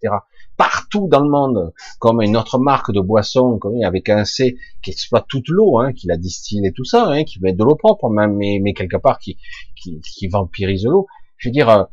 [0.57, 4.91] Partout dans le monde, comme une autre marque de boisson, comme avec un C qui
[4.91, 7.77] exploite toute l'eau, hein, qui la distille et tout ça, hein, qui met de l'eau
[7.77, 9.39] propre même, mais, mais quelque part qui,
[9.77, 11.07] qui, qui vampirise l'eau.
[11.37, 11.87] Je veux dire,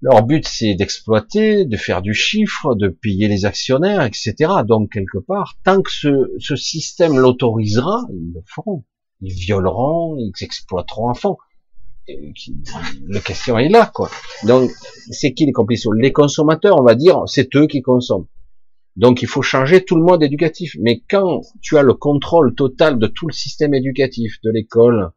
[0.00, 4.34] leur but, c'est d'exploiter, de faire du chiffre, de payer les actionnaires, etc.
[4.66, 8.84] Donc, quelque part, tant que ce, ce système l'autorisera, ils le feront.
[9.22, 11.38] Ils violeront, ils exploiteront à fond.
[13.08, 14.10] la question est là, quoi.
[14.44, 14.70] Donc,
[15.10, 15.86] c'est qui les complices?
[15.96, 18.26] Les consommateurs, on va dire, c'est eux qui consomment.
[18.96, 20.76] Donc, il faut changer tout le mode éducatif.
[20.80, 25.10] Mais quand tu as le contrôle total de tout le système éducatif, de l'école,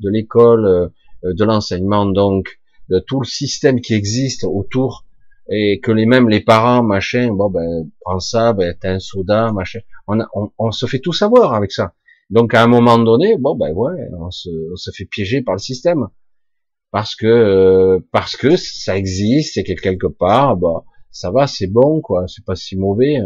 [0.00, 0.88] de l'école, euh,
[1.32, 5.04] de l'enseignement, donc, de tout le système qui existe autour
[5.50, 9.52] et que les mêmes les parents, machin, bon ben prends ça, ben t'as un soda,
[9.52, 9.80] machin.
[10.06, 11.94] On, on, on, se fait tout savoir avec ça.
[12.30, 15.54] Donc à un moment donné, bon ben ouais, on se, on se fait piéger par
[15.54, 16.08] le système
[16.90, 21.66] parce que euh, parce que ça existe et que quelque part, bah ça va, c'est
[21.66, 23.18] bon quoi, c'est pas si mauvais.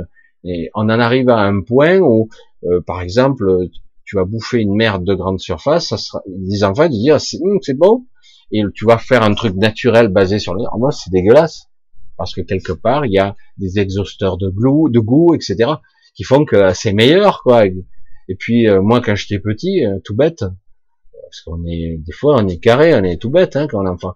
[0.44, 2.28] Et on en arrive à un point où,
[2.64, 3.68] euh, par exemple,
[4.04, 7.44] tu vas bouffer une merde de grande surface, ça sera, les enfants ils disent ah,
[7.44, 8.06] hum, c'est bon,
[8.52, 11.68] et tu vas faire un truc naturel basé sur le, moi c'est dégueulasse
[12.16, 15.72] parce que quelque part il y a des exhausteurs de goût, de goût, etc.
[16.14, 17.66] qui font que c'est meilleur quoi.
[17.66, 22.36] Et puis euh, moi quand j'étais petit, euh, tout bête, parce qu'on est des fois
[22.38, 24.14] on est carré, on est tout bête hein, quand on est enfant.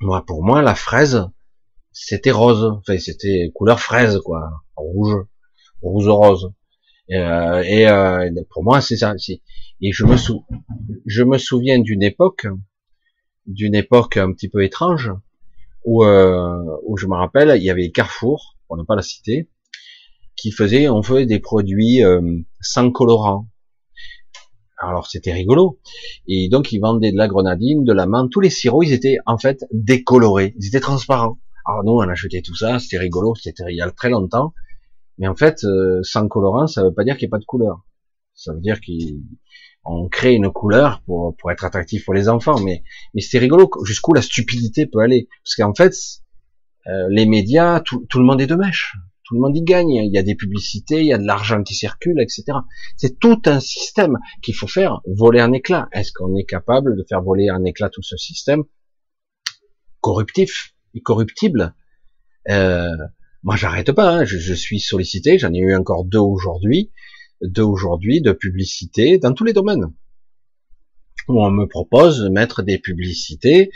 [0.00, 1.26] Moi pour moi la fraise
[1.92, 5.24] c'était rose, enfin c'était couleur fraise quoi, rouge,
[5.82, 6.52] rouge rose.
[7.08, 9.14] Et, euh, et pour moi c'est ça.
[9.82, 10.44] Et je me sou...
[11.06, 12.46] je me souviens d'une époque,
[13.46, 15.12] d'une époque un petit peu étrange
[15.84, 19.48] où, euh, où je me rappelle, il y avait Carrefour, pour ne pas la citer,
[20.36, 22.20] qui faisait, on faisait des produits euh,
[22.60, 23.48] sans colorant.
[24.78, 25.78] Alors c'était rigolo.
[26.26, 29.18] Et donc ils vendaient de la grenadine, de la menthe, tous les sirops, ils étaient
[29.26, 31.38] en fait décolorés, ils étaient transparents.
[31.64, 34.54] Alors nous on achetait tout ça, c'était rigolo, c'était il y a très longtemps.
[35.18, 37.44] Mais en fait, euh, sans colorant, ça veut pas dire qu'il n'y a pas de
[37.44, 37.84] couleur.
[38.34, 39.22] Ça veut dire qu'il
[39.84, 42.82] on crée une couleur pour, pour être attractif pour les enfants, mais,
[43.14, 45.28] mais c'est rigolo jusqu'où la stupidité peut aller.
[45.44, 45.94] Parce qu'en fait,
[46.86, 48.94] euh, les médias, tout, tout, le monde est de mèche.
[49.24, 49.90] Tout le monde y gagne.
[49.90, 52.44] Il y a des publicités, il y a de l'argent qui circule, etc.
[52.96, 55.88] C'est tout un système qu'il faut faire voler un éclat.
[55.92, 58.62] Est-ce qu'on est capable de faire voler un éclat tout ce système
[60.00, 61.74] corruptif et corruptible?
[62.50, 62.88] Euh,
[63.42, 64.10] Moi, j'arrête pas.
[64.10, 64.24] Hein.
[64.24, 65.38] Je, je suis sollicité.
[65.38, 66.92] J'en ai eu encore deux aujourd'hui
[67.42, 69.92] d'aujourd'hui de publicité dans tous les domaines.
[71.28, 73.70] On me propose de mettre des publicités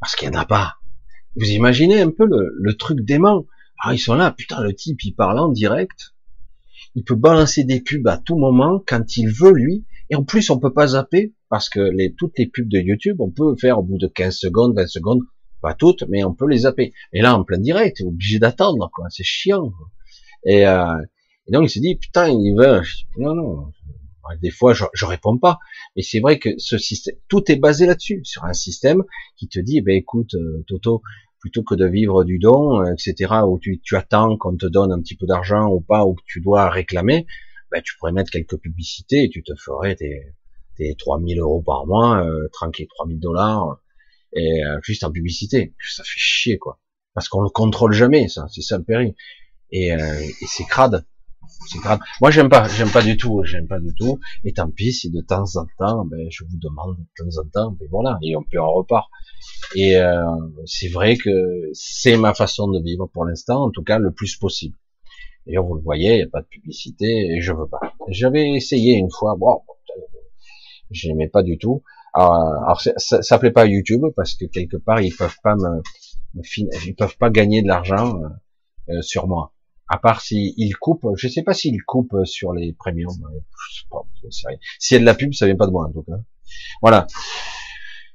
[0.00, 0.74] parce qu'il n'y en a pas.
[1.36, 3.46] Vous imaginez un peu le, le truc dément.
[3.78, 6.14] Ah, ils sont là, putain, le type, il parle en direct.
[6.94, 9.84] Il peut balancer des pubs à tout moment quand il veut, lui.
[10.10, 13.16] Et en plus, on peut pas zapper parce que les, toutes les pubs de YouTube,
[13.20, 15.20] on peut faire au bout de 15 secondes, 20 secondes,
[15.62, 16.92] pas toutes, mais on peut les zapper.
[17.12, 19.06] Et là, en plein direct, obligé d'attendre, quoi.
[19.08, 19.72] C'est chiant.
[20.44, 20.94] Et, euh,
[21.46, 22.82] et donc il s'est dit, putain, il veut.
[23.18, 23.72] Non, non.
[24.40, 25.58] Des fois, je, je réponds pas.
[25.96, 29.02] Mais c'est vrai que ce système, tout est basé là-dessus, sur un système
[29.36, 31.02] qui te dit, ben écoute, euh, Toto,
[31.40, 34.92] plutôt que de vivre du don, euh, etc., où tu, tu attends qu'on te donne
[34.92, 37.26] un petit peu d'argent ou pas, ou que tu dois réclamer,
[37.70, 40.22] ben, tu pourrais mettre quelques publicités et tu te ferais tes,
[40.76, 43.80] tes 3000 euros par mois, euh, tranquille, 3000 dollars,
[44.34, 45.74] et euh, juste en publicité.
[45.90, 46.78] Ça fait chier, quoi.
[47.14, 49.14] Parce qu'on le contrôle jamais, ça, c'est ça le péril.
[49.72, 51.06] Et, et c'est crade.
[51.68, 52.00] C'est grave.
[52.20, 54.18] Moi, j'aime pas, j'aime pas du tout, j'aime pas du tout.
[54.44, 57.48] Et tant pis si de temps en temps, ben, je vous demande de temps en
[57.48, 59.08] temps, ben voilà, et on peut en repart.
[59.74, 60.24] Et euh,
[60.66, 64.36] c'est vrai que c'est ma façon de vivre pour l'instant, en tout cas le plus
[64.36, 64.76] possible.
[65.46, 67.80] D'ailleurs, vous le voyez, il n'y a pas de publicité et je veux pas.
[68.08, 69.60] J'avais essayé une fois, bon,
[70.90, 71.82] j'aimais pas du tout.
[72.14, 75.80] Alors, ça, ça plaît pas à YouTube parce que quelque part ils peuvent pas me
[76.84, 78.20] ils peuvent pas gagner de l'argent
[78.88, 79.52] euh, sur moi
[79.92, 84.02] à part s'il coupe, je sais pas s'il coupe sur les premiums, je sais pas,
[84.78, 86.18] s'il y a de la pub, ça vient pas de moi en tout cas.
[86.80, 87.06] Voilà.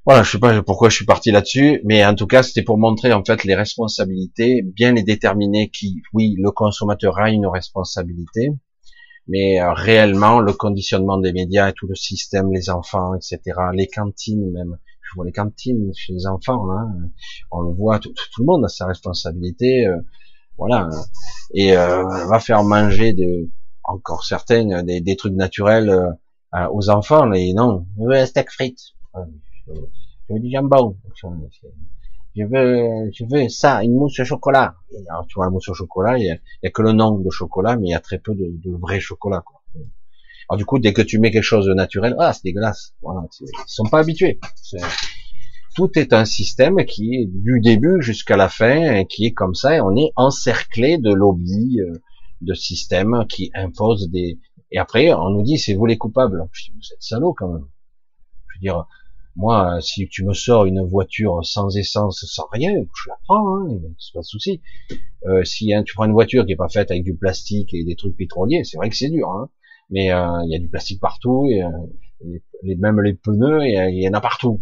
[0.04, 2.80] Voilà, je sais pas pourquoi je suis parti là-dessus, mais en tout cas, c'était pour
[2.80, 8.54] montrer en fait les responsabilités, bien les déterminer qui, oui, le consommateur a une responsabilité,
[9.28, 13.40] mais euh, réellement le conditionnement des médias, tout le système, les enfants, etc.,
[13.74, 16.90] les cantines même, je vois les cantines chez les enfants, hein,
[17.52, 19.86] on le voit, tout, tout, le monde a sa responsabilité.
[19.86, 19.98] Euh,
[20.58, 20.90] voilà,
[21.54, 23.50] et euh, va faire manger de,
[23.84, 28.52] encore certaines des, des trucs naturels euh, aux enfants, mais non, je veux un steak
[28.52, 28.94] frites,
[29.68, 29.74] je
[30.30, 30.98] veux du jambon,
[32.36, 34.76] je veux, je veux ça, une mousse au chocolat.
[35.10, 37.76] alors, tu vois, la mousse au chocolat, il y, a, que le nom de chocolat,
[37.76, 39.42] mais il y a très peu de, de vrai chocolat.
[39.46, 39.62] Quoi.
[40.50, 42.94] Alors du coup, dès que tu mets quelque chose de naturel, ah, c'est dégueulasse.
[43.02, 44.40] Voilà, ils sont pas habitués
[45.78, 49.76] tout est un système qui est du début jusqu'à la fin, qui est comme ça,
[49.76, 52.02] et on est encerclé de lobbies, euh,
[52.42, 54.40] de systèmes qui imposent des...
[54.72, 56.50] Et après, on nous dit, c'est vous les coupables.
[56.52, 57.68] Je dis, vous êtes salaud quand même.
[58.48, 58.88] Je veux dire,
[59.36, 63.68] moi, si tu me sors une voiture sans essence, sans rien, je la prends, hein,
[64.00, 64.62] c'est pas de souci.
[65.28, 67.84] Euh, si hein, tu prends une voiture qui est pas faite avec du plastique et
[67.84, 69.52] des trucs pétroliers, c'est vrai que c'est dur, hein,
[69.92, 74.10] mais euh, il y a du plastique partout, et, euh, même les pneus, il y
[74.10, 74.60] en a partout.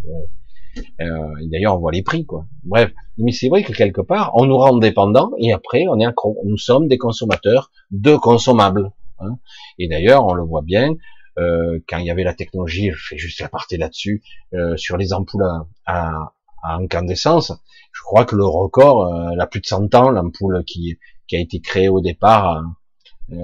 [1.01, 2.45] Euh, D'ailleurs, on voit les prix, quoi.
[2.63, 6.05] Bref, mais c'est vrai que quelque part, on nous rend dépendants et après, on est
[6.05, 6.37] accro.
[6.45, 8.91] Nous sommes des consommateurs de consommables.
[9.19, 9.37] Hein.
[9.79, 10.95] Et d'ailleurs, on le voit bien.
[11.37, 14.23] Euh, quand il y avait la technologie, je fais juste la partie là-dessus,
[14.53, 15.45] euh, sur les ampoules
[15.85, 16.33] à,
[16.63, 17.51] à incandescence.
[17.91, 20.97] Je crois que le record, euh, elle plus de 100 ans, l'ampoule qui,
[21.27, 22.63] qui a été créée au départ,
[23.31, 23.35] euh,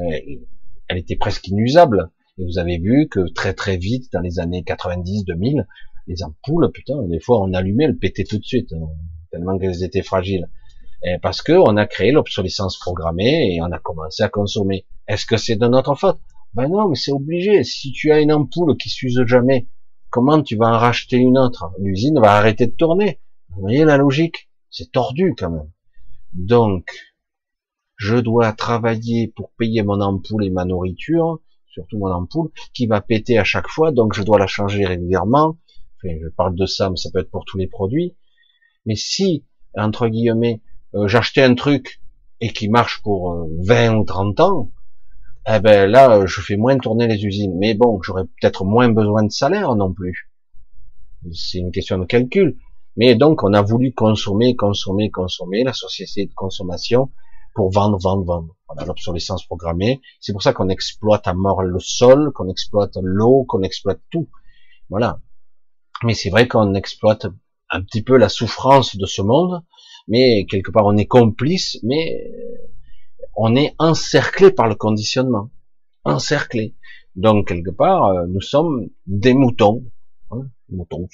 [0.88, 2.10] elle était presque inusable.
[2.38, 5.66] Et vous avez vu que très très vite, dans les années 90-2000,
[6.12, 8.88] les ampoules, putain, des fois on allumait, elles pétaient tout de suite, hein,
[9.32, 10.50] tellement qu'elles étaient fragiles.
[11.04, 14.86] Et parce que on a créé l'obsolescence programmée et on a commencé à consommer.
[15.08, 16.20] Est-ce que c'est de notre faute?
[16.54, 17.64] Ben non, mais c'est obligé.
[17.64, 19.68] Si tu as une ampoule qui s'use jamais,
[20.10, 21.72] comment tu vas en racheter une autre?
[21.80, 23.20] L'usine va arrêter de tourner.
[23.50, 24.50] Vous voyez la logique?
[24.70, 25.72] C'est tordu quand même.
[26.34, 26.92] Donc,
[27.96, 33.02] je dois travailler pour payer mon ampoule et ma nourriture, surtout mon ampoule, qui va
[33.02, 35.58] péter à chaque fois, donc je dois la changer régulièrement.
[36.04, 38.16] Je parle de ça, mais ça peut être pour tous les produits.
[38.86, 39.46] Mais si,
[39.76, 40.62] entre guillemets,
[40.96, 42.02] euh, j'achetais un truc
[42.40, 44.72] et qui marche pour 20 euh, ou 30 ans,
[45.48, 47.58] eh ben là, je fais moins tourner les usines.
[47.58, 50.30] Mais bon, j'aurais peut-être moins besoin de salaire non plus.
[51.32, 52.58] C'est une question de calcul.
[52.98, 57.12] Mais donc, on a voulu consommer, consommer, consommer, la société de consommation,
[57.54, 58.56] pour vendre, vendre, vendre.
[58.68, 60.02] Voilà, l'obsolescence programmée.
[60.20, 64.30] C'est pour ça qu'on exploite à mort le sol, qu'on exploite l'eau, qu'on exploite tout.
[64.90, 65.20] Voilà.
[66.04, 67.28] Mais c'est vrai qu'on exploite
[67.70, 69.64] un petit peu la souffrance de ce monde,
[70.08, 72.32] mais quelque part on est complice, mais
[73.36, 75.50] on est encerclé par le conditionnement,
[76.04, 76.76] encerclé.
[77.16, 79.86] Donc quelque part, euh, nous sommes des moutons,
[80.32, 81.08] hein, moutons.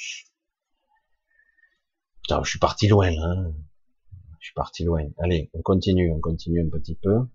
[2.21, 3.53] Putain, je suis parti loin, hein.
[4.39, 5.05] Je suis parti loin.
[5.17, 7.27] Allez, on continue, on continue un petit peu.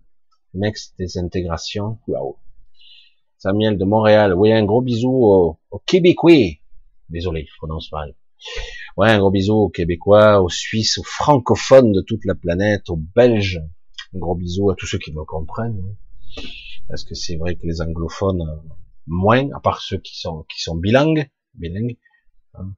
[0.53, 1.99] Next désintégration.
[2.07, 2.37] Waouh.
[3.37, 4.33] Samuel de Montréal.
[4.33, 6.62] Oui, un gros bisou aux Québécois.
[7.13, 8.15] Désolé, prononce mal.
[8.97, 12.97] Ouais, un gros bisou aux Québécois, aux Suisses, aux francophones de toute la planète, aux
[12.97, 13.61] Belges,
[14.15, 15.95] un gros bisou à tous ceux qui me comprennent.
[16.87, 18.73] Parce que c'est vrai que les anglophones, euh,
[19.05, 21.99] moins, à part ceux qui sont, qui sont bilingues, bilingues.
[22.55, 22.73] Hein.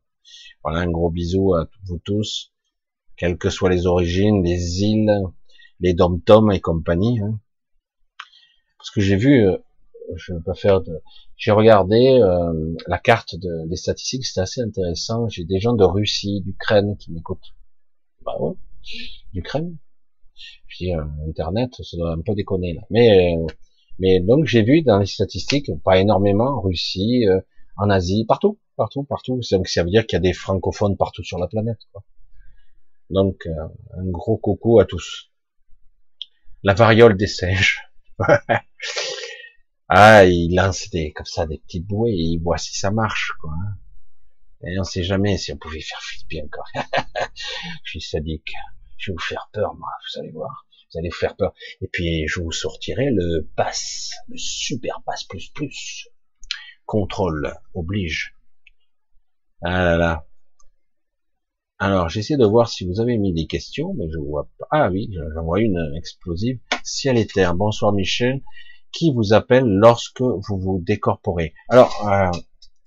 [0.66, 2.52] Voilà, un gros bisou à vous tous,
[3.16, 5.14] quelles que soient les origines, les îles,
[5.80, 7.22] les dom-toms et compagnie.
[7.22, 7.40] Hein.
[8.78, 9.57] Parce que j'ai vu, euh,
[10.15, 11.02] je pas faire de,
[11.38, 15.27] j'ai regardé euh, la carte de, des statistiques, c'était assez intéressant.
[15.30, 17.53] J'ai des gens de Russie, d'Ukraine qui m'écoutent.
[18.23, 18.53] Bah ouais,
[19.34, 19.77] d'Ukraine.
[20.77, 22.82] Dis, euh, Internet, ça doit un peu déconner là.
[22.90, 23.48] Mais, euh,
[23.99, 27.40] mais donc j'ai vu dans les statistiques, pas énormément, en Russie, euh,
[27.77, 29.40] en Asie, partout, partout, partout.
[29.52, 31.80] Donc ça veut dire qu'il y a des francophones partout sur la planète.
[31.94, 32.03] Quoi.
[33.10, 35.32] Donc un gros coucou à tous.
[36.64, 37.90] La variole des singes.
[39.88, 43.34] ah, il lance des comme ça des petites bouées et il voit si ça marche,
[43.40, 43.53] quoi.
[44.64, 46.68] Et on sait jamais si on pouvait faire flipper encore.
[47.84, 48.53] je suis sadique.
[48.98, 50.66] Je vais vous faire peur, moi, vous allez voir.
[50.91, 51.53] Vous allez vous faire peur.
[51.82, 56.07] Et puis, je vous sortirai le pass, le super pass plus plus.
[56.86, 58.36] Contrôle, oblige.
[59.62, 60.28] Ah là là.
[61.78, 64.68] Alors, j'essaie de voir si vous avez mis des questions, mais je vois pas.
[64.72, 66.60] Ah oui, j'en vois une explosive.
[66.84, 67.53] Ciel et terre.
[67.53, 68.41] Bonsoir Michel.
[68.95, 72.31] Qui vous appelle lorsque vous vous décorporez Alors, euh,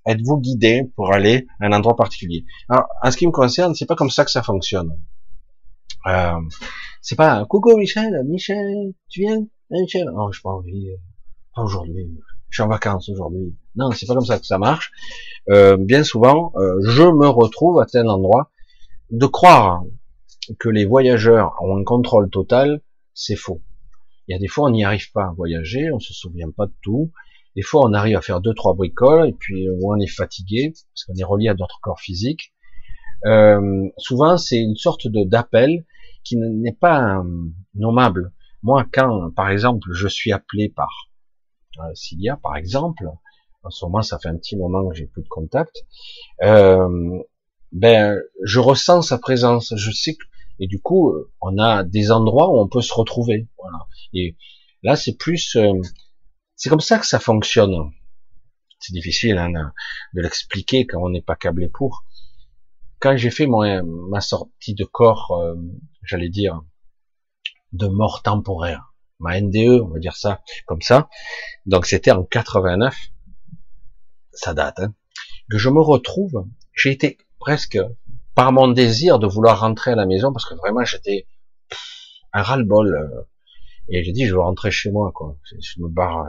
[0.07, 2.47] êtes-vous guidé pour aller à un endroit particulier?
[2.71, 4.91] Alors, en ce qui me concerne, c'est pas comme ça que ça fonctionne.
[6.07, 6.41] Euh,
[7.03, 10.09] c'est pas coucou Michel, Michel, tu viens, Michel?
[10.17, 10.97] Oh, j'ai pas envie, euh,
[11.55, 12.19] pas aujourd'hui.
[12.49, 13.55] Je suis en vacances aujourd'hui.
[13.77, 14.91] Non, c'est pas comme ça que ça marche.
[15.51, 18.51] Euh, bien souvent, euh, je me retrouve à tel endroit.
[19.11, 19.83] De croire
[20.59, 22.81] que les voyageurs ont un contrôle total,
[23.13, 23.61] c'est faux.
[24.29, 26.67] Il y a des fois, on n'y arrive pas à voyager, on se souvient pas
[26.67, 27.11] de tout.
[27.57, 31.05] Des fois, on arrive à faire deux, trois bricoles, et puis on est fatigué, parce
[31.05, 32.53] qu'on est relié à notre corps physique.
[33.27, 35.85] Euh, souvent, c'est une sorte d'appel
[36.25, 37.23] qui n'est pas euh,
[37.75, 38.33] nommable.
[38.63, 41.09] Moi, quand, par exemple, je suis appelé par
[41.79, 43.09] euh, Cilia, par exemple,
[43.63, 45.85] en ce moment, ça fait un petit moment que j'ai plus de contact,
[46.43, 47.19] euh,
[47.73, 49.75] ben, je ressens sa présence.
[49.77, 50.25] Je sais que,
[50.61, 53.49] et du coup, on a des endroits où on peut se retrouver.
[53.59, 53.87] Voilà.
[54.13, 54.37] Et
[54.83, 55.81] là, c'est plus, euh,
[56.57, 57.75] c'est comme ça que ça fonctionne.
[58.81, 59.73] C'est difficile hein,
[60.15, 62.05] de l'expliquer quand on n'est pas câblé pour
[63.01, 65.55] quand j'ai fait mon, ma sortie de corps, euh,
[66.03, 66.61] j'allais dire,
[67.73, 71.09] de mort temporaire, ma NDE, on va dire ça comme ça,
[71.67, 72.97] donc c'était en 89,
[74.33, 74.95] ça date, hein,
[75.51, 77.79] que je me retrouve, j'ai été presque
[78.39, 81.27] par mon désir de vouloir rentrer à la maison, parce que vraiment j'étais
[82.33, 83.23] un ras-le-bol, euh,
[83.89, 86.29] et j'ai dit je veux rentrer chez moi, quoi, je me barre.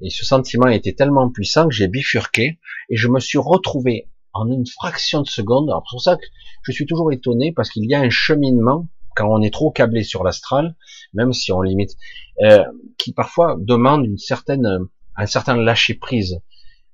[0.00, 4.48] Et ce sentiment était tellement puissant que j'ai bifurqué, et je me suis retrouvé en
[4.48, 5.68] une fraction de seconde.
[5.68, 6.22] Alors c'est pour ça que
[6.62, 8.86] je suis toujours étonné parce qu'il y a un cheminement
[9.16, 10.76] quand on est trop câblé sur l'astral,
[11.14, 11.96] même si on limite,
[12.44, 12.62] euh,
[12.96, 14.86] qui parfois demande une certaine,
[15.16, 16.42] un certain lâcher prise,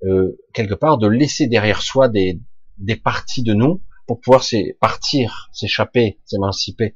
[0.04, 2.40] euh, quelque part de laisser derrière soi des,
[2.78, 4.44] des parties de nous pour pouvoir
[4.80, 6.94] partir, s'échapper, s'émanciper.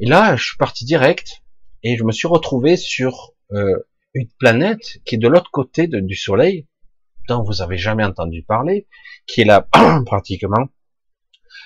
[0.00, 1.42] Et là, je suis parti direct
[1.82, 3.78] et je me suis retrouvé sur euh,
[4.14, 6.66] une planète qui est de l'autre côté du Soleil,
[7.28, 8.88] dont vous avez jamais entendu parler,
[9.26, 9.68] qui est là
[10.06, 10.68] pratiquement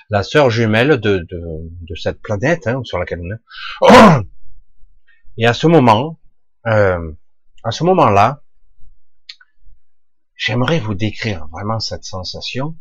[0.09, 4.23] la sœur jumelle de, de, cette planète hein, sur laquelle on est.
[5.37, 6.19] Et à ce moment,
[6.67, 7.11] euh,
[7.63, 8.43] à ce moment-là,
[10.35, 12.75] j'aimerais vous décrire vraiment cette sensation.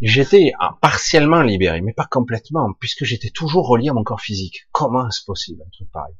[0.00, 4.66] J'étais partiellement libéré, mais pas complètement, puisque j'étais toujours relié à mon corps physique.
[4.72, 6.14] Comment est-ce possible un truc pareil?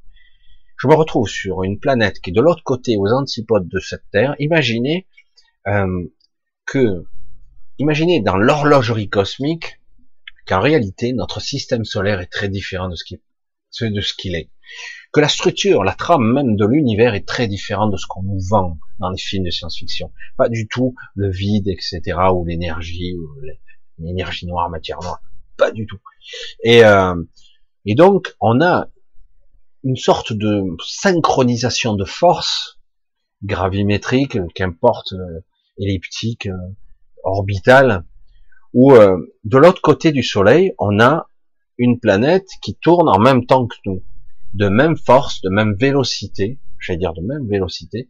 [0.77, 4.05] Je me retrouve sur une planète qui est de l'autre côté, aux antipodes de cette
[4.11, 4.35] Terre.
[4.39, 5.07] Imaginez
[5.67, 6.07] euh,
[6.67, 7.05] que,
[7.79, 9.81] imaginez dans l'horlogerie cosmique
[10.47, 13.21] qu'en réalité notre système solaire est très différent de ce qui,
[13.81, 14.51] de ce qu'il est
[15.13, 18.39] que la structure, la trame même de l'univers est très différente de ce qu'on nous
[18.49, 20.13] vend dans les films de science-fiction.
[20.37, 22.01] Pas du tout le vide, etc.,
[22.33, 23.29] ou l'énergie, ou
[24.01, 25.21] l'énergie noire, matière noire.
[25.57, 25.99] Pas du tout.
[26.65, 27.15] Et, euh,
[27.87, 28.89] et donc, on a
[29.85, 32.79] une sorte de synchronisation de force
[33.43, 35.41] gravimétrique, qu'importe, euh,
[35.79, 36.57] elliptique, euh,
[37.25, 38.05] orbitale,
[38.73, 41.29] où de l'autre côté du Soleil, on a
[41.77, 44.01] une planète qui tourne en même temps que nous
[44.55, 48.09] de même force, de même vélocité, j'allais dire de même vélocité,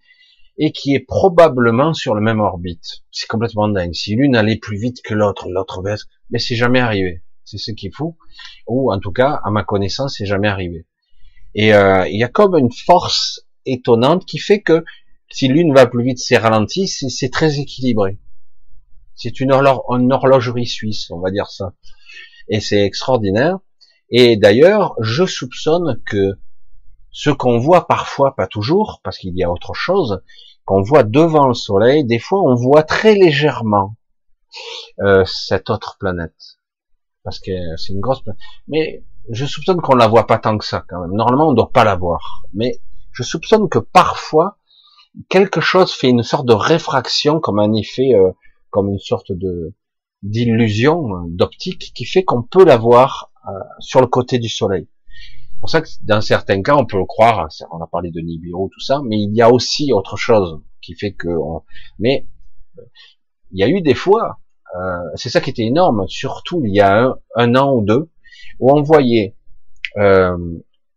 [0.63, 3.03] et qui est probablement sur le même orbite.
[3.11, 3.95] C'est complètement dingue.
[3.95, 7.23] Si l'une allait plus vite que l'autre, l'autre baisse, mais c'est jamais arrivé.
[7.45, 8.19] C'est ce qu'il faut.
[8.67, 10.87] Ou en tout cas, à ma connaissance, c'est jamais arrivé.
[11.55, 14.85] Et euh, il y a comme une force étonnante qui fait que
[15.31, 18.19] si l'une va plus vite, c'est ralenti, c'est très équilibré.
[19.15, 21.73] C'est une horlogerie suisse, on va dire ça.
[22.49, 23.61] Et c'est extraordinaire.
[24.11, 26.39] Et d'ailleurs, je soupçonne que
[27.13, 30.23] ce qu'on voit parfois, pas toujours, parce qu'il y a autre chose,
[30.71, 33.97] qu'on voit devant le Soleil, des fois on voit très légèrement
[35.01, 36.61] euh, cette autre planète,
[37.25, 38.41] parce que c'est une grosse planète.
[38.69, 41.11] Mais je soupçonne qu'on la voit pas tant que ça quand même.
[41.11, 42.81] Normalement, on ne doit pas la voir, mais
[43.11, 44.59] je soupçonne que parfois
[45.29, 48.31] quelque chose fait une sorte de réfraction, comme un effet, euh,
[48.71, 49.75] comme une sorte de
[50.23, 54.87] d'illusion euh, d'optique qui fait qu'on peut la voir euh, sur le côté du soleil.
[55.61, 58.71] Pour ça que dans certains cas, on peut le croire, on a parlé de Nibiru,
[58.73, 61.29] tout ça, mais il y a aussi autre chose qui fait que...
[61.99, 62.27] Mais
[63.53, 64.41] il y a eu des fois,
[64.75, 68.09] euh, c'est ça qui était énorme, surtout il y a un, an ou deux,
[68.59, 69.37] où on voyait
[69.99, 70.37] euh,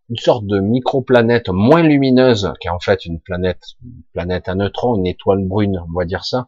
[0.10, 4.56] une sorte de microplanète moins lumineuse, qui est en fait une planète, une planète à
[4.56, 6.48] neutrons, une étoile brune, on va dire ça,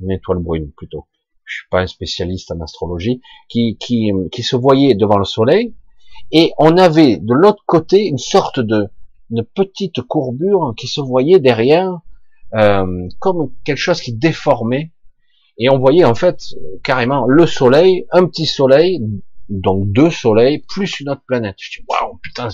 [0.00, 1.06] une étoile brune plutôt,
[1.44, 5.74] je suis pas un spécialiste en astrologie, qui, qui, qui se voyait devant le soleil,
[6.32, 8.88] et on avait de l'autre côté une sorte de
[9.54, 12.00] petite courbure qui se voyait derrière,
[12.54, 14.92] euh, comme quelque chose qui déformait,
[15.58, 16.40] et on voyait en fait
[16.82, 19.00] carrément le soleil, un petit soleil,
[19.48, 21.56] donc deux soleils, plus une autre planète.
[21.58, 22.48] Je dis, waouh, putain,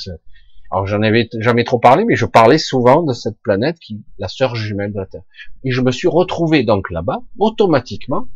[0.70, 4.28] alors j'en avais jamais trop parlé, mais je parlais souvent de cette planète qui, la
[4.28, 5.22] sœur jumelle de la Terre.
[5.64, 8.28] Et je me suis retrouvé donc là-bas, automatiquement,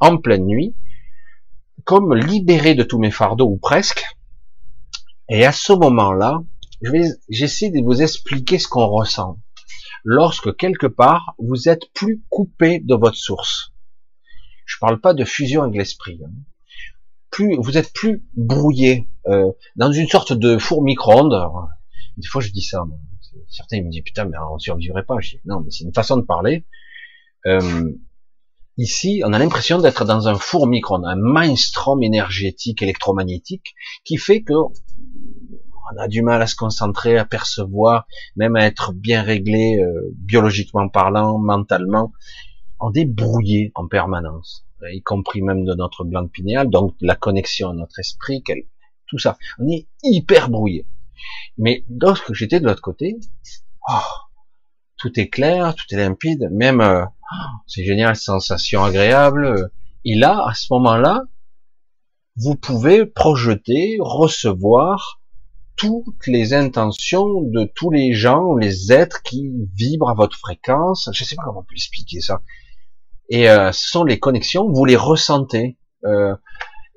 [0.00, 0.74] en pleine nuit,
[1.84, 4.04] comme libéré de tous mes fardeaux, ou presque.
[5.28, 6.42] Et à ce moment-là,
[6.82, 9.38] je vais, j'essaie de vous expliquer ce qu'on ressent.
[10.04, 13.72] Lorsque quelque part, vous êtes plus coupé de votre source.
[14.66, 16.20] Je parle pas de fusion avec l'esprit.
[16.24, 16.30] Hein.
[17.30, 21.34] Plus, vous êtes plus brouillé, euh, dans une sorte de four micro-ondes.
[22.18, 22.84] Des fois, je dis ça.
[23.48, 25.16] Certains me disent putain, mais on survivrait pas.
[25.20, 26.66] Je dis, non, mais c'est une façon de parler.
[27.46, 27.92] Euh,
[28.76, 34.42] Ici, on a l'impression d'être dans un four micro un mainstream énergétique, électromagnétique, qui fait
[34.42, 34.54] que
[35.92, 38.06] on a du mal à se concentrer, à percevoir,
[38.36, 42.12] même à être bien réglé, euh, biologiquement parlant, mentalement.
[42.80, 47.70] On est brouillé en permanence, y compris même de notre glande pinéale, donc la connexion
[47.70, 48.42] à notre esprit,
[49.06, 49.38] tout ça.
[49.58, 50.86] On est hyper brouillé.
[51.56, 53.16] Mais lorsque j'étais de l'autre côté,
[53.88, 53.92] oh,
[54.96, 57.04] tout est clair, tout est limpide, même euh,
[57.66, 59.70] c'est génial, sensation agréable.
[60.04, 61.22] Et là, à ce moment-là,
[62.36, 65.20] vous pouvez projeter, recevoir
[65.76, 71.08] toutes les intentions de tous les gens, les êtres qui vibrent à votre fréquence.
[71.12, 72.42] Je ne sais pas comment on peut expliquer ça.
[73.28, 75.78] Et euh, ce sont les connexions, vous les ressentez.
[76.04, 76.34] Euh,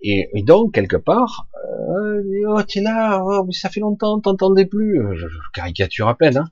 [0.02, 5.02] et, donc, quelque part, euh, oh, tu es là, oh, ça fait longtemps, t'entendais plus.
[5.16, 6.38] Je, je caricature à peine.
[6.38, 6.50] Hein.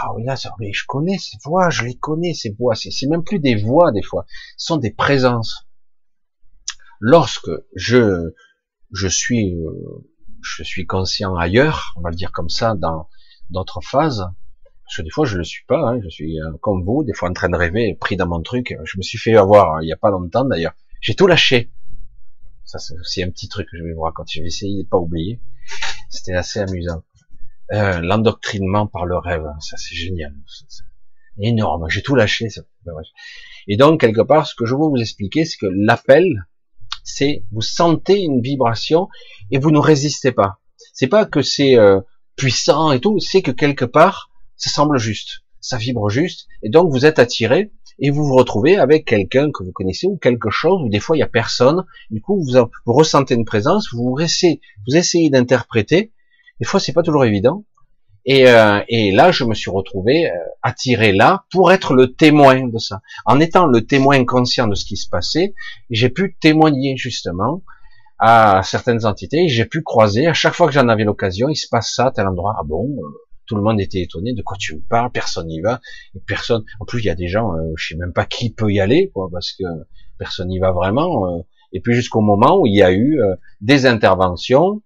[0.00, 2.74] Ah oui, là, mais je connais ces voix, je les connais, ces voix.
[2.74, 4.26] C'est même plus des voix, des fois.
[4.56, 5.67] Ce sont des présences.
[7.00, 8.32] Lorsque je,
[8.92, 10.06] je suis, euh,
[10.42, 13.08] je suis conscient ailleurs, on va le dire comme ça, dans
[13.50, 14.26] d'autres phases,
[14.84, 17.12] parce que des fois je le suis pas, hein, je suis euh, comme vous, des
[17.12, 18.74] fois en train de rêver, pris dans mon truc.
[18.84, 20.74] Je me suis fait avoir il y a pas longtemps d'ailleurs.
[21.00, 21.70] J'ai tout lâché.
[22.64, 24.32] Ça, c'est aussi un petit truc que je vais vous raconter.
[24.36, 25.40] Je vais essayer de pas oublier.
[26.10, 27.02] C'était assez amusant.
[27.72, 30.34] Euh, l'endoctrinement par le rêve, ça c'est génial.
[31.38, 31.88] Énorme.
[31.88, 32.48] J'ai tout lâché.
[32.84, 32.92] Ben
[33.68, 36.46] et donc quelque part, ce que je veux vous expliquer, c'est que l'appel,
[37.04, 39.08] c'est vous sentez une vibration
[39.50, 40.58] et vous ne résistez pas.
[40.92, 42.00] C'est pas que c'est euh,
[42.36, 46.90] puissant et tout, c'est que quelque part, ça semble juste, ça vibre juste, et donc
[46.90, 50.80] vous êtes attiré et vous vous retrouvez avec quelqu'un que vous connaissez ou quelque chose
[50.82, 51.84] où des fois il y a personne.
[52.10, 56.12] Du coup, vous, vous ressentez une présence, vous essayez, vous essayez d'interpréter.
[56.60, 57.64] Des fois, c'est pas toujours évident.
[58.30, 62.68] Et, euh, et, là, je me suis retrouvé euh, attiré là pour être le témoin
[62.68, 63.00] de ça.
[63.24, 65.54] En étant le témoin conscient de ce qui se passait,
[65.88, 67.62] j'ai pu témoigner justement
[68.18, 69.48] à certaines entités.
[69.48, 72.10] J'ai pu croiser à chaque fois que j'en avais l'occasion, il se passe ça à
[72.10, 72.54] tel endroit.
[72.58, 73.08] Ah bon euh,
[73.46, 75.10] Tout le monde était étonné de quoi tu me parles.
[75.10, 75.80] Personne n'y va.
[76.26, 76.64] Personne.
[76.80, 79.10] En plus, il y a des gens, je sais même pas qui peut y aller,
[79.14, 79.64] quoi, parce que
[80.18, 81.46] personne n'y va vraiment.
[81.72, 83.18] et puis jusqu'au moment où il y a eu
[83.62, 84.82] des interventions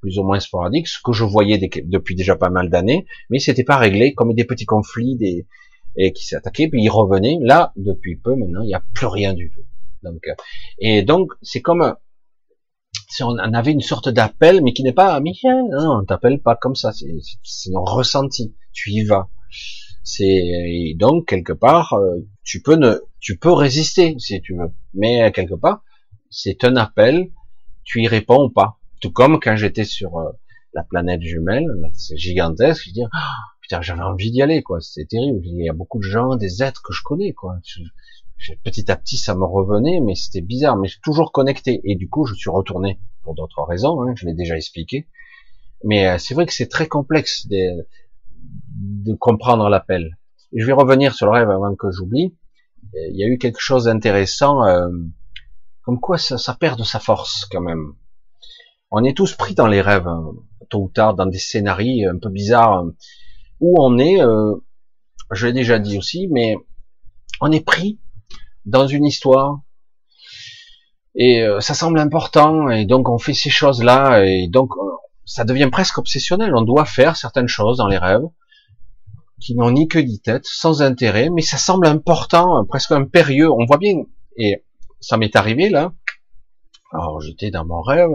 [0.00, 3.64] plus ou moins sporadique, ce que je voyais depuis déjà pas mal d'années, mais c'était
[3.64, 5.46] pas réglé, comme des petits conflits, des
[5.96, 7.38] et qui s'attaquaient, puis ils revenaient.
[7.40, 9.64] Là, depuis peu maintenant, il n'y a plus rien du tout.
[10.02, 10.34] Donc, euh,
[10.78, 11.96] et donc c'est comme
[13.08, 16.56] si on avait une sorte d'appel, mais qui n'est pas Michel, non, on t'appelle pas
[16.56, 19.28] comme ça, c'est un ressenti, tu y vas.
[20.04, 25.30] C'est donc quelque part, euh, tu peux ne, tu peux résister si tu veux, mais
[25.32, 25.82] quelque part,
[26.30, 27.30] c'est un appel,
[27.84, 28.77] tu y réponds ou pas.
[29.00, 30.30] Tout comme quand j'étais sur euh,
[30.74, 34.80] la planète jumelle, c'est gigantesque, je dis, ah, putain, j'avais envie d'y aller, quoi.
[34.80, 35.40] C'était terrible.
[35.44, 37.56] Il y a beaucoup de gens, des êtres que je connais, quoi.
[38.64, 41.80] petit à petit, ça me revenait, mais c'était bizarre, mais toujours connecté.
[41.84, 45.08] Et du coup, je suis retourné pour d'autres raisons, hein, je l'ai déjà expliqué.
[45.84, 47.86] Mais euh, c'est vrai que c'est très complexe de,
[48.78, 50.18] de comprendre l'appel.
[50.54, 52.36] Je vais revenir sur le rêve avant que j'oublie.
[52.94, 54.88] Il y a eu quelque chose d'intéressant, euh,
[55.82, 57.92] comme quoi ça, ça perd de sa force quand même.
[58.90, 60.32] On est tous pris dans les rêves, hein,
[60.70, 62.84] tôt ou tard, dans des scénarios un peu bizarres,
[63.60, 64.54] où on est, euh,
[65.32, 66.56] je l'ai déjà dit aussi, mais
[67.40, 68.00] on est pris
[68.64, 69.60] dans une histoire,
[71.14, 74.90] et euh, ça semble important, et donc on fait ces choses-là, et donc euh,
[75.24, 76.54] ça devient presque obsessionnel.
[76.54, 78.26] On doit faire certaines choses dans les rêves
[79.40, 83.50] qui n'ont ni queue ni tête, sans intérêt, mais ça semble important, presque impérieux.
[83.50, 84.02] On voit bien,
[84.36, 84.64] et
[85.00, 85.92] ça m'est arrivé là.
[86.92, 88.10] Alors j'étais dans mon rêve,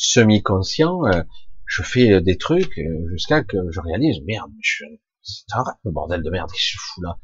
[0.00, 1.22] semi-conscient, euh,
[1.66, 4.50] je fais euh, des trucs euh, jusqu'à que je réalise, merde,
[5.22, 7.18] c'est un bordel de merde, que je fous là.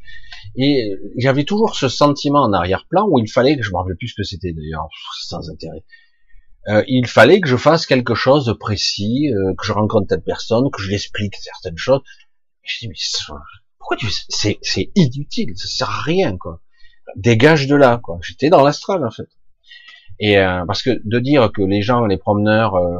[0.57, 4.09] Et j'avais toujours ce sentiment en arrière-plan où il fallait que je me rappelle plus
[4.09, 4.89] ce que c'était d'ailleurs,
[5.23, 5.85] sans intérêt.
[6.87, 10.83] il fallait que je fasse quelque chose de précis, que je rencontre telle personne, que
[10.83, 12.03] je l'explique certaines choses.
[12.63, 12.95] Et je dis mais
[13.79, 16.61] pourquoi tu c'est c'est inutile, ça sert à rien quoi.
[17.17, 18.19] Dégage de là quoi.
[18.23, 19.29] J'étais dans l'astral en fait.
[20.19, 22.99] Et euh, parce que de dire que les gens, les promeneurs, euh,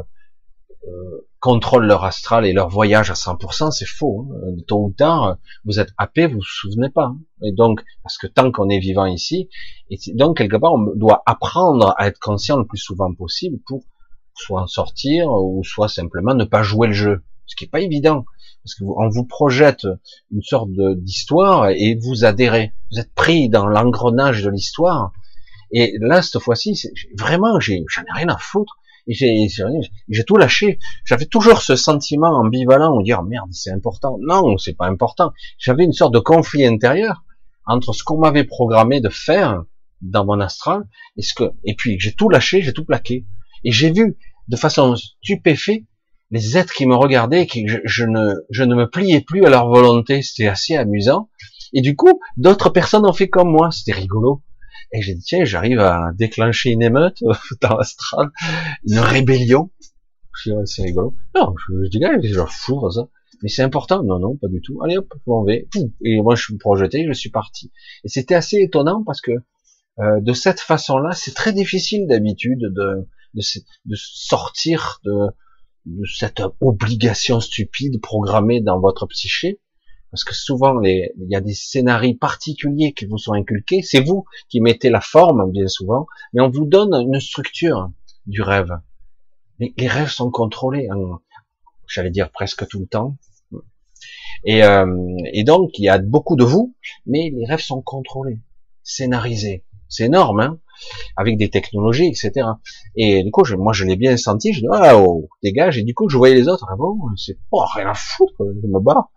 [0.87, 4.27] euh, contrôlent leur astral et leur voyage à 100%, c'est faux.
[4.31, 4.55] Hein.
[4.67, 7.05] Tôt ou tard, vous êtes happé, vous vous souvenez pas.
[7.05, 7.19] Hein.
[7.43, 9.49] Et donc, parce que tant qu'on est vivant ici,
[10.13, 13.83] donc quelque part, on doit apprendre à être conscient le plus souvent possible pour
[14.33, 17.81] soit en sortir ou soit simplement ne pas jouer le jeu, ce qui est pas
[17.81, 18.25] évident
[18.67, 19.87] parce que on vous projette
[20.31, 25.13] une sorte d'histoire et vous adhérez, vous êtes pris dans l'engrenage de l'histoire
[25.71, 26.79] et là, cette fois-ci,
[27.17, 28.77] vraiment, j'en ai, rien à foutre.
[29.07, 29.47] J'ai
[30.25, 30.79] tout lâché.
[31.05, 34.17] J'avais toujours ce sentiment ambivalent où dire merde, c'est important.
[34.21, 35.31] Non, c'est pas important.
[35.57, 37.23] J'avais une sorte de conflit intérieur
[37.65, 39.63] entre ce qu'on m'avait programmé de faire
[40.01, 43.25] dans mon astral et ce que, et puis j'ai tout lâché, j'ai tout plaqué.
[43.63, 44.17] Et j'ai vu
[44.47, 45.83] de façon stupéfaite
[46.31, 49.49] les êtres qui me regardaient, qui je, je, ne, je ne me pliais plus à
[49.49, 50.21] leur volonté.
[50.21, 51.29] C'était assez amusant.
[51.73, 53.71] Et du coup, d'autres personnes ont fait comme moi.
[53.71, 54.43] C'était rigolo.
[54.93, 57.23] Et j'ai dit, tiens, j'arrive à déclencher une émeute
[57.61, 58.29] dans l'astral,
[58.85, 59.71] une rébellion.
[60.65, 61.15] C'est rigolo.
[61.35, 63.09] Non, je, je dis, gars, je fous ça.
[63.43, 64.03] Mais c'est important.
[64.03, 64.81] Non, non, pas du tout.
[64.83, 65.53] Allez hop, on va.
[65.53, 67.71] Et moi, je suis projeté, je suis parti.
[68.03, 69.31] Et c'était assez étonnant parce que
[69.99, 73.41] euh, de cette façon-là, c'est très difficile d'habitude de, de,
[73.85, 75.27] de, sortir de,
[75.85, 79.59] de cette obligation stupide programmée dans votre psyché
[80.11, 84.25] parce que souvent il y a des scénarios particuliers qui vous sont inculqués, c'est vous
[84.49, 87.91] qui mettez la forme bien souvent, mais on vous donne une structure
[88.25, 88.71] du rêve.
[89.59, 91.19] Les, les rêves sont contrôlés, hein,
[91.87, 93.17] j'allais dire presque tout le temps.
[94.43, 94.85] Et, euh,
[95.33, 96.75] et donc il y a beaucoup de vous,
[97.05, 98.39] mais les rêves sont contrôlés,
[98.83, 99.65] scénarisés.
[99.89, 100.59] C'est énorme, hein
[101.15, 102.47] avec des technologies, etc.
[102.95, 104.53] Et du coup, je, moi, je l'ai bien senti.
[104.53, 105.77] Je dis, ah, oh, dégage.
[105.77, 106.67] Et du coup, je voyais les autres.
[106.69, 108.33] Ah bon, c'est pas rien à foutre.
[108.39, 109.09] Je me bats.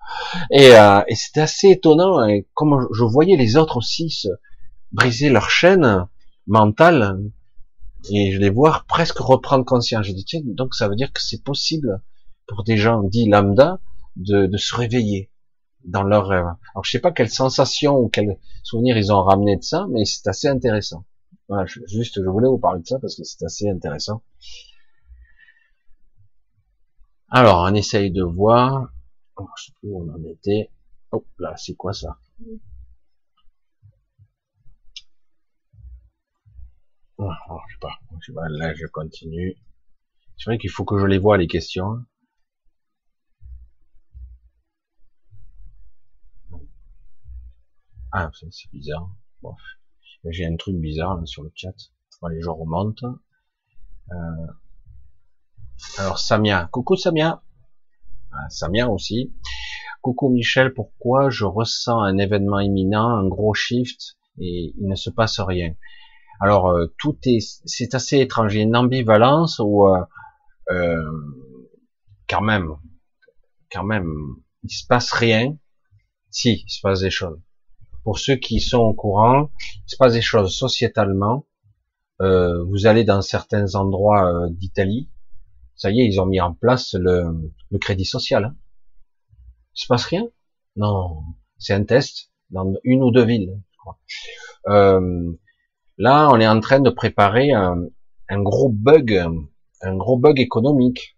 [0.50, 2.24] Et, euh, et c'était assez étonnant.
[2.26, 4.28] Et comme je voyais les autres aussi se
[4.92, 6.06] briser leur chaîne
[6.46, 7.20] mentale,
[8.10, 10.06] Et je les vois presque reprendre conscience.
[10.06, 12.02] Je dis, tiens, donc ça veut dire que c'est possible
[12.46, 13.78] pour des gens dits lambda
[14.16, 15.30] de, de se réveiller
[15.84, 16.46] dans leur rêve.
[16.74, 20.04] Alors je sais pas quelle sensation ou quel souvenir ils ont ramené de ça, mais
[20.04, 21.04] c'est assez intéressant.
[21.51, 24.22] Voilà, juste je voulais vous parler de ça parce que c'est assez intéressant.
[27.28, 28.93] Alors on essaye de voir.
[29.36, 30.70] Oh, je sais plus où on en était.
[31.10, 32.20] Oh là, c'est quoi ça?
[37.18, 37.32] Oh,
[37.68, 37.98] je sais pas.
[38.24, 38.48] Sais pas.
[38.48, 39.56] Là, je continue.
[40.39, 42.05] C'est vrai qu'il faut que je les vois les questions.
[48.12, 49.10] Ah, c'est bizarre.
[49.43, 49.56] Bon.
[50.28, 51.74] J'ai un truc bizarre sur le chat.
[52.22, 53.02] Allez, je remonte.
[53.02, 54.47] Euh...
[55.97, 57.42] Alors Samia, coucou Samia.
[58.32, 59.32] Ah, Samia aussi.
[60.02, 65.09] Coucou Michel, pourquoi je ressens un événement imminent, un gros shift et il ne se
[65.10, 65.74] passe rien?
[66.40, 68.55] Alors euh, tout est, c'est assez étrange.
[68.55, 70.05] Il y a une ambivalence où euh,
[70.70, 71.12] euh,
[72.28, 72.76] quand même,
[73.72, 75.56] quand même, il se passe rien.
[76.30, 77.40] Si, il se passe des choses
[78.05, 81.47] pour ceux qui sont au courant, il se passe des choses sociétalement.
[82.20, 85.10] Euh, vous allez dans certains endroits euh, d'Italie,
[85.74, 87.51] ça y est, ils ont mis en place le,
[87.81, 88.44] crédit social.
[88.44, 88.56] Hein.
[89.74, 90.27] Il se passe rien
[90.77, 91.22] Non,
[91.56, 93.59] c'est un test dans une ou deux villes.
[93.72, 93.98] Je crois.
[94.68, 95.32] Euh,
[95.97, 97.77] là, on est en train de préparer un,
[98.28, 99.24] un gros bug,
[99.81, 101.16] un gros bug économique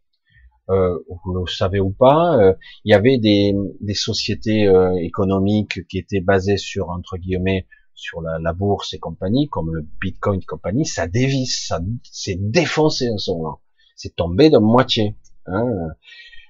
[0.70, 5.86] euh, vous le savez ou pas, euh, il y avait des, des sociétés euh, économiques
[5.88, 10.40] qui étaient basées sur entre guillemets sur la, la, bourse et compagnie, comme le Bitcoin
[10.40, 13.60] et compagnie, ça dévisse, ça s'est défoncé en ce moment,
[13.96, 15.16] c'est tombé de moitié.
[15.46, 15.66] Hein.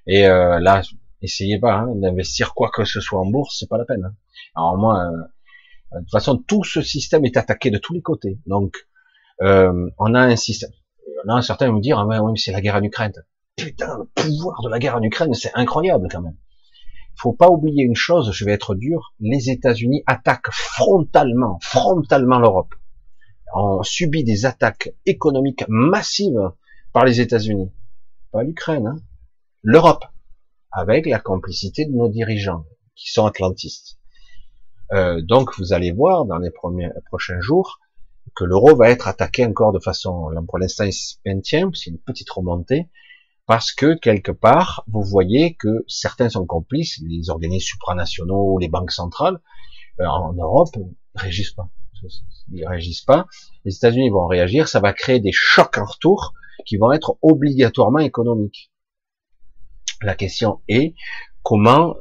[0.07, 0.83] Et euh, là,
[1.23, 4.05] essayez pas hein, d'investir quoi que ce soit en bourse, c'est pas la peine.
[4.05, 4.15] Hein.
[4.55, 5.11] Alors moi,
[5.93, 8.39] de toute façon, tout ce système est attaqué de tous les côtés.
[8.47, 8.87] Donc,
[9.41, 10.71] on a un système.
[11.25, 13.13] Là, certains vont me dire, ah ouais, oui, mais c'est la guerre en Ukraine
[13.63, 16.37] putain, le pouvoir de la guerre en Ukraine, c'est incroyable quand même.
[17.15, 22.39] Il faut pas oublier une chose, je vais être dur, les États-Unis attaquent frontalement, frontalement
[22.39, 22.75] l'Europe.
[23.55, 26.53] On subit des attaques économiques massives
[26.93, 27.71] par les États-Unis,
[28.33, 28.97] pas l'Ukraine, hein.
[29.63, 30.05] l'Europe,
[30.73, 32.65] avec la complicité de nos dirigeants
[32.97, 33.99] qui sont atlantistes.
[34.93, 37.79] Euh, donc vous allez voir dans les prochains jours
[38.35, 41.99] que l'euro va être attaqué encore de façon, pour l'instant il se maintient, c'est une
[41.99, 42.89] petite remontée,
[43.47, 48.93] parce que quelque part, vous voyez que certains sont complices, les organismes supranationaux, les banques
[48.93, 49.41] centrales,
[50.01, 51.69] euh, en Europe, ils réagissent pas.
[52.53, 53.27] Ils réagissent pas.
[53.65, 56.35] Les États-Unis vont réagir, ça va créer des chocs en retour
[56.67, 58.73] qui vont être obligatoirement économiques.
[60.03, 60.95] La question est
[61.43, 61.95] comment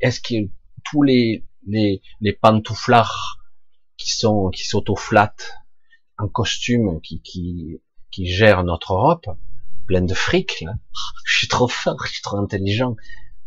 [0.00, 0.48] est-ce que
[0.84, 3.38] tous les, les, les pantouflards
[3.96, 5.58] qui sont qui s'autoflattent
[6.18, 7.80] en costume, qui, qui,
[8.10, 9.26] qui gèrent notre Europe,
[9.92, 10.72] plein de fric, là.
[11.26, 12.96] Je suis trop fort, je suis trop intelligent,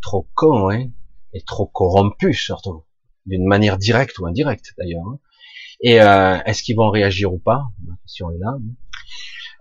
[0.01, 0.91] trop con, hein,
[1.33, 2.83] et trop corrompu surtout,
[3.25, 5.07] d'une manière directe ou indirecte d'ailleurs.
[5.07, 5.19] Hein.
[5.81, 7.63] Et euh, est-ce qu'ils vont réagir ou pas?
[7.87, 8.57] La question est là.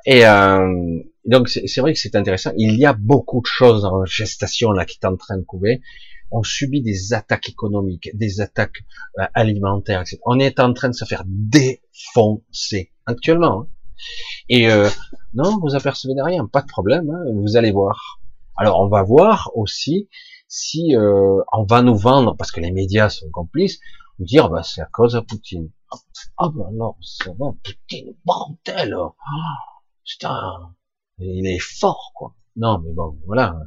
[0.06, 2.52] Et euh, donc c'est vrai que c'est intéressant.
[2.58, 5.80] Il y a beaucoup de choses en gestation là qui est en train de couver.
[6.30, 8.84] On subit des attaques économiques, des attaques
[9.18, 10.18] euh, alimentaires, etc.
[10.26, 13.62] On est en train de se faire défoncer actuellement.
[13.62, 13.68] Hein.
[14.48, 14.88] Et euh,
[15.34, 18.20] non, vous apercevez rien, pas de problème, hein, vous allez voir.
[18.56, 20.08] Alors on va voir aussi
[20.48, 23.80] si euh, on va nous vendre, parce que les médias sont complices,
[24.18, 25.70] dire bah c'est à cause de Poutine.
[26.38, 29.14] Ah ben non, ça va, Poutine, bordel oh,
[30.04, 30.74] Putain,
[31.18, 32.34] il est fort quoi.
[32.56, 33.58] Non mais bon, voilà.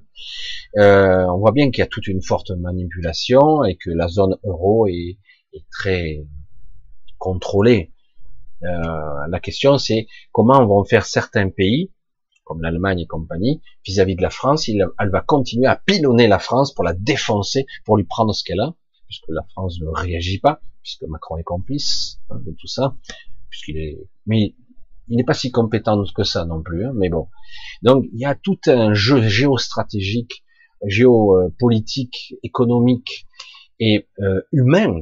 [0.78, 4.38] Euh, on voit bien qu'il y a toute une forte manipulation et que la zone
[4.44, 5.18] euro est,
[5.54, 6.26] est très
[7.18, 7.92] contrôlée.
[8.64, 11.92] Euh, la question c'est comment vont faire certains pays,
[12.44, 14.70] comme l'Allemagne et compagnie, vis-à-vis de la France.
[14.70, 18.62] elle va continuer à pilonner la France pour la défoncer, pour lui prendre ce qu'elle
[18.62, 18.74] a,
[19.06, 22.96] puisque la France ne réagit pas, puisque Macron est complice hein, de tout ça,
[23.50, 24.56] puisqu'il est, mais
[25.10, 27.28] il n'est pas si compétent que ça non plus, hein, mais bon.
[27.82, 30.44] Donc il y a tout un jeu géostratégique,
[30.86, 33.26] géopolitique, économique
[33.80, 35.02] et euh, humain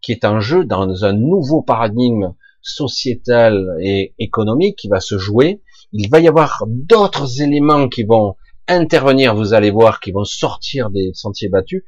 [0.00, 2.34] qui est en jeu dans un nouveau paradigme
[2.64, 5.60] sociétal et économique qui va se jouer.
[5.92, 8.34] Il va y avoir d'autres éléments qui vont
[8.66, 11.84] intervenir, vous allez voir, qui vont sortir des sentiers battus.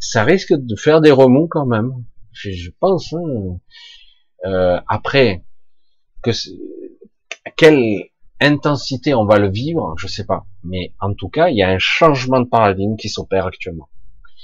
[0.00, 1.92] Ça risque de faire des remous quand même.
[2.32, 3.14] Je, pense.
[3.14, 3.58] Hein.
[4.44, 5.44] Euh, après,
[6.22, 6.30] que
[7.56, 8.04] quelle
[8.40, 10.46] intensité on va le vivre, je sais pas.
[10.64, 13.88] Mais en tout cas, il y a un changement de paradigme qui s'opère actuellement.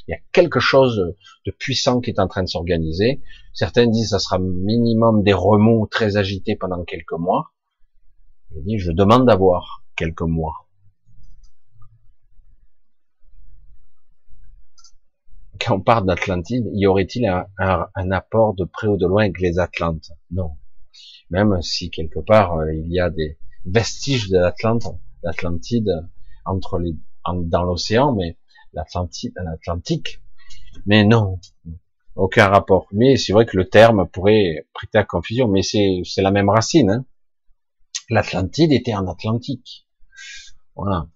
[0.06, 1.14] Il y a quelque chose
[1.47, 3.22] de puissant qui est en train de s'organiser.
[3.52, 7.52] Certains disent que ça sera minimum des remous très agités pendant quelques mois.
[8.55, 10.66] Il dit, je demande d'avoir quelques mois.
[15.60, 19.59] Quand on parle d'Atlantide, y aurait-il un, apport de près ou de loin avec les
[19.59, 20.10] Atlantes?
[20.31, 20.56] Non.
[21.31, 24.86] Même si quelque part euh, il y a des vestiges de l'Atlante,
[25.22, 26.06] l'Atlantide
[26.44, 26.94] entre les,
[27.24, 28.36] dans l'océan, mais
[28.75, 30.21] l'Atlantique.
[30.87, 31.41] Mais non,
[32.17, 32.89] aucun rapport.
[32.93, 36.91] Mais c'est vrai que le terme pourrait prêter à confusion, mais c'est la même racine.
[36.91, 37.05] Hein.
[38.11, 39.87] L'Atlantide était en Atlantique.
[40.77, 41.09] Voilà.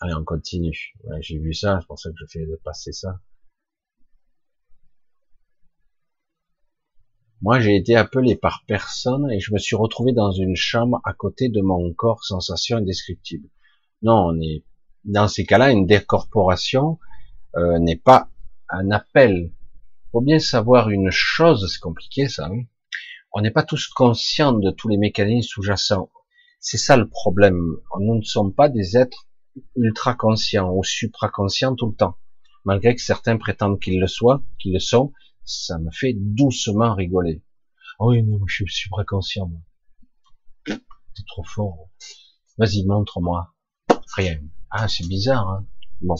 [0.00, 0.94] Allez, on continue.
[1.20, 3.20] J'ai vu ça, c'est pour ça que je fais passer ça.
[7.40, 11.12] Moi, j'ai été appelé par personne et je me suis retrouvé dans une chambre à
[11.12, 13.48] côté de mon corps, sensation indescriptible.
[14.02, 14.64] Non, on est
[15.04, 16.98] dans ces cas-là, une décorporation
[17.56, 18.28] euh, n'est pas
[18.68, 19.52] un appel
[20.10, 22.46] faut bien savoir une chose, c'est compliqué ça.
[22.46, 22.64] Hein.
[23.32, 26.10] on n'est pas tous conscients de tous les mécanismes sous-jacents.
[26.60, 27.76] C'est ça le problème.
[28.00, 29.28] Nous ne sommes pas des êtres
[29.76, 32.16] ultra conscients ou supraconscients tout le temps.
[32.64, 35.12] Malgré que certains prétendent qu'ils le soient, qu'ils le sont,
[35.44, 37.44] ça me fait doucement rigoler.
[37.98, 39.50] Oh oui, non, je suis supraconscient.
[40.66, 41.90] C'est trop fort.
[42.56, 43.54] Vas-y, montre-moi.
[44.16, 44.40] Rien.
[44.70, 45.48] Ah, c'est bizarre.
[45.48, 45.66] Hein
[46.00, 46.14] Bon,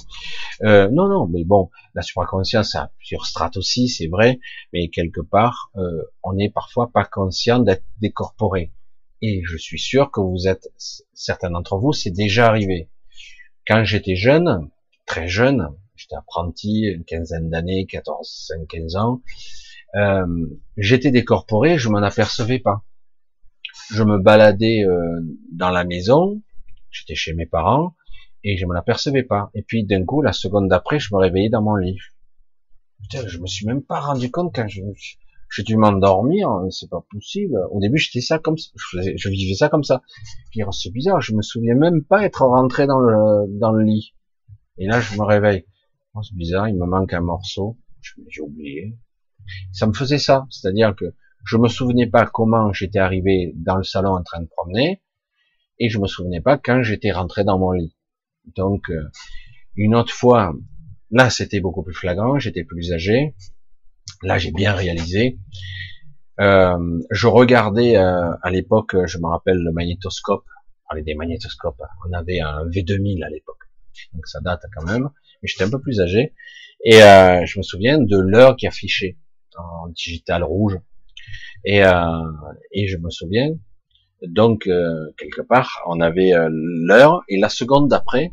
[0.63, 4.41] euh, non, non, mais bon, la supraconscience a plusieurs strates aussi, c'est vrai,
[4.73, 8.73] mais quelque part, euh, on n'est parfois pas conscient d'être décorporé.
[9.23, 10.69] Et je suis sûr que vous êtes,
[11.15, 12.89] certains d'entre vous, c'est déjà arrivé.
[13.69, 14.69] Quand j'étais jeune,
[15.07, 19.23] très jeune, j'étais apprenti, une quinzaine d'années, 14, 5, 15 ans,
[19.95, 20.27] euh,
[20.77, 22.83] j'étais décorporé, je m'en apercevais pas.
[23.91, 25.21] Je me baladais euh,
[25.53, 26.43] dans la maison,
[26.91, 27.95] j'étais chez mes parents,
[28.49, 29.51] et je me l'apercevais pas.
[29.55, 31.99] Et puis d'un coup, la seconde d'après, je me réveillais dans mon lit.
[33.03, 34.83] Putain, je me suis même pas rendu compte quand je
[35.51, 37.57] j'ai dû m'endormir, c'est pas possible.
[37.71, 40.03] Au début, j'étais ça comme ça, je, vivais ça comme ça.
[40.51, 43.83] Puis oh, c'est bizarre, je me souviens même pas être rentré dans le dans le
[43.83, 44.15] lit.
[44.77, 45.65] Et là, je me réveille.
[46.15, 47.79] Oh, c'est bizarre, il me manque un morceau.
[48.29, 48.99] J'ai oublié.
[49.73, 51.15] Ça me faisait ça, c'est-à-dire que
[51.47, 55.03] je me souvenais pas comment j'étais arrivé dans le salon en train de promener,
[55.79, 57.98] et je me souvenais pas quand j'étais rentré dans mon lit.
[58.57, 59.11] Donc, euh,
[59.77, 60.55] une autre fois,
[61.11, 63.35] là, c'était beaucoup plus flagrant, j'étais plus âgé.
[64.23, 65.39] Là, j'ai bien réalisé.
[66.41, 70.45] Euh, je regardais euh, à l'époque, je me rappelle le magnétoscope.
[70.47, 71.83] On parlait des magnétoscopes.
[72.09, 73.63] On avait un V2000 à l'époque,
[74.15, 75.11] donc ça date quand même.
[75.43, 76.35] Mais j'étais un peu plus âgé
[76.85, 79.19] et je me souviens de l'heure qui affichait
[79.57, 80.79] en digital rouge.
[81.65, 81.83] Et,
[82.73, 83.51] et je me souviens
[84.23, 88.33] donc, euh, quelque part, on avait euh, l'heure et la seconde d'après,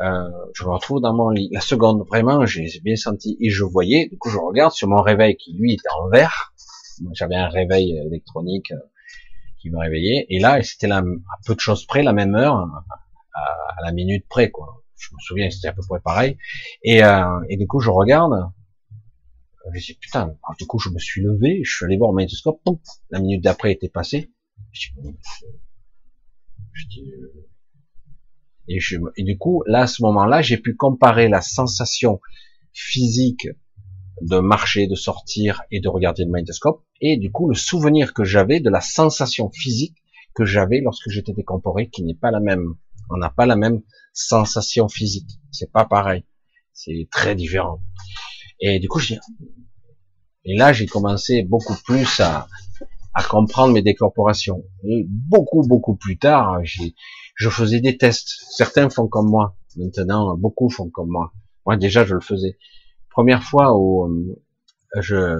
[0.00, 1.48] euh, je me retrouve dans mon lit.
[1.52, 4.08] La seconde, vraiment, j'ai bien senti et je voyais.
[4.08, 6.52] Du coup, je regarde sur mon réveil qui lui était en vert.
[7.12, 8.72] J'avais un réveil électronique
[9.60, 10.26] qui me réveillait.
[10.28, 11.02] Et là, c'était à
[11.46, 12.56] peu de choses près, la même heure,
[13.34, 14.82] à, la minute près, quoi.
[14.96, 16.36] Je me souviens, c'était à peu près pareil.
[16.82, 17.00] Et,
[17.48, 18.50] et du coup, je regarde.
[19.72, 20.34] Je dis putain.
[20.58, 22.60] du coup, je me suis levé, je suis allé voir mon magnétoscope.
[23.10, 24.30] la minute d'après était passée.
[28.68, 32.20] Et, je, et du coup, là, à ce moment-là, j'ai pu comparer la sensation
[32.72, 33.48] physique
[34.20, 38.24] de marcher, de sortir et de regarder le magnétoscope, et du coup, le souvenir que
[38.24, 39.96] j'avais de la sensation physique
[40.34, 42.74] que j'avais lorsque j'étais décomporé, qui n'est pas la même.
[43.10, 43.80] On n'a pas la même
[44.12, 45.30] sensation physique.
[45.50, 46.24] C'est pas pareil.
[46.72, 47.82] C'est très différent.
[48.60, 49.14] Et du coup, je
[50.44, 52.48] et là, j'ai commencé beaucoup plus à,
[53.14, 54.64] à comprendre mes décorporations.
[55.08, 58.28] Beaucoup, beaucoup plus tard, je faisais des tests.
[58.50, 59.56] Certains font comme moi.
[59.76, 61.32] Maintenant, beaucoup font comme moi.
[61.66, 62.58] Moi, déjà, je le faisais.
[63.10, 64.36] Première fois où euh,
[65.00, 65.38] je,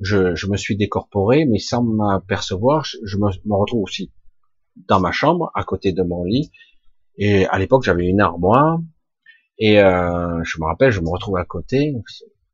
[0.00, 4.12] je, je me suis décorporé, mais sans m'apercevoir, je me, me, retrouve aussi
[4.88, 6.50] dans ma chambre, à côté de mon lit.
[7.16, 8.78] Et à l'époque, j'avais une armoire.
[9.58, 11.94] Et euh, je me rappelle, je me retrouve à côté.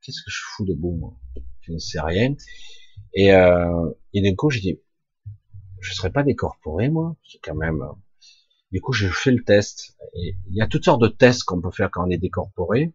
[0.02, 1.14] Qu'est-ce que je fous debout, moi?
[1.62, 2.34] Je ne sais rien.
[3.14, 4.80] Et, euh, et d'un coup, j'ai dit,
[5.80, 7.16] je serais pas décorporé, moi.
[7.24, 7.82] C'est quand même.
[7.82, 7.93] Euh,
[8.70, 9.97] du coup, j'ai fait le test.
[10.14, 12.94] Et il y a toutes sortes de tests qu'on peut faire quand on est décorporé.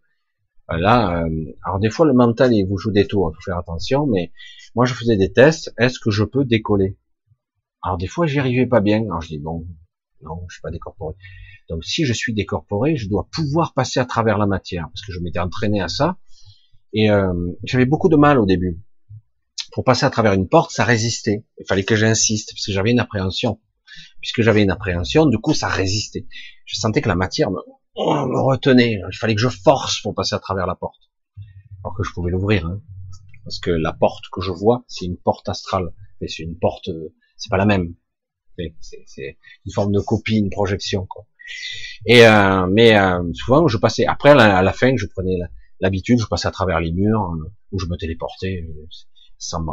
[0.72, 3.32] Euh, là, euh, alors des fois, le mental, il vous joue des tours.
[3.32, 4.08] Il faut faire attention.
[4.08, 4.32] Mais
[4.76, 5.74] moi, je faisais des tests.
[5.78, 6.98] Est-ce que je peux décoller?
[7.84, 9.04] Alors des fois, j'y arrivais pas bien.
[9.04, 9.66] Alors je dis bon,
[10.22, 11.16] non, je suis pas décorporé.
[11.70, 15.12] Donc si je suis décorporé, je dois pouvoir passer à travers la matière parce que
[15.12, 16.18] je m'étais entraîné à ça.
[16.94, 17.34] Et euh,
[17.64, 18.80] j'avais beaucoup de mal au début
[19.78, 21.46] pour passer à travers une porte, ça résistait.
[21.60, 23.62] Il fallait que j'insiste, parce que j'avais une appréhension.
[24.22, 26.26] Puisque j'avais une appréhension, du coup, ça résistait.
[26.66, 27.60] Je sentais que la matière me,
[27.96, 29.00] retenait.
[29.08, 31.12] Il fallait que je force pour passer à travers la porte.
[31.84, 32.66] Alors que je pouvais l'ouvrir.
[32.66, 32.82] Hein.
[33.44, 35.94] Parce que la porte que je vois, c'est une porte astrale.
[36.22, 36.90] Et c'est une porte,
[37.36, 37.94] c'est pas la même.
[38.80, 41.06] C'est une forme de copie, une projection.
[41.06, 41.28] Quoi.
[42.08, 45.38] Et euh, mais euh, souvent, je passais après à la, fin, je prenais
[45.82, 48.66] l'habitude, je passais à travers les murs euh, où je me téléportais.
[49.40, 49.64] Sans,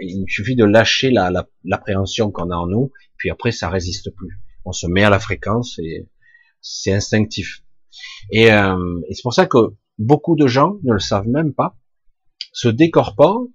[0.00, 1.10] il suffit de lâcher
[1.64, 4.40] l'appréhension la, qu'on a en nous, puis après ça résiste plus.
[4.64, 6.08] On se met à la fréquence et
[6.62, 7.62] c'est instinctif.
[8.30, 11.76] Et, euh, et c'est pour ça que beaucoup de gens ne le savent même pas,
[12.52, 13.48] se décorporent.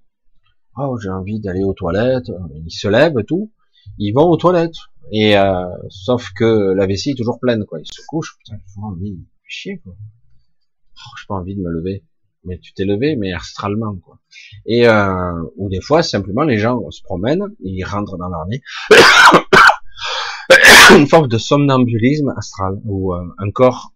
[0.77, 2.31] Oh, j'ai envie d'aller aux toilettes.
[2.65, 3.51] Ils se lèvent tout.
[3.97, 4.77] Ils vont aux toilettes.
[5.11, 7.79] Et euh, sauf que la vessie est toujours pleine, quoi.
[7.79, 8.37] Ils se couchent.
[8.37, 9.95] Putain, j'ai envie de chier, quoi.
[9.97, 12.03] Oh, j'ai pas envie de me lever.
[12.45, 14.19] Mais tu t'es levé, mais astralement, quoi.
[14.65, 18.61] Et euh, ou des fois, simplement, les gens se promènent, ils rentrent dans l'armée.
[20.97, 23.93] une forme de somnambulisme astral ou euh, un corps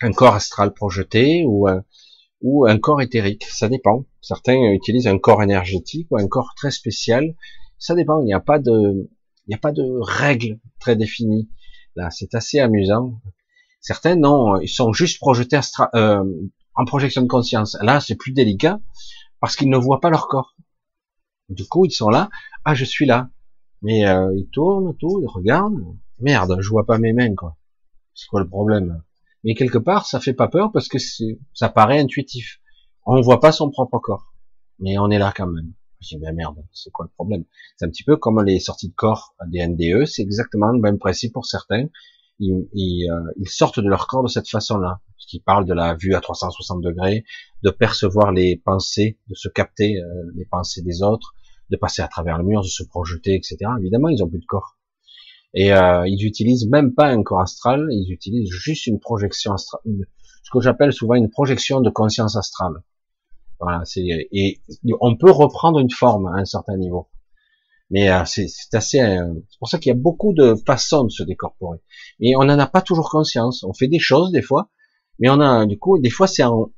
[0.00, 1.80] un corps astral projeté ou euh,
[2.40, 3.44] ou un corps éthérique.
[3.44, 4.06] Ça dépend.
[4.20, 7.34] Certains utilisent un corps énergétique ou un corps très spécial.
[7.78, 8.20] Ça dépend.
[8.22, 9.08] Il n'y a pas de
[9.46, 11.48] il n'y a pas de règles très définies
[11.96, 13.20] là c'est assez amusant.
[13.80, 16.24] Certains non ils sont juste projetés astral, euh,
[16.74, 17.76] en projection de conscience.
[17.82, 18.80] Là c'est plus délicat
[19.40, 20.56] parce qu'ils ne voient pas leur corps.
[21.48, 22.30] Du coup ils sont là
[22.64, 23.30] ah je suis là
[23.82, 25.84] mais euh, ils tournent tout ils regardent.
[26.20, 27.56] Merde, je vois pas mes mains, quoi.
[28.14, 29.02] C'est quoi le problème?
[29.42, 30.98] Mais quelque part, ça fait pas peur parce que
[31.52, 32.60] ça paraît intuitif.
[33.04, 34.32] On voit pas son propre corps,
[34.78, 35.74] mais on est là quand même.
[36.00, 37.44] Je dis, merde, c'est quoi le problème?
[37.76, 40.98] C'est un petit peu comme les sorties de corps des NDE, c'est exactement le même
[40.98, 41.88] principe pour certains.
[42.38, 45.72] Ils, ils, euh, ils sortent de leur corps de cette façon-là, ce qui parle de
[45.72, 47.24] la vue à 360 degrés,
[47.62, 50.04] de percevoir les pensées, de se capter euh,
[50.34, 51.34] les pensées des autres,
[51.70, 53.56] de passer à travers le mur, de se projeter, etc.
[53.78, 54.76] Évidemment, ils ont plus de corps.
[55.54, 59.82] Et euh, ils utilisent même pas un corps astral, ils utilisent juste une projection astrale,
[60.42, 62.82] ce que j'appelle souvent une projection de conscience astrale.
[63.60, 64.60] Voilà, c'est et
[65.00, 67.08] on peut reprendre une forme à un certain niveau.
[67.90, 71.10] Mais euh, c'est assez, euh, c'est pour ça qu'il y a beaucoup de façons de
[71.10, 71.78] se décorporer.
[72.20, 73.62] Et on n'en a pas toujours conscience.
[73.64, 74.70] On fait des choses des fois,
[75.18, 76.72] mais on a du coup des fois c'est en,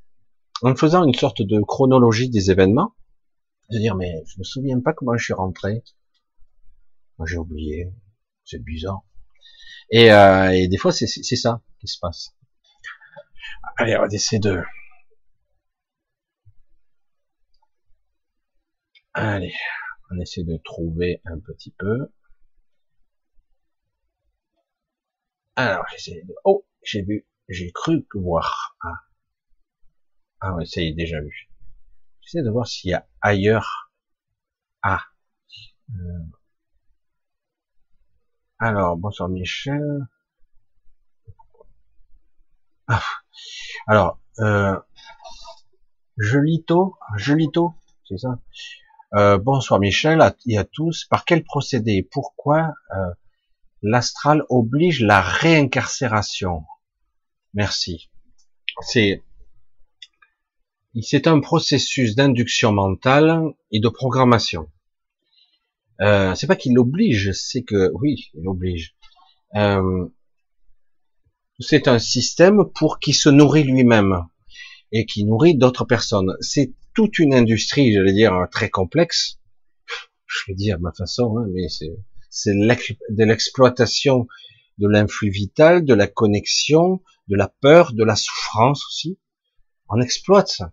[0.62, 2.94] en faisant une sorte de chronologie des événements,
[3.70, 5.82] de dire mais je me souviens pas comment je suis rentré.
[7.24, 7.92] J'ai oublié
[8.46, 9.02] c'est bizarre.
[9.90, 12.34] Et, euh, et, des fois, c'est ça qui se passe.
[13.76, 14.62] Allez, on va essayer de...
[19.14, 19.54] Allez,
[20.10, 22.10] on essaie de trouver un petit peu.
[25.56, 26.34] Alors, j'essaie de...
[26.44, 28.76] Oh, j'ai vu, j'ai cru voir.
[28.82, 29.04] Ah,
[30.40, 31.48] ah ouais, ça y est, déjà vu.
[32.20, 33.90] J'essaie de voir s'il y a ailleurs.
[34.82, 35.02] Ah,
[35.90, 36.24] euh,
[38.58, 40.06] alors, bonsoir Michel.
[42.88, 43.02] Ah.
[43.86, 44.78] Alors, euh,
[46.18, 47.74] Jelito, Jelito,
[48.04, 48.38] c'est ça?
[49.16, 51.06] Euh, bonsoir Michel et à tous.
[51.06, 53.10] Par quel procédé Pourquoi euh,
[53.80, 56.64] l'astral oblige la réincarcération?
[57.54, 58.10] Merci.
[58.82, 59.22] C'est
[61.00, 63.40] c'est un processus d'induction mentale
[63.72, 64.70] et de programmation.
[66.02, 68.96] Euh, c'est pas qu'il l'oblige, c'est que oui, il l'oblige.
[69.54, 70.08] Euh,
[71.58, 74.26] c'est un système pour qui se nourrit lui-même
[74.92, 76.36] et qui nourrit d'autres personnes.
[76.96, 79.38] Toute une industrie, je vais dire, très complexe.
[80.26, 84.26] Je le dis à ma façon, hein, mais c'est de l'exploitation
[84.78, 89.18] de l'influx vital, de la connexion, de la peur, de la souffrance aussi.
[89.88, 90.72] On exploite ça.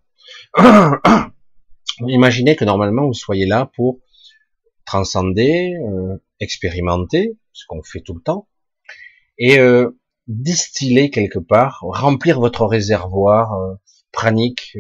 [2.08, 4.00] Imaginez que normalement vous soyez là pour
[4.86, 8.48] transcender, euh, expérimenter, ce qu'on fait tout le temps,
[9.38, 9.92] et euh,
[10.28, 13.76] distiller quelque part, remplir votre réservoir euh,
[14.12, 14.78] pranique,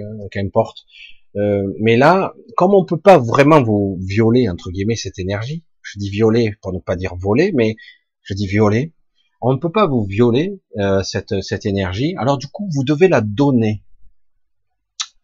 [1.36, 6.00] euh, mais là, comme on peut pas vraiment vous violer entre guillemets cette énergie, je
[6.00, 7.76] dis violer pour ne pas dire voler, mais
[8.22, 8.94] je dis violer,
[9.42, 10.62] on ne peut pas vous violer
[11.04, 12.16] cette, cette énergie.
[12.18, 13.84] Alors du coup, vous devez la donner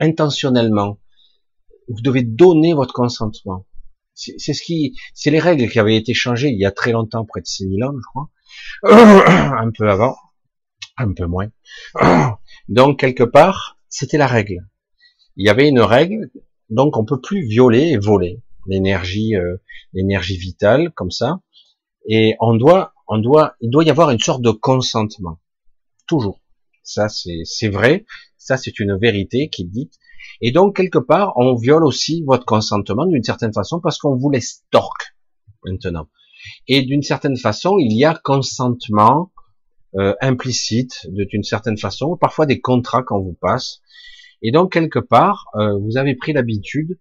[0.01, 0.99] intentionnellement.
[1.87, 3.65] Vous devez donner votre consentement
[4.37, 7.25] c'est ce qui, c'est les règles qui avaient été changées il y a très longtemps,
[7.25, 8.29] près de 6000 ans, je crois,
[9.61, 10.15] un peu avant,
[10.97, 11.49] un peu moins.
[12.67, 14.67] Donc quelque part, c'était la règle.
[15.39, 16.29] Il y avait une règle,
[16.69, 19.57] donc on peut plus violer et voler l'énergie, euh,
[19.93, 21.41] l'énergie vitale comme ça,
[22.07, 25.39] et on doit, on doit, il doit y avoir une sorte de consentement,
[26.07, 26.39] toujours.
[26.83, 28.05] Ça c'est vrai,
[28.37, 29.89] ça c'est une vérité qui dit
[30.41, 34.29] et donc, quelque part, on viole aussi votre consentement d'une certaine façon parce qu'on vous
[34.29, 35.15] laisse torque
[35.65, 36.07] maintenant.
[36.67, 39.31] Et d'une certaine façon, il y a consentement
[39.95, 43.81] euh, implicite d'une certaine façon, parfois des contrats qu'on vous passe.
[44.41, 46.97] Et donc, quelque part, euh, vous avez pris l'habitude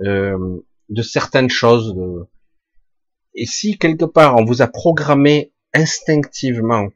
[0.00, 1.94] euh, de certaines choses.
[3.34, 6.88] Et si quelque part on vous a programmé instinctivement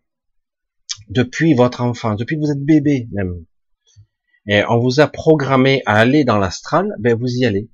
[1.08, 3.44] depuis votre enfant, depuis que vous êtes bébé même,
[4.46, 7.70] et on vous a programmé à aller dans l'astral, ben vous y allez.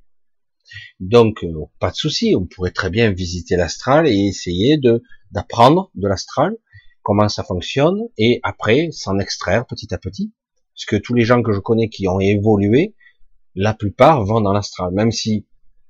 [1.00, 5.90] Donc euh, pas de souci, on pourrait très bien visiter l'astral et essayer de d'apprendre
[5.94, 6.56] de l'astral
[7.02, 10.32] comment ça fonctionne et après s'en extraire petit à petit.
[10.78, 12.94] Parce que tous les gens que je connais qui ont évolué,
[13.56, 15.44] la plupart vont dans l'astral, même si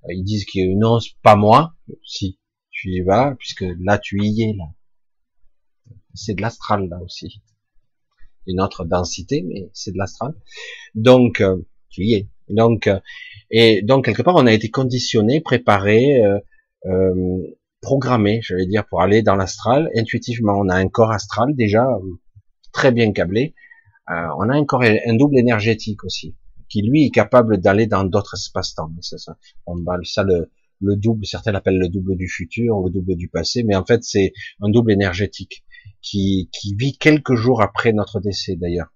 [0.04, 2.38] euh, ils disent que non, pas moi, si
[2.70, 4.64] tu y vas, puisque là tu y es là.
[6.14, 7.42] C'est de l'astral là aussi.
[8.46, 10.34] Une autre densité, mais c'est de l'astral.
[10.94, 11.58] Donc euh,
[11.90, 12.30] tu y es.
[12.48, 12.98] Donc euh,
[13.50, 16.18] et donc quelque part on a été conditionné, préparé,
[16.86, 17.42] euh,
[17.82, 19.90] programmé, je vais dire, pour aller dans l'astral.
[19.94, 21.86] Intuitivement, on a un corps astral déjà
[22.72, 23.54] très bien câblé.
[24.08, 26.34] On a un corps, un double énergétique aussi
[26.68, 28.90] qui lui est capable d'aller dans d'autres espaces-temps.
[29.66, 33.28] On va ça le, le double, certains l'appellent le double du futur, le double du
[33.28, 35.64] passé, mais en fait c'est un double énergétique
[36.02, 38.92] qui, vit quelques jours après notre décès d'ailleurs.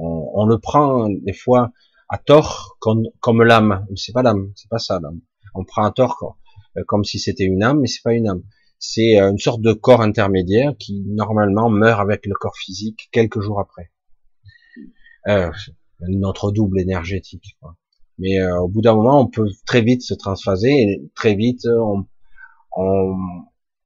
[0.00, 1.72] On, le prend des fois
[2.08, 5.20] à tort comme, comme l'âme, c'est pas l'âme, c'est pas ça l'âme.
[5.54, 6.34] On prend à tort comme,
[6.76, 8.42] euh, comme si c'était une âme, mais c'est pas une âme.
[8.78, 13.40] C'est euh, une sorte de corps intermédiaire qui normalement meurt avec le corps physique quelques
[13.40, 13.90] jours après.
[15.28, 15.50] Euh,
[16.00, 17.58] notre double énergétique.
[18.18, 21.66] Mais euh, au bout d'un moment, on peut très vite se transphaser et très vite
[21.66, 22.06] on,
[22.72, 23.16] on,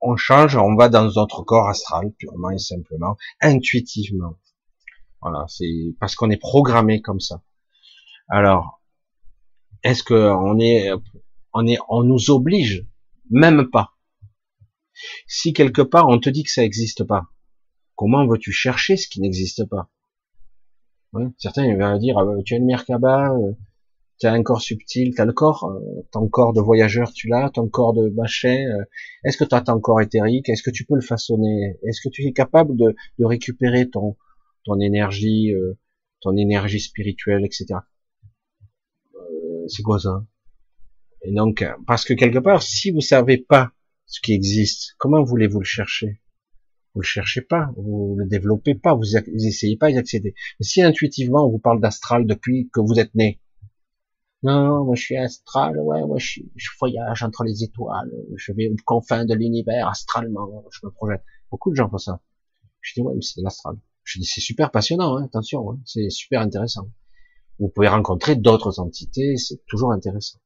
[0.01, 4.39] on change, on va dans notre corps astral purement et simplement, intuitivement.
[5.21, 7.43] Voilà, c'est parce qu'on est programmé comme ça.
[8.29, 8.81] Alors,
[9.83, 10.91] est-ce que on est,
[11.55, 12.87] on est, on nous oblige?
[13.31, 13.95] Même pas.
[15.27, 17.25] Si quelque part on te dit que ça n'existe pas,
[17.97, 19.91] comment veux-tu chercher ce qui n'existe pas?
[21.39, 23.53] Certains vont dire, ah, bah, tu as une Merkaba, euh,
[24.19, 27.29] tu as un corps subtil, tu as le corps, euh, ton corps de voyageur tu
[27.29, 28.85] l'as, ton corps de machin, euh,
[29.25, 32.09] est-ce que tu as ton corps éthérique, est-ce que tu peux le façonner, est-ce que
[32.09, 34.17] tu es capable de, récupérer ton,
[34.65, 35.53] ton énergie,
[36.21, 37.81] ton énergie spirituelle, etc.
[39.69, 40.25] c'est quoi ça?
[41.25, 43.73] Et donc, parce que quelque part, si vous savez pas
[44.07, 46.22] ce qui existe, comment voulez-vous le chercher?
[46.95, 50.35] Vous le cherchez pas, vous le développez pas, vous, essayez pas d'y accéder.
[50.61, 53.41] Mais si intuitivement on vous parle d'astral depuis que vous êtes né,
[54.43, 58.69] non, moi je suis astral, ouais, moi je, je voyage entre les étoiles, je vais
[58.69, 61.23] aux confins de l'univers astralement, je me projette.
[61.51, 62.21] Beaucoup de gens font ça.
[62.81, 63.77] Je dis ouais, mais c'est de l'astral.
[64.03, 66.89] Je dis c'est super passionnant, hein, attention, hein, c'est super intéressant.
[67.61, 70.41] Vous pouvez rencontrer d'autres entités, c'est toujours intéressant.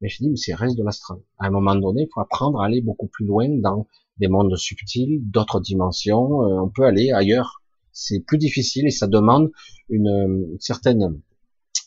[0.00, 1.18] Mais je dis mais c'est reste de l'astral.
[1.38, 3.86] À un moment donné, il faut apprendre à aller beaucoup plus loin dans
[4.18, 7.62] des mondes subtils, d'autres dimensions, euh, on peut aller ailleurs.
[7.92, 9.50] C'est plus difficile et ça demande
[9.88, 11.20] une, certaine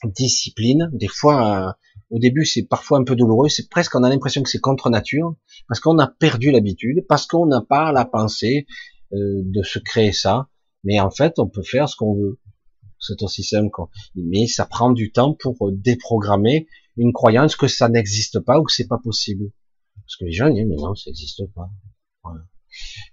[0.04, 0.90] discipline.
[0.94, 1.72] Des fois, euh,
[2.10, 3.50] au début, c'est parfois un peu douloureux.
[3.50, 5.36] C'est presque, on a l'impression que c'est contre nature,
[5.68, 8.66] parce qu'on a perdu l'habitude, parce qu'on n'a pas la pensée
[9.14, 10.50] euh, de se créer ça.
[10.84, 12.40] Mais en fait, on peut faire ce qu'on veut.
[13.00, 13.70] C'est aussi simple.
[13.72, 13.90] Quoi.
[14.16, 18.72] Mais ça prend du temps pour déprogrammer une croyance que ça n'existe pas ou que
[18.72, 19.51] c'est pas possible.
[19.95, 21.69] Parce que les gens disent mais non, ça n'existe pas.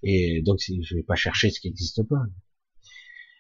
[0.03, 2.23] Et donc, je vais pas chercher ce qui n'existe pas.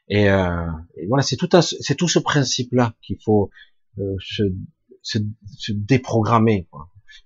[0.08, 0.66] Et, euh,
[1.06, 3.50] voilà, c'est tout, c'est tout ce principe-là qu'il faut
[3.98, 4.42] euh, se,
[5.02, 5.18] se,
[5.56, 6.66] se, déprogrammer.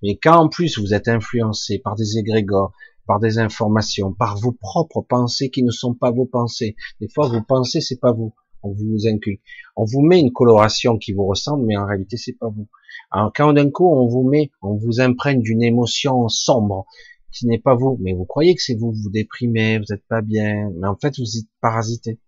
[0.03, 2.73] Mais quand en plus vous êtes influencé par des égrégores,
[3.07, 6.77] par des informations, par vos propres pensées qui ne sont pas vos pensées.
[7.01, 8.35] Des fois, vos pensées, c'est pas vous.
[8.63, 9.43] On vous inculque.
[9.77, 12.69] On vous met une coloration qui vous ressemble, mais en réalité, c'est pas vous.
[13.11, 16.87] Alors, quand d'un coup, on vous met, on vous imprègne d'une émotion sombre,
[17.33, 20.21] qui n'est pas vous, mais vous croyez que c'est vous, vous déprimez, vous n'êtes pas
[20.21, 22.21] bien, mais en fait vous êtes parasité.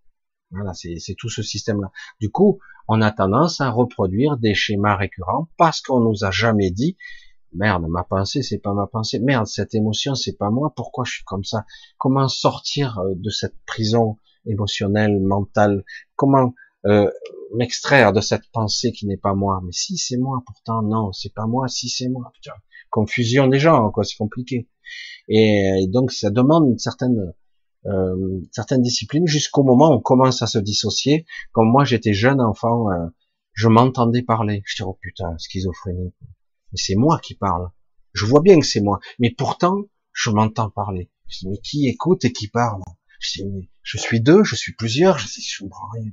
[0.51, 1.91] Voilà, c'est tout ce système-là.
[2.19, 6.71] Du coup, on a tendance à reproduire des schémas récurrents parce qu'on nous a jamais
[6.71, 6.97] dit,
[7.53, 11.13] merde, ma pensée c'est pas ma pensée, merde, cette émotion c'est pas moi, pourquoi je
[11.13, 11.65] suis comme ça?
[11.97, 14.17] Comment sortir euh, de cette prison
[14.47, 15.83] émotionnelle, mentale
[16.15, 16.53] Comment
[16.85, 17.09] euh,
[17.53, 19.61] m'extraire de cette pensée qui n'est pas moi?
[19.65, 22.31] Mais si c'est moi, pourtant non, c'est pas moi, si c'est moi.
[22.33, 22.55] Putain,
[22.89, 24.69] confusion des gens, quoi, c'est compliqué.
[25.27, 27.33] Et, donc ça demande une certaine
[27.87, 31.25] euh, certaines disciplines jusqu'au moment où on commence à se dissocier.
[31.51, 33.07] Comme moi, j'étais jeune enfant, euh,
[33.53, 34.63] je m'entendais parler.
[34.65, 36.13] Je dis oh putain, schizophrénie.
[36.71, 37.69] Mais c'est moi qui parle.
[38.13, 41.11] Je vois bien que c'est moi, mais pourtant je m'entends parler.
[41.27, 42.81] Je dis mais qui écoute et qui parle?
[43.19, 46.11] Je dis je suis deux, je suis plusieurs, je dis je comprends rien.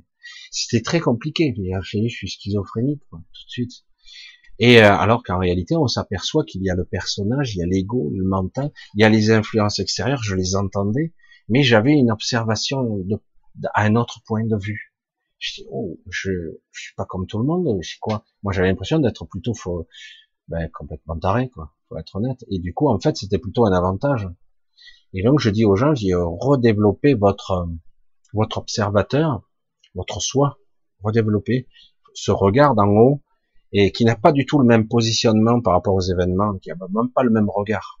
[0.51, 1.53] C'était très compliqué.
[1.55, 3.83] J'ai je suis schizophrénique tout de suite.
[4.59, 7.65] Et euh, alors qu'en réalité, on s'aperçoit qu'il y a le personnage, il y a
[7.65, 11.13] l'ego, le mental, il y a les influences extérieures, je les entendais,
[11.49, 13.17] mais j'avais une observation de,
[13.73, 14.93] à un autre point de vue.
[15.39, 16.31] Je dis, oh, je,
[16.71, 19.53] je suis pas comme tout le monde, c'est quoi Moi, j'avais l'impression d'être plutôt
[20.47, 21.73] ben, complètement taré, quoi.
[21.89, 22.45] Faut être honnête.
[22.49, 24.27] Et du coup, en fait, c'était plutôt un avantage.
[25.13, 27.67] Et donc, je dis aux gens, je dis, redéveloppez votre,
[28.33, 29.41] votre observateur,
[29.95, 30.57] votre soi,
[31.03, 31.67] redéveloppez
[32.13, 33.21] ce regard d'en haut,
[33.71, 36.75] et qui n'a pas du tout le même positionnement par rapport aux événements, qui n'a
[36.93, 37.99] même pas le même regard.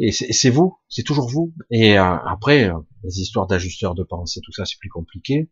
[0.00, 1.52] Et c'est vous, c'est toujours vous.
[1.70, 5.50] Et euh, après, euh, les histoires d'ajusteurs de pensée, tout ça, c'est plus compliqué.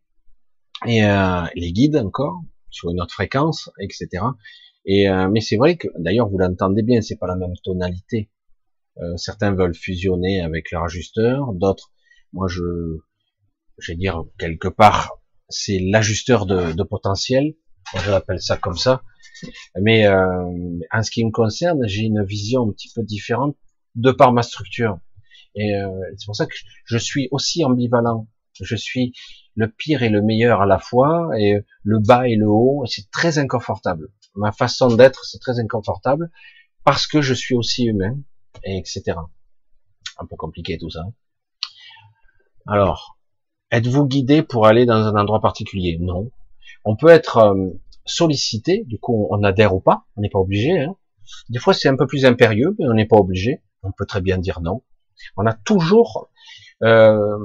[0.87, 4.25] Et euh, les guides encore sur une autre fréquence, etc.
[4.85, 8.31] Et mais c'est vrai que, d'ailleurs, vous l'entendez bien, c'est pas la même tonalité.
[9.17, 11.93] Certains veulent fusionner avec leur ajusteur, d'autres,
[12.33, 12.63] moi je,
[13.79, 15.19] je vais dire quelque part,
[15.49, 17.55] c'est l'ajusteur de, de potentiel
[17.95, 19.03] je l'appelle ça comme ça.
[19.81, 20.45] Mais euh,
[20.93, 23.57] en ce qui me concerne, j'ai une vision un petit peu différente
[23.95, 24.99] de par ma structure.
[25.55, 26.55] Et euh, c'est pour ça que
[26.85, 28.29] je suis aussi ambivalent.
[28.61, 29.13] Je suis
[29.55, 32.85] le pire et le meilleur à la fois, et le bas et le haut.
[32.87, 34.09] C'est très inconfortable.
[34.35, 36.31] Ma façon d'être, c'est très inconfortable
[36.85, 38.17] parce que je suis aussi humain,
[38.65, 39.19] et etc.
[40.19, 41.05] Un peu compliqué tout ça.
[42.67, 43.19] Alors,
[43.71, 45.99] êtes-vous guidé pour aller dans un endroit particulier?
[46.01, 46.31] Non
[46.87, 47.71] on peut être euh,
[48.07, 50.79] sollicité, du coup on adhère ou pas, on n'est pas obligé.
[50.79, 50.97] Hein.
[51.51, 53.63] Des fois c'est un peu plus impérieux, mais on n'est pas obligé.
[53.83, 54.83] On peut très bien dire non.
[55.37, 56.31] On a toujours,
[56.83, 57.39] euh,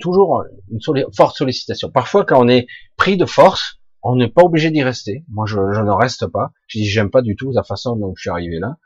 [0.00, 0.80] toujours une
[1.14, 1.90] forte sollicitation.
[1.90, 2.66] Parfois quand on est
[2.96, 5.24] pris de force, on n'est pas obligé d'y rester.
[5.28, 6.52] Moi je, je, ne reste pas.
[6.66, 8.78] Je dis j'aime pas du tout la façon dont je suis arrivé là.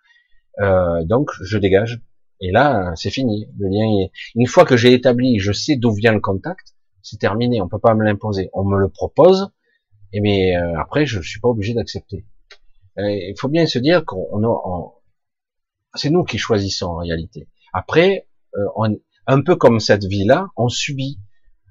[0.61, 2.01] Euh, donc je dégage.
[2.41, 3.49] Et là c'est fini.
[3.59, 4.11] Le lien est...
[4.35, 7.61] Une fois que j'ai établi, je sais d'où vient le contact, c'est terminé.
[7.61, 8.51] On peut pas me l'imposer.
[8.53, 9.51] On me le propose
[10.13, 12.27] et mais euh, après, je suis pas obligé d'accepter.
[12.97, 14.93] Il faut bien se dire qu'on a,
[15.95, 17.49] c'est nous qui choisissons en réalité.
[17.73, 21.21] Après, euh, on, un peu comme cette vie-là, on subit.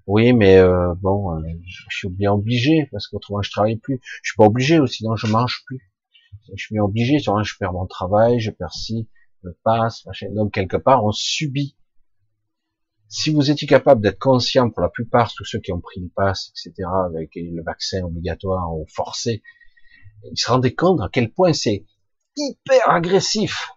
[0.07, 3.99] Oui, mais euh, bon, je suis bien obligé parce qu'autrement je travaille plus.
[4.23, 5.88] Je suis pas obligé, sinon je mange plus.
[6.55, 9.07] Je suis obligé, sinon je perds mon travail, je perds si,
[9.43, 10.27] je passe, machin.
[10.33, 11.75] Donc quelque part, on subit
[13.09, 16.09] si vous étiez capable d'être conscient pour la plupart, tous ceux qui ont pris le
[16.15, 19.41] pass, etc., avec le vaccin obligatoire ou forcé,
[20.31, 21.85] ils se rendaient compte à quel point c'est
[22.37, 23.71] hyper agressif.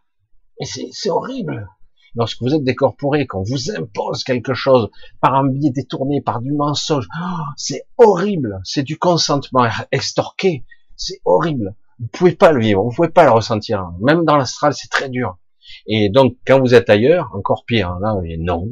[0.60, 1.66] Et c'est horrible.
[2.14, 4.90] Lorsque vous êtes décorporé, qu'on vous impose quelque chose
[5.22, 8.60] par un biais détourné, par du mensonge, oh, c'est horrible.
[8.64, 10.66] C'est du consentement extorqué.
[10.94, 11.74] C'est horrible.
[12.02, 13.92] Vous pouvez pas le vivre, vous pouvez pas le ressentir.
[14.00, 15.38] Même dans l'astral, c'est très dur.
[15.86, 17.96] Et donc, quand vous êtes ailleurs, encore pire.
[18.00, 18.68] Là, non,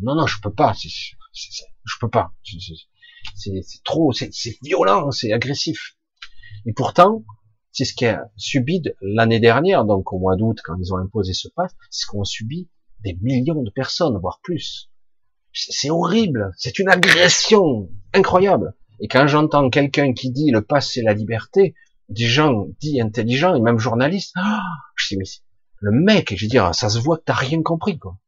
[0.00, 0.72] non, non, je peux pas.
[0.72, 2.32] je peux pas.
[3.34, 4.30] C'est trop, c'est
[4.62, 5.96] violent, c'est agressif.
[6.64, 7.24] Et pourtant,
[7.72, 11.48] c'est ce qu'a subi l'année dernière, donc au mois d'août, quand ils ont imposé ce
[11.48, 12.68] pass, c'est ce qu'ont subi
[13.02, 14.90] des millions de personnes, voire plus.
[15.52, 18.76] C'est horrible, c'est une agression incroyable.
[19.00, 21.74] Et quand j'entends quelqu'un qui dit le pass c'est la liberté,
[22.10, 24.62] des gens dits intelligents et même journalistes, ah,
[24.96, 25.24] je dis mais
[25.82, 28.18] le mec, je veux dire, ça se voit que t'as rien compris quoi.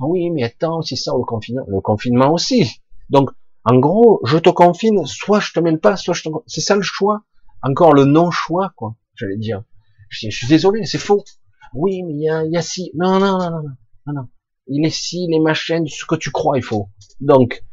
[0.00, 1.64] Ah oui, mais attends, c'est ça le confinement.
[1.68, 2.68] Le confinement aussi.
[3.10, 3.30] Donc,
[3.64, 6.28] en gros, je te confine, soit je te le pas, soit je te...
[6.46, 7.22] C'est ça le choix.
[7.62, 9.62] Encore le non-choix, quoi, j'allais dire.
[10.08, 11.24] Je, suis désolé, c'est faux.
[11.72, 12.90] Oui, mais il y a, y a si...
[12.94, 13.62] Non, non, non, non,
[14.06, 14.28] non, non.
[14.66, 16.88] Il est si, les machines, ce que tu crois, il faut.
[17.20, 17.64] Donc,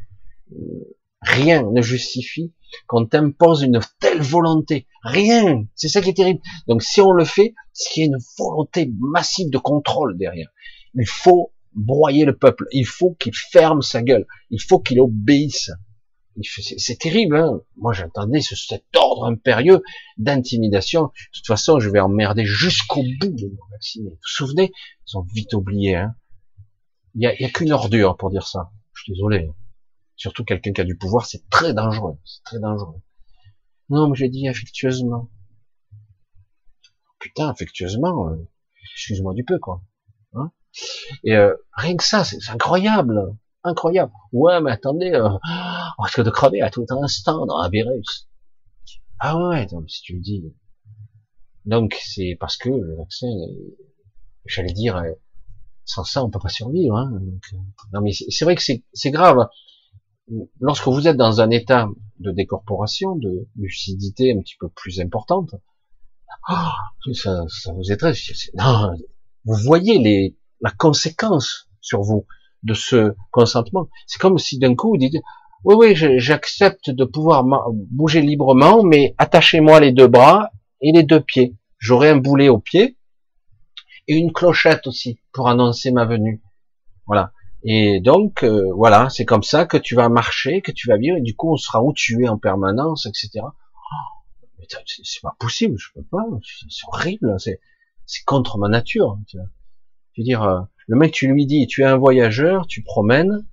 [1.22, 2.54] rien ne justifie
[2.88, 4.88] qu'on t'impose une telle volonté.
[5.04, 5.66] Rien.
[5.76, 6.42] C'est ça qui est terrible.
[6.68, 10.50] Donc, si on le fait, c'est qu'il y a une volonté massive de contrôle derrière.
[10.94, 12.66] Il faut broyer le peuple.
[12.72, 14.26] Il faut qu'il ferme sa gueule.
[14.50, 15.72] Il faut qu'il obéisse.
[16.78, 17.38] C'est terrible.
[17.38, 19.82] Hein Moi, j'entendais cet ordre impérieux
[20.18, 21.04] d'intimidation.
[21.04, 24.10] De toute façon, je vais emmerder jusqu'au bout de me vacciner.
[24.10, 24.72] Vous vous souvenez?
[25.08, 25.96] Ils ont vite oublié.
[25.96, 26.16] Hein
[27.16, 28.72] il n'y a, a qu'une ordure pour dire ça.
[28.94, 29.50] Je suis désolé.
[30.22, 32.16] Surtout quelqu'un qui a du pouvoir, c'est très dangereux.
[32.26, 33.02] C'est très dangereux.
[33.90, 35.32] Non, mais j'ai dit affectueusement.
[37.18, 38.30] Putain, affectueusement.
[38.30, 38.48] Euh,
[38.94, 39.82] excuse-moi du peu, quoi.
[40.36, 40.52] Hein
[41.24, 44.12] et euh, rien que ça, c'est incroyable, incroyable.
[44.32, 45.28] Ouais, mais attendez, euh,
[45.98, 48.30] on risque de crever à tout instant dans un virus.
[49.18, 50.54] Ah ouais, donc, si tu me dis.
[51.66, 53.26] Donc c'est parce que le vaccin,
[54.46, 55.04] j'allais dire,
[55.84, 56.96] sans ça on peut pas survivre.
[56.96, 57.12] Hein,
[57.92, 59.48] non mais c'est vrai que c'est grave.
[60.60, 61.90] Lorsque vous êtes dans un état
[62.20, 65.56] de décorporation, de lucidité un petit peu plus importante,
[66.50, 67.44] oh, ça,
[67.74, 67.84] vous
[68.54, 68.92] Non,
[69.46, 72.26] vous voyez les, la conséquence sur vous
[72.64, 73.90] de ce consentement.
[74.06, 75.16] C'est comme si d'un coup vous dites,
[75.64, 77.44] oui, oui, j'accepte de pouvoir
[77.92, 80.50] bouger librement, mais attachez-moi les deux bras
[80.82, 81.56] et les deux pieds.
[81.78, 82.98] J'aurai un boulet au pied
[84.08, 86.42] et une clochette aussi pour annoncer ma venue.
[87.06, 87.32] Voilà.
[87.64, 91.18] Et donc, euh, voilà, c'est comme ça que tu vas marcher, que tu vas vivre,
[91.18, 93.46] et du coup, on sera où tu es en permanence, etc.
[94.86, 96.26] c'est pas possible, je peux pas,
[96.70, 97.60] c'est horrible, c'est
[98.06, 99.18] c'est contre ma nature.
[99.28, 99.48] Tu vois.
[100.14, 103.46] Je veux dire, euh, le mec, tu lui dis, tu es un voyageur, tu promènes,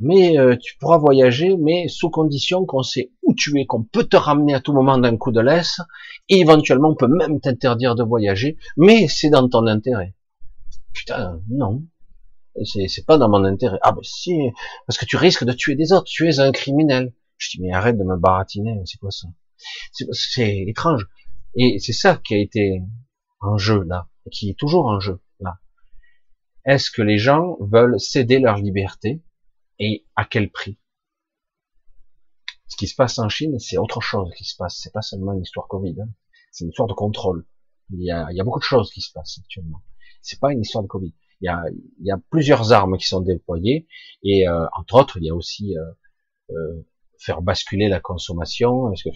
[0.00, 4.04] mais euh, tu pourras voyager, mais sous condition qu'on sait où tu es, qu'on peut
[4.04, 5.80] te ramener à tout moment d'un coup de laisse,
[6.28, 10.14] et éventuellement on peut même t'interdire de voyager, mais c'est dans ton intérêt.
[10.92, 11.84] Putain, non,
[12.64, 13.78] c'est pas dans mon intérêt.
[13.82, 14.38] Ah ben si,
[14.86, 17.14] parce que tu risques de tuer des autres, tu es un criminel.
[17.36, 19.28] Je dis mais arrête de me baratiner, c'est quoi ça?
[20.12, 21.08] C'est étrange.
[21.54, 22.82] Et c'est ça qui a été
[23.40, 25.58] en jeu là, qui est toujours en jeu là.
[26.64, 29.22] Est-ce que les gens veulent céder leur liberté
[29.78, 30.78] et à quel prix?
[32.68, 34.78] Ce qui se passe en Chine, c'est autre chose qui se passe.
[34.80, 36.08] C'est pas seulement une histoire Covid, hein.
[36.52, 37.46] c'est une histoire de contrôle.
[37.92, 39.82] Il y, a, il y a beaucoup de choses qui se passent actuellement.
[40.22, 41.12] C'est pas une histoire de Covid.
[41.40, 41.62] Il y a,
[42.02, 43.86] y a plusieurs armes qui sont déployées
[44.22, 45.82] et euh, entre autres, il y a aussi euh,
[46.50, 46.86] euh,
[47.18, 48.88] faire basculer la consommation.
[48.88, 49.10] Parce que,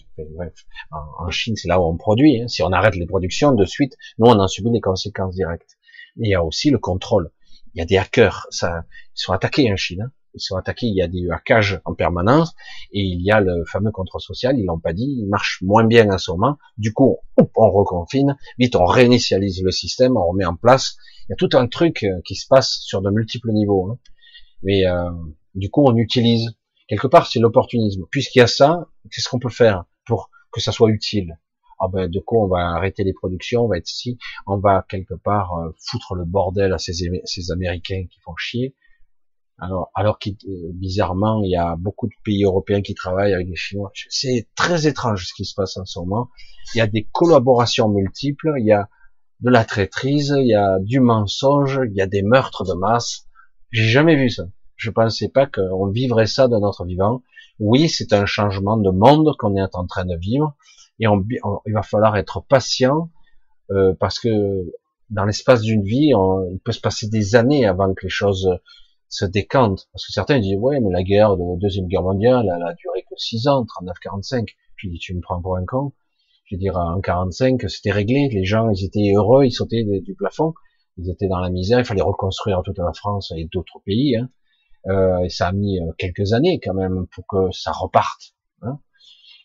[0.90, 2.42] en, Chine, c'est là où on produit.
[2.42, 2.48] Hein.
[2.48, 5.76] Si on arrête les productions, de suite, nous, on en subit les conséquences directes.
[6.16, 7.30] il y a aussi le contrôle.
[7.74, 8.46] Il y a des hackers.
[8.50, 8.84] Ça,
[9.16, 10.02] ils sont attaqués en Chine.
[10.02, 10.12] Hein.
[10.34, 10.86] Ils sont attaqués.
[10.86, 12.54] Il y a des hackages en permanence.
[12.92, 14.58] Et il y a le fameux contrôle social.
[14.58, 15.16] Ils l'ont pas dit.
[15.18, 16.58] Il marche moins bien en ce moment.
[16.76, 17.18] Du coup,
[17.56, 18.36] on reconfine.
[18.58, 20.16] Vite, on réinitialise le système.
[20.16, 20.96] On remet en place.
[21.28, 23.90] Il y a tout un truc euh, qui se passe sur de multiples niveaux.
[23.90, 23.98] Hein.
[24.62, 25.10] Mais euh,
[25.54, 26.56] du coup, on utilise
[26.88, 28.04] quelque part, c'est l'opportunisme.
[28.10, 31.38] Puisqu'il y a ça, qu'est-ce qu'on peut faire pour que ça soit utile?
[31.80, 34.86] Ah ben, de quoi on va arrêter les productions, on va être si, on va
[34.88, 36.92] quelque part euh, foutre le bordel à ces,
[37.24, 38.74] ces Américains qui font chier.
[39.58, 43.48] Alors, alors que euh, bizarrement, il y a beaucoup de pays européens qui travaillent avec
[43.48, 43.92] les Chinois.
[44.08, 46.28] C'est très étrange ce qui se passe en ce moment.
[46.74, 48.88] Il y a des collaborations multiples, il y a
[49.44, 53.26] de la traîtrise, il y a du mensonge, il y a des meurtres de masse.
[53.70, 54.44] J'ai jamais vu ça.
[54.76, 57.22] Je pensais pas qu'on vivrait ça de notre vivant.
[57.60, 60.56] Oui, c'est un changement de monde qu'on est en train de vivre,
[60.98, 63.10] et il va falloir être patient
[63.70, 64.64] euh, parce que
[65.10, 68.48] dans l'espace d'une vie, il peut se passer des années avant que les choses
[69.10, 69.88] se décantent.
[69.92, 73.02] Parce que certains disent ouais, mais la guerre de deuxième guerre mondiale, elle a duré
[73.02, 74.46] que 6 ans, 39-45.
[74.76, 75.92] Puis dis tu me prends pour un con.
[76.44, 78.28] Je veux dire en 45, c'était réglé.
[78.30, 80.54] Les gens, ils étaient heureux, ils sautaient du plafond.
[80.96, 81.78] Ils étaient dans la misère.
[81.78, 84.16] Il fallait reconstruire toute la France et d'autres pays.
[84.16, 84.28] Hein.
[84.86, 88.34] Euh, et ça a mis euh, quelques années quand même pour que ça reparte.
[88.62, 88.78] Hein.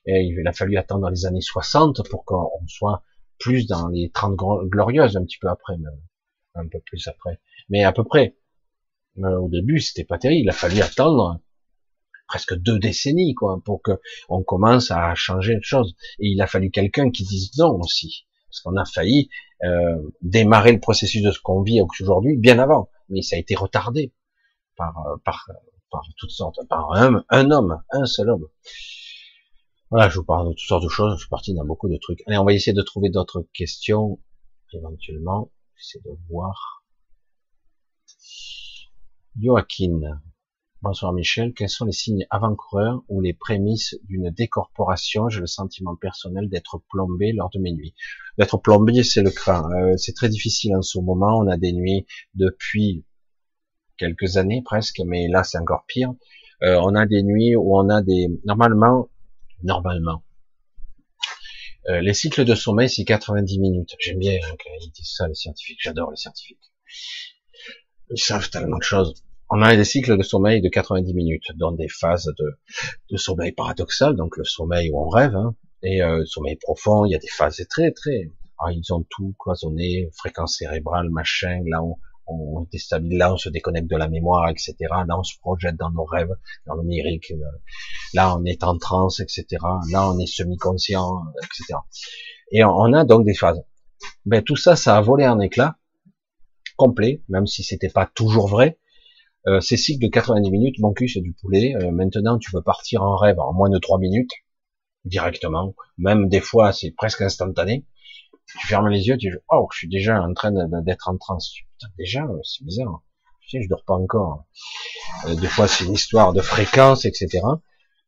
[0.06, 3.04] Et il a fallu attendre les années 60 pour qu'on soit
[3.40, 4.36] plus dans les 30
[4.66, 6.02] glorieuses, un petit peu après même,
[6.56, 7.40] un peu plus après.
[7.70, 8.36] Mais à peu près.
[9.20, 10.44] Euh, au début, c'était pas terrible.
[10.46, 11.40] Il a fallu attendre
[12.30, 13.92] presque deux décennies, quoi, pour que
[14.30, 15.96] on commence à changer de choses.
[16.20, 19.30] Et il a fallu quelqu'un qui dise non aussi, parce qu'on a failli
[19.64, 23.56] euh, démarrer le processus de ce qu'on vit aujourd'hui bien avant, mais ça a été
[23.56, 24.14] retardé
[24.78, 25.50] par, euh, par,
[25.92, 28.48] par toutes sortes, par un, un homme, un seul homme.
[29.90, 31.98] Voilà, je vous parle de toutes sortes de choses, je suis parti dans beaucoup de
[31.98, 32.22] trucs.
[32.28, 34.20] Allez, on va essayer de trouver d'autres questions,
[34.72, 35.52] éventuellement.
[35.76, 36.84] J'essaie de voir.
[39.42, 40.22] Joaquin.
[40.82, 41.54] Bonsoir Michel.
[41.54, 45.28] Quels sont les signes avant-coureurs ou les prémices d'une décorporation?
[45.28, 47.94] J'ai le sentiment personnel d'être plombé lors de mes nuits.
[48.38, 49.70] D'être plombé, c'est le craint.
[49.74, 51.38] Euh, c'est très difficile en ce moment.
[51.38, 53.04] On a des nuits depuis
[53.98, 56.14] quelques années presque, mais là c'est encore pire.
[56.64, 59.10] Euh, on a des nuits où on a des normalement
[59.64, 60.24] normalement
[61.90, 63.96] euh, les cycles de sommeil c'est 90 minutes.
[64.00, 65.80] J'aime bien hein, quand ils disent ça les scientifiques.
[65.82, 66.72] J'adore les scientifiques.
[68.12, 69.26] Ils savent tellement de choses.
[69.50, 74.16] On a des cycles de sommeil de 90 minutes, dans des phases de, sommeil paradoxal,
[74.16, 77.06] donc le sommeil où on rêve, hein, et euh, sommeil profond.
[77.06, 78.32] Il y a des phases très très.
[78.60, 81.62] Ah, ils ont tout cloisonné, fréquence cérébrale, machin.
[81.66, 81.96] Là, on,
[82.30, 84.76] on déstabilise, là on se déconnecte de la mémoire, etc.
[84.80, 86.36] Là on se projette dans nos rêves,
[86.68, 87.34] dans le numérique.
[88.14, 89.46] Là on est en transe, etc.
[89.92, 91.80] Là on est semi-conscient, etc.
[92.52, 93.64] Et on a donc des phases.
[94.26, 95.76] Ben tout ça, ça a volé en éclats
[96.78, 98.80] complet, même si c'était pas toujours vrai.
[99.50, 101.76] Euh, ces cycles de 90 minutes, mon cul c'est du poulet.
[101.76, 104.32] Euh, maintenant tu peux partir en rêve en moins de 3 minutes
[105.06, 105.76] directement.
[105.98, 107.86] Même des fois c'est presque instantané
[108.58, 111.54] tu fermes les yeux, tu dis, oh, je suis déjà en train d'être en transe.
[111.54, 113.04] Putain, déjà, euh, c'est bizarre.
[113.42, 114.46] Je sais, je dors pas encore.
[115.28, 117.42] Euh, des fois, c'est une histoire de fréquence, etc.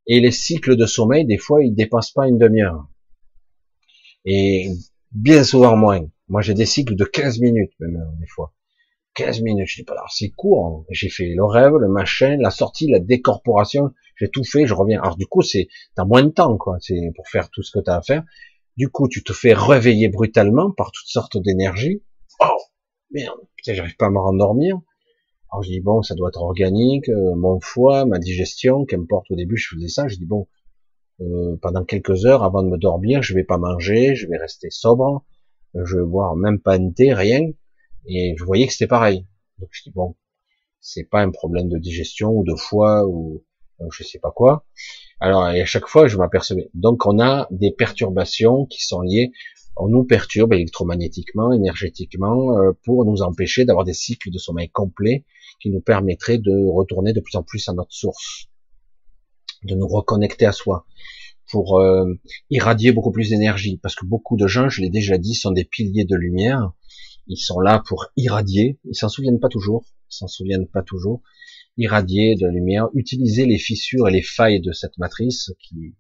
[0.08, 2.88] Et les cycles de sommeil, des fois, ils dépassent pas une demi-heure.
[4.26, 4.70] Et
[5.12, 6.08] bien souvent moins.
[6.28, 8.54] Moi, j'ai des cycles de 15 minutes, même, des fois.
[9.16, 10.86] 15 minutes, je dis pas, alors c'est court.
[10.90, 15.02] J'ai fait le rêve, le machin, la sortie, la décorporation, j'ai tout fait, je reviens.
[15.02, 16.78] Alors du coup, c'est, t'as moins de temps, quoi.
[16.80, 18.24] C'est pour faire tout ce que t'as à faire.
[18.78, 22.02] Du coup, tu te fais réveiller brutalement par toutes sortes d'énergies.
[22.40, 22.58] Oh,
[23.12, 24.80] merde, putain, j'arrive pas à me rendormir.
[25.52, 29.30] Alors je dis bon, ça doit être organique, euh, mon foie, ma digestion, qu'importe.
[29.32, 30.08] Au début, je faisais ça.
[30.08, 30.48] Je dis bon,
[31.20, 34.70] euh, pendant quelques heures avant de me dormir, je vais pas manger, je vais rester
[34.70, 35.26] sobre,
[35.76, 37.42] je vais boire même pas un thé, rien.
[38.08, 39.26] Et je voyais que c'était pareil.
[39.60, 40.16] Donc je dis bon,
[40.80, 43.44] c'est pas un problème de digestion ou de foie ou
[43.92, 44.66] je sais pas quoi.
[45.20, 46.70] Alors et à chaque fois je m'apercevais.
[46.74, 49.32] Donc on a des perturbations qui sont liées.
[49.78, 55.26] On nous perturbe électromagnétiquement, énergétiquement, euh, pour nous empêcher d'avoir des cycles de sommeil complets
[55.62, 58.50] qui nous permettraient de retourner de plus en plus à notre source,
[59.64, 60.86] de nous reconnecter à soi,
[61.50, 62.06] pour euh,
[62.50, 63.78] irradier beaucoup plus d'énergie.
[63.82, 66.74] Parce que beaucoup de gens, je l'ai déjà dit, sont des piliers de lumière.
[67.28, 68.80] Ils sont là pour irradier.
[68.86, 69.86] Ils s'en souviennent pas toujours.
[70.10, 71.22] Ils s'en souviennent pas toujours
[71.78, 75.96] irradier de lumière, utiliser les fissures et les failles de cette matrice qui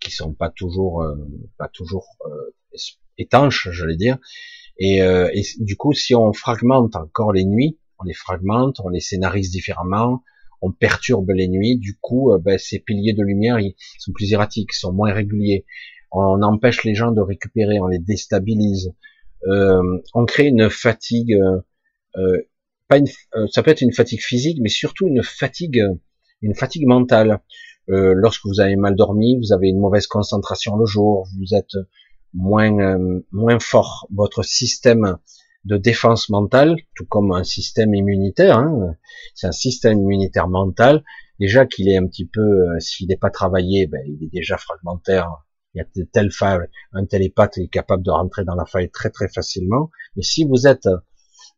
[0.00, 1.16] qui sont pas toujours euh,
[1.58, 2.78] pas toujours euh,
[3.18, 4.18] étanches, j'allais dire.
[4.78, 9.00] Et, euh, du coup, si on fragmente encore les nuits, on les fragmente, on les
[9.00, 10.22] scénarise différemment,
[10.60, 11.78] on perturbe les nuits.
[11.78, 15.64] Du coup, ben, ces piliers de lumière, ils sont plus erratiques, sont moins réguliers.
[16.10, 18.92] On empêche les gens de récupérer, on les déstabilise.
[19.46, 21.38] On crée une fatigue
[22.16, 22.38] euh,
[22.88, 25.82] pas une, euh, ça peut être une fatigue physique, mais surtout une fatigue,
[26.42, 27.40] une fatigue mentale.
[27.90, 31.76] Euh, lorsque vous avez mal dormi, vous avez une mauvaise concentration le jour, vous êtes
[32.32, 34.06] moins euh, moins fort.
[34.14, 35.18] Votre système
[35.64, 38.96] de défense mentale, tout comme un système immunitaire, hein,
[39.34, 41.04] c'est un système immunitaire mental.
[41.40, 44.56] Déjà qu'il est un petit peu, euh, s'il n'est pas travaillé, ben, il est déjà
[44.56, 45.43] fragmentaire.
[45.74, 48.90] Il y a de telles failles, un télépathe est capable de rentrer dans la faille
[48.90, 49.90] très très facilement.
[50.16, 50.88] Mais si vous êtes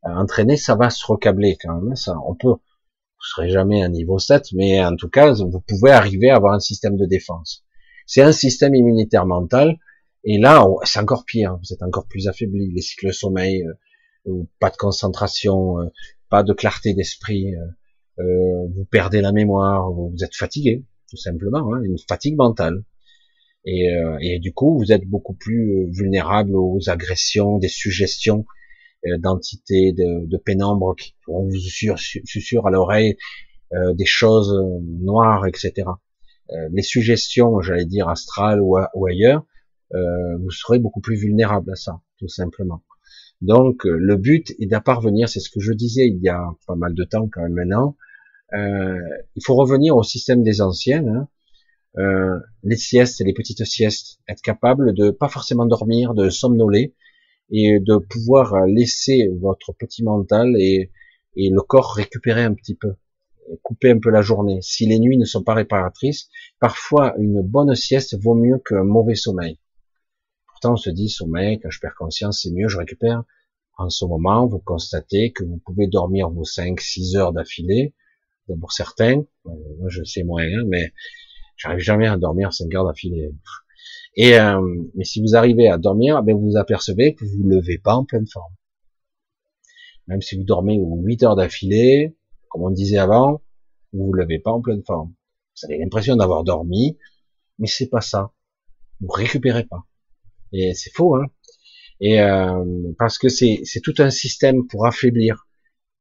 [0.03, 1.93] entraîner, ça va se recabler quand même.
[1.93, 5.61] Hein, ça, on peut, vous serez jamais à niveau 7, mais en tout cas, vous
[5.67, 7.65] pouvez arriver à avoir un système de défense.
[8.07, 9.79] C'est un système immunitaire mental,
[10.25, 11.57] et là, c'est encore pire.
[11.59, 12.73] Vous êtes encore plus affaibli.
[12.73, 13.65] Les cycles de sommeil,
[14.27, 15.87] euh, pas de concentration, euh,
[16.29, 17.55] pas de clarté d'esprit,
[18.19, 22.83] euh, vous perdez la mémoire, vous êtes fatigué, tout simplement, hein, une fatigue mentale.
[23.67, 23.89] Et,
[24.21, 28.47] et, du coup, vous êtes beaucoup plus vulnérable aux agressions, des suggestions
[29.07, 33.17] euh, d'entités, de, de pénombre qui pourront vous susurrer à l'oreille
[33.75, 35.89] euh, des choses noires, etc.
[36.51, 38.77] Euh, les suggestions, j'allais dire astrales ou,
[39.07, 39.45] ailleurs,
[39.93, 42.83] vous serez beaucoup plus vulnérable à ça, tout simplement.
[43.41, 46.95] Donc le but est d'apparvenir, c'est ce que je disais il y a pas mal
[46.95, 47.97] de temps quand même maintenant,
[48.55, 48.99] euh,
[49.35, 51.29] il faut revenir au système des anciens, hein.
[51.99, 56.95] Euh, les siestes, les petites siestes, être capable de pas forcément dormir, de somnoler,
[57.51, 60.91] et de pouvoir laisser votre petit mental et,
[61.37, 62.95] et le corps récupérer un petit peu,
[63.63, 64.59] couper un peu la journée.
[64.63, 66.29] Si les nuits ne sont pas réparatrices,
[66.59, 69.59] parfois une bonne sieste vaut mieux qu'un mauvais sommeil.
[70.49, 73.25] Pourtant, on se dit, sommeil, quand je perds conscience, c'est mieux, je récupère.
[73.79, 77.95] En ce moment, vous constatez que vous pouvez dormir vos 5, 6 heures d'affilée.
[78.61, 80.93] Pour certains, moi je sais moyen, mais
[81.57, 83.31] j'arrive jamais à dormir 5 heures d'affilée.
[84.17, 84.61] Et euh,
[84.95, 88.05] mais si vous arrivez à dormir, ben vous apercevez que vous vous levez pas en
[88.05, 88.53] pleine forme.
[90.07, 92.17] Même si vous dormez 8 heures d'affilée,
[92.49, 93.43] comme on disait avant,
[93.93, 95.13] vous vous levez pas en pleine forme.
[95.57, 96.99] Vous avez l'impression d'avoir dormi,
[97.59, 98.33] mais c'est pas ça.
[99.01, 99.85] Vous récupérez pas.
[100.53, 101.27] Et c'est faux, hein.
[102.01, 105.47] Et euh, parce que c'est tout un système pour affaiblir,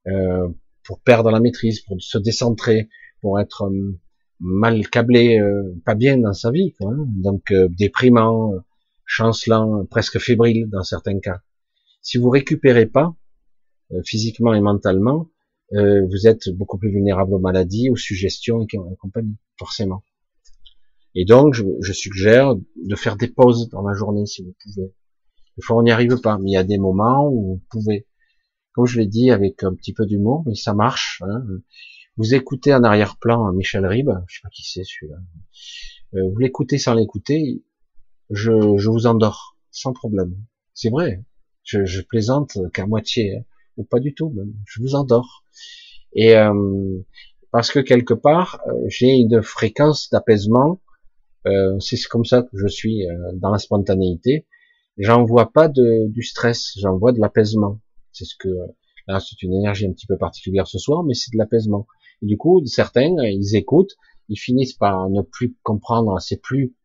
[0.07, 0.47] euh,
[0.83, 2.89] pour perdre la maîtrise, pour se décentrer,
[3.21, 3.97] pour être euh,
[4.39, 7.05] mal câblé, euh, pas bien dans sa vie, quoi, hein.
[7.07, 8.53] donc euh, déprimant,
[9.05, 11.41] chancelant, presque fébrile dans certains cas.
[12.01, 13.15] Si vous récupérez pas
[13.91, 15.29] euh, physiquement et mentalement,
[15.71, 18.67] vous êtes beaucoup plus vulnérable aux maladies, aux suggestions et
[18.99, 20.03] compagnie, forcément.
[21.15, 24.93] Et donc, je, je, suggère de faire des pauses dans la journée si vous pouvez.
[25.57, 28.05] Des fois, on n'y arrive pas, mais il y a des moments où vous pouvez.
[28.73, 31.23] Comme je l'ai dit, avec un petit peu d'humour, mais ça marche.
[31.25, 31.43] Hein.
[32.17, 35.17] Vous écoutez en arrière-plan Michel Ribes, je sais pas qui c'est celui-là.
[36.13, 37.61] Euh, vous l'écoutez sans l'écouter,
[38.29, 40.33] je, je vous endors sans problème.
[40.73, 41.25] C'est vrai.
[41.63, 43.43] Je, je plaisante qu'à moitié, hein,
[43.75, 44.53] ou pas du tout même.
[44.65, 45.43] Je vous endors.
[46.13, 47.01] Et euh,
[47.51, 50.79] parce que quelque part, euh, j'ai une fréquence d'apaisement.
[51.47, 54.47] Euh, c'est comme ça que je suis euh, dans la spontanéité.
[54.97, 57.81] J'en vois pas de, du stress, j'en vois de l'apaisement.
[58.13, 58.47] C'est ce que
[59.07, 61.85] là, c'est une énergie un petit peu particulière ce soir, mais c'est de l'apaisement
[62.25, 63.95] du coup, certains, ils écoutent,
[64.29, 66.75] ils finissent par ne plus comprendre, c'est plus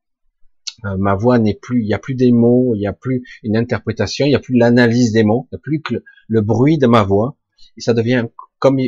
[0.85, 3.23] euh, ma voix n'est plus, il n'y a plus des mots, il n'y a plus
[3.43, 5.95] une interprétation, il n'y a plus l'analyse des mots, il n'y a plus que
[6.29, 7.37] le, bruit de ma voix,
[7.77, 8.27] et ça devient
[8.59, 8.79] comme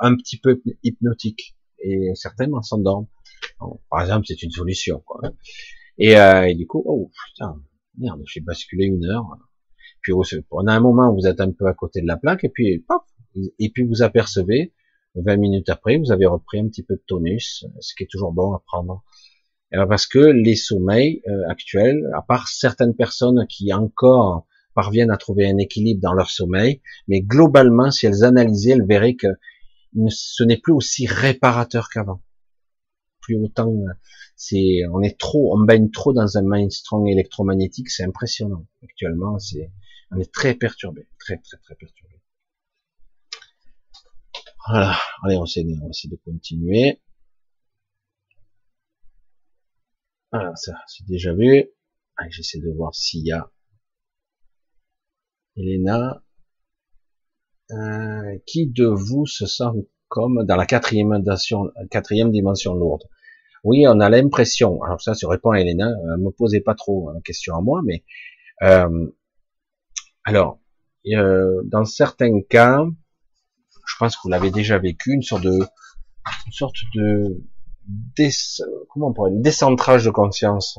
[0.00, 1.56] un petit peu hypnotique.
[1.80, 3.08] Et certains s'endorment.
[3.88, 5.00] Par exemple, c'est une solution.
[5.06, 5.30] Quoi.
[5.96, 7.62] Et, euh, et, du coup, oh putain,
[7.96, 9.24] merde, j'ai basculé une heure.
[10.02, 12.44] Puis on a un moment où vous êtes un peu à côté de la plaque,
[12.44, 13.02] et puis pop,
[13.58, 14.72] et puis vous apercevez
[15.14, 18.32] 20 minutes après, vous avez repris un petit peu de tonus, ce qui est toujours
[18.32, 19.02] bon à prendre
[19.70, 25.16] ben, Parce que les sommeils euh, actuels, à part certaines personnes qui encore parviennent à
[25.16, 29.28] trouver un équilibre dans leur sommeil, mais globalement, si elles analysaient, elles verraient que
[30.08, 32.22] ce n'est plus aussi réparateur qu'avant.
[33.20, 33.74] Plus autant,
[34.36, 38.66] c'est, on est trop, on baigne trop dans un mind strong électromagnétique, c'est impressionnant.
[38.84, 39.72] Actuellement, c'est,
[40.12, 42.07] on est très perturbé, très très très perturbé.
[44.66, 47.00] Voilà, allez, on essaie, de continuer.
[50.32, 51.64] Ça, c'est déjà vu.
[52.30, 53.50] J'essaie de voir s'il y a
[55.56, 56.22] Elena.
[57.70, 63.04] Euh, qui de vous se sent comme dans la quatrième dimension, quatrième dimension lourde?
[63.64, 64.82] Oui, on a l'impression.
[64.82, 65.88] Alors ça, ça répond à Elena.
[65.88, 68.04] Ne me posez pas trop la question à moi, mais
[68.62, 69.10] euh,
[70.24, 70.60] alors,
[71.06, 72.84] euh, dans certains cas,
[73.88, 75.58] je pense que vous l'avez déjà vécu, une sorte de,
[76.46, 77.42] une sorte de,
[77.86, 78.30] des,
[78.90, 80.78] comment on pourrait, décentrage de conscience.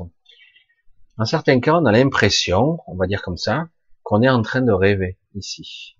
[1.18, 3.68] Dans certains cas, on a l'impression, on va dire comme ça,
[4.02, 5.96] qu'on est en train de rêver ici.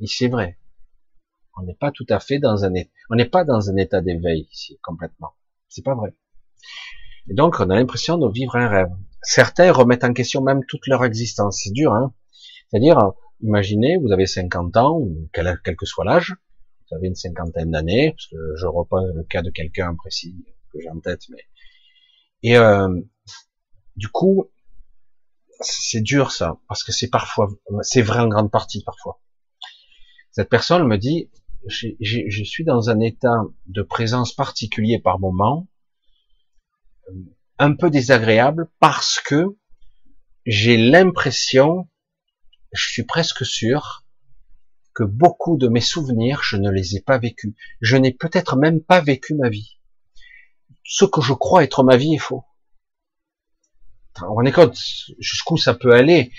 [0.00, 0.58] Et c'est vrai.
[1.56, 2.72] On n'est pas tout à fait dans un
[3.10, 5.32] on n'est pas dans un état d'éveil ici, complètement.
[5.68, 6.14] C'est pas vrai.
[7.28, 8.90] Et donc, on a l'impression de vivre un rêve.
[9.22, 11.60] Certains remettent en question même toute leur existence.
[11.62, 12.14] C'est dur, hein.
[12.68, 16.36] C'est-à-dire, imaginez, vous avez 50 ans, quel, quel que soit l'âge,
[16.90, 20.34] vous avez une cinquantaine d'années, parce que je reprends le cas de quelqu'un précis
[20.72, 21.44] que j'ai en tête, mais
[22.42, 22.88] et euh,
[23.96, 24.50] du coup,
[25.60, 27.48] c'est dur ça, parce que c'est parfois,
[27.82, 29.20] c'est vrai en grande partie parfois.
[30.32, 31.30] Cette personne me dit,
[31.66, 35.68] je suis dans un état de présence particulier par moment,
[37.58, 39.58] un peu désagréable, parce que
[40.46, 41.88] j'ai l'impression,
[42.72, 44.06] je suis presque sûr,
[45.00, 47.54] que beaucoup de mes souvenirs, je ne les ai pas vécus.
[47.80, 49.78] Je n'ai peut-être même pas vécu ma vie.
[50.84, 52.44] Ce que je crois être ma vie est faux.
[54.28, 54.76] On est compte
[55.18, 56.32] jusqu'où ça peut aller.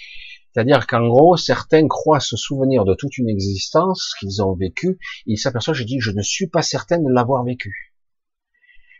[0.53, 5.39] C'est-à-dire qu'en gros, certains croient se souvenir de toute une existence qu'ils ont vécue, ils
[5.39, 7.95] s'aperçoivent, je dis, je ne suis pas certain de l'avoir vécu.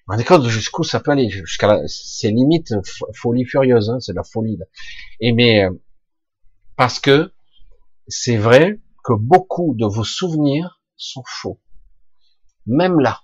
[0.07, 2.73] On est compte jusqu'où ça peut aller, jusqu'à c'est limite
[3.13, 4.57] folie furieuse, hein, c'est la folie.
[5.19, 5.71] Et mais euh,
[6.77, 7.31] parce que
[8.07, 11.59] c'est vrai, que beaucoup de vos souvenirs sont faux.
[12.65, 13.21] Même là.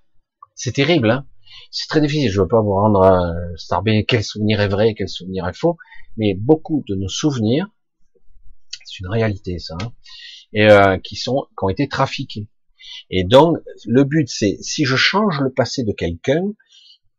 [0.56, 1.28] C'est terrible, hein
[1.72, 2.32] c'est très difficile.
[2.32, 5.78] Je veux pas vous rendre un bien quel souvenir est vrai, quel souvenir est faux,
[6.18, 7.68] mais beaucoup de nos souvenirs,
[8.86, 9.92] c'est une réalité ça, hein,
[10.54, 12.48] et euh, qui sont, qui ont été trafiqués.
[13.10, 16.44] Et donc le but c'est, si je change le passé de quelqu'un,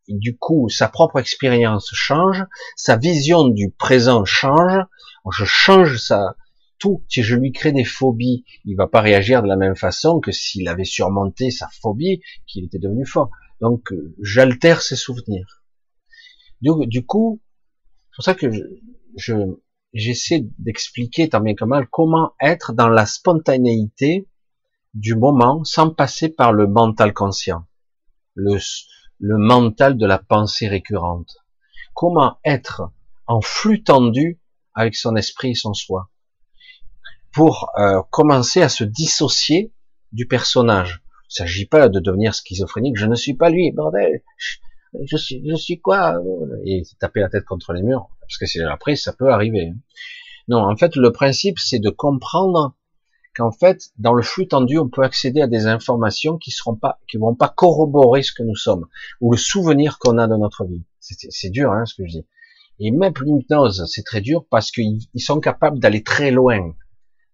[0.09, 2.45] du coup sa propre expérience change,
[2.77, 4.83] sa vision du présent change,
[5.31, 6.37] je change sa,
[6.78, 7.05] tout.
[7.08, 10.32] Si je lui crée des phobies, il va pas réagir de la même façon que
[10.32, 13.31] s'il avait surmonté sa phobie, qu'il était devenu fort.
[13.60, 15.62] Donc, euh, j'altère ses souvenirs.
[16.60, 17.40] Du, coup,
[18.10, 18.50] c'est pour ça que
[19.16, 19.34] je,
[19.92, 24.28] j'essaie d'expliquer tant bien que mal comment être dans la spontanéité
[24.94, 27.65] du moment sans passer par le mental conscient,
[28.34, 28.58] le
[29.20, 31.36] mental de la pensée récurrente.
[31.94, 32.90] Comment être
[33.26, 34.40] en flux tendu
[34.74, 36.10] avec son esprit et son soi
[37.39, 39.73] pour euh, commencer à se dissocier
[40.10, 41.05] du personnage.
[41.05, 42.97] Il ne s'agit pas de devenir schizophrénique.
[42.97, 44.23] Je ne suis pas lui, bordel.
[45.05, 46.20] Je, suis, je suis quoi
[46.67, 49.73] Et taper la tête contre les murs, parce que c'est après ça peut arriver.
[50.49, 52.75] Non, en fait, le principe c'est de comprendre
[53.36, 56.99] qu'en fait, dans le flux tendu, on peut accéder à des informations qui seront pas,
[57.08, 58.86] qui vont pas corroborer ce que nous sommes
[59.20, 60.83] ou le souvenir qu'on a de notre vie.
[60.99, 62.26] C'est dur, hein, ce que je dis.
[62.81, 66.75] Et même l'hypnose, c'est très dur parce qu'ils sont capables d'aller très loin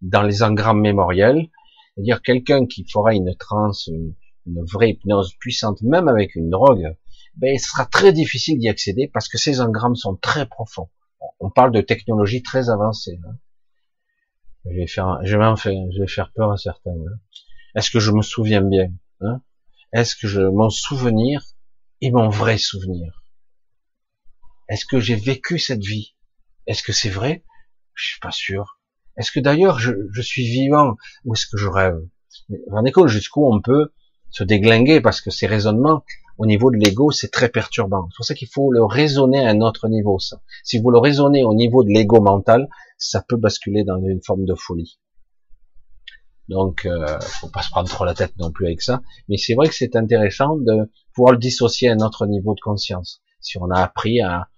[0.05, 1.49] dans les engrammes mémoriels,
[1.95, 4.15] c'est-à-dire quelqu'un qui fera une transe, une,
[4.47, 6.95] vraie hypnose puissante, même avec une drogue,
[7.37, 10.91] ben, ce sera très difficile d'y accéder parce que ces engrammes sont très profonds.
[11.41, 13.19] On parle de technologie très avancée.
[13.27, 13.39] Hein.
[14.67, 16.91] Je vais faire, je vais, faire, je vais faire peur à certains.
[16.91, 17.19] Hein.
[17.75, 19.41] Est-ce que je me souviens bien hein?
[19.93, 21.43] Est-ce que je mon souvenir
[22.03, 23.23] est mon vrai souvenir?
[24.69, 26.15] Est-ce que j'ai vécu cette vie?
[26.67, 27.45] Est-ce que c'est vrai?
[27.95, 28.79] Je suis pas sûr.
[29.17, 32.01] Est-ce que d'ailleurs je, suis vivant ou est-ce que je rêve?
[32.49, 33.93] Vous rendez compte jusqu'où on peut
[34.31, 36.05] se déglinguer parce que ces raisonnements
[36.37, 38.09] au niveau de l'ego c'est très perturbant.
[38.11, 40.19] C'est pour ça qu'il faut le raisonner à un autre niveau.
[40.19, 40.41] Ça.
[40.65, 42.69] Si vous le raisonnez au niveau de l'ego mental,
[42.99, 44.99] ça peut basculer dans une forme de folie.
[46.49, 49.03] Donc, euh, faut pas se prendre trop la tête non plus avec ça.
[49.29, 52.61] Mais c'est vrai que c'est intéressant de pouvoir le dissocier à un autre niveau de
[52.61, 53.23] conscience.
[53.41, 54.49] Si on a appris à,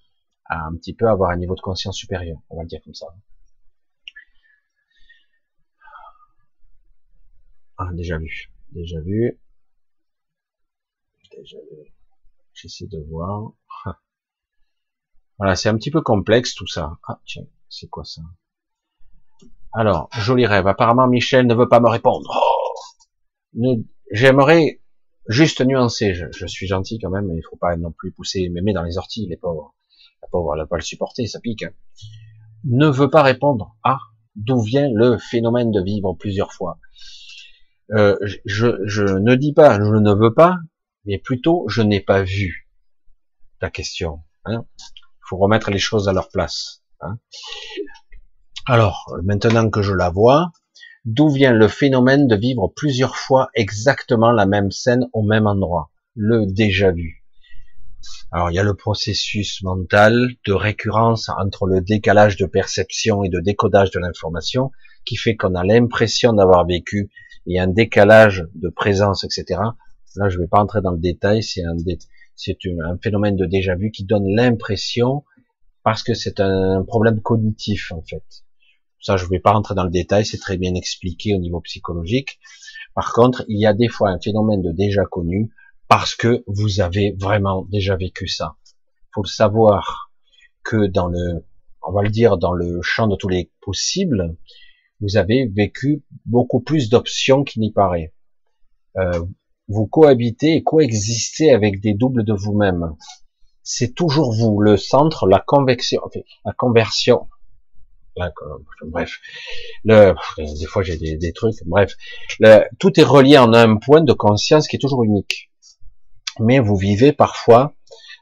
[0.47, 2.95] à un petit peu avoir un niveau de conscience supérieur, on va le dire comme
[2.95, 3.07] ça.
[7.79, 8.51] Ah, déjà vu.
[8.71, 9.39] Déjà vu.
[11.37, 11.93] Déjà vu.
[12.55, 13.53] J'essaie de voir.
[15.39, 16.99] Voilà, c'est un petit peu complexe tout ça.
[17.07, 18.23] Ah tiens, c'est quoi ça?
[19.75, 20.67] Alors, joli rêve.
[20.67, 22.31] Apparemment, Michel ne veut pas me répondre.
[22.35, 23.77] Oh
[24.11, 24.81] J'aimerais
[25.29, 26.15] juste nuancer.
[26.15, 28.97] Je, suis gentil quand même, mais il faut pas non plus pousser mémé dans les
[28.97, 29.75] orties, les pauvres.
[30.23, 31.65] La pauvre, elle va pas le supporter, ça pique.
[31.65, 31.73] Hein.
[32.65, 33.77] Ne veut pas répondre.
[33.85, 33.99] Ah,
[34.35, 36.79] d'où vient le phénomène de vivre plusieurs fois
[37.93, 38.67] euh, je,
[39.19, 40.57] ne dis pas je ne veux pas,
[41.05, 42.69] mais plutôt je n'ai pas vu
[43.61, 44.21] ta question.
[44.45, 44.65] Hein.
[45.29, 46.83] faut remettre les choses à leur place.
[47.01, 47.19] Hein.
[48.67, 50.53] Alors, maintenant que je la vois,
[51.05, 55.91] d'où vient le phénomène de vivre plusieurs fois exactement la même scène au même endroit?
[56.15, 57.25] Le déjà vu.
[58.33, 63.29] Alors, il y a le processus mental de récurrence entre le décalage de perception et
[63.29, 64.73] de décodage de l'information
[65.05, 67.11] qui fait qu'on a l'impression d'avoir vécu
[67.47, 69.61] et un décalage de présence, etc.
[70.17, 71.77] Là, je ne vais pas entrer dans le détail, c'est un,
[72.35, 75.25] c'est un phénomène de déjà vu qui donne l'impression,
[75.83, 78.25] parce que c'est un problème cognitif en fait.
[79.01, 81.61] Ça, je ne vais pas rentrer dans le détail, c'est très bien expliqué au niveau
[81.61, 82.41] psychologique.
[82.95, 85.51] Par contre, il y a des fois un phénomène de déjà connu
[85.87, 88.57] parce que vous avez vraiment déjà vécu ça.
[89.15, 90.11] Faut le savoir
[90.65, 91.45] que dans le,
[91.83, 94.37] on va le dire, dans le champ de tous les possibles,
[95.01, 98.15] vous avez vécu beaucoup plus d'options qu'il n'y paraît.
[98.97, 99.25] Euh,
[99.69, 102.97] vous cohabitez et coexistez avec des doubles de vous-même.
[103.63, 106.01] C'est toujours vous, le centre, la convection,
[106.45, 107.29] la conversion.
[108.83, 109.19] bref,
[109.85, 111.97] le, des fois j'ai des, trucs, bref,
[112.79, 115.51] tout est relié en un point de conscience qui est toujours unique.
[116.39, 117.75] Mais vous vivez parfois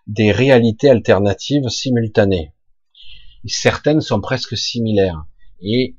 [0.07, 2.53] des réalités alternatives simultanées.
[3.47, 5.27] Certaines sont presque similaires.
[5.61, 5.97] Et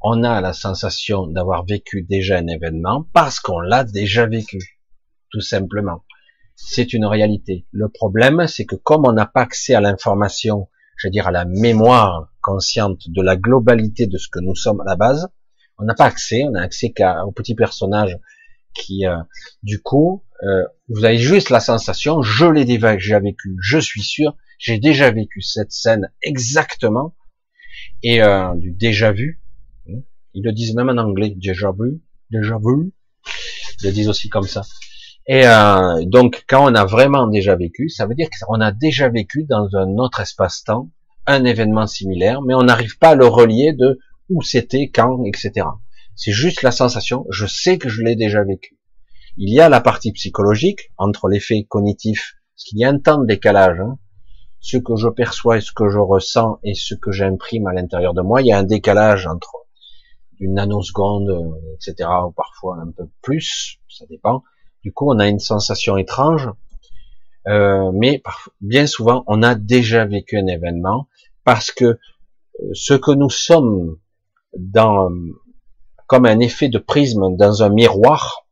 [0.00, 4.58] on a la sensation d'avoir vécu déjà un événement parce qu'on l'a déjà vécu,
[5.30, 6.04] tout simplement.
[6.54, 7.66] C'est une réalité.
[7.72, 11.30] Le problème, c'est que comme on n'a pas accès à l'information, je veux dire à
[11.30, 15.28] la mémoire consciente de la globalité de ce que nous sommes à la base,
[15.78, 18.18] on n'a pas accès, on a accès qu'au petit personnage
[18.74, 19.16] qui, euh,
[19.62, 24.36] du coup, euh, vous avez juste la sensation, je l'ai déjà vécu, je suis sûr,
[24.58, 27.14] j'ai déjà vécu cette scène exactement,
[28.02, 29.40] et euh, du déjà vu,
[30.38, 32.00] ils le disent même en anglais, déjà vu,
[32.30, 32.92] déjà vu.
[33.82, 34.62] Ils le disent aussi comme ça.
[35.26, 39.08] Et euh, donc, quand on a vraiment déjà vécu, ça veut dire qu'on a déjà
[39.08, 40.90] vécu dans un autre espace-temps
[41.26, 43.98] un événement similaire, mais on n'arrive pas à le relier de
[44.30, 45.66] où c'était, quand, etc.
[46.14, 48.78] C'est juste la sensation, je sais que je l'ai déjà vécu.
[49.36, 53.18] Il y a la partie psychologique entre l'effet cognitif, parce qu'il y a un temps
[53.18, 53.80] de décalage.
[53.80, 53.98] Hein.
[54.60, 58.14] Ce que je perçois et ce que je ressens et ce que j'imprime à l'intérieur
[58.14, 59.67] de moi, il y a un décalage entre
[60.38, 64.42] d'une nanoseconde, euh, etc., ou parfois un peu plus, ça dépend.
[64.82, 66.48] Du coup, on a une sensation étrange,
[67.48, 68.22] euh, mais
[68.60, 71.08] bien souvent, on a déjà vécu un événement
[71.44, 71.98] parce que euh,
[72.72, 73.98] ce que nous sommes
[74.56, 75.10] dans
[76.06, 78.46] comme un effet de prisme dans un miroir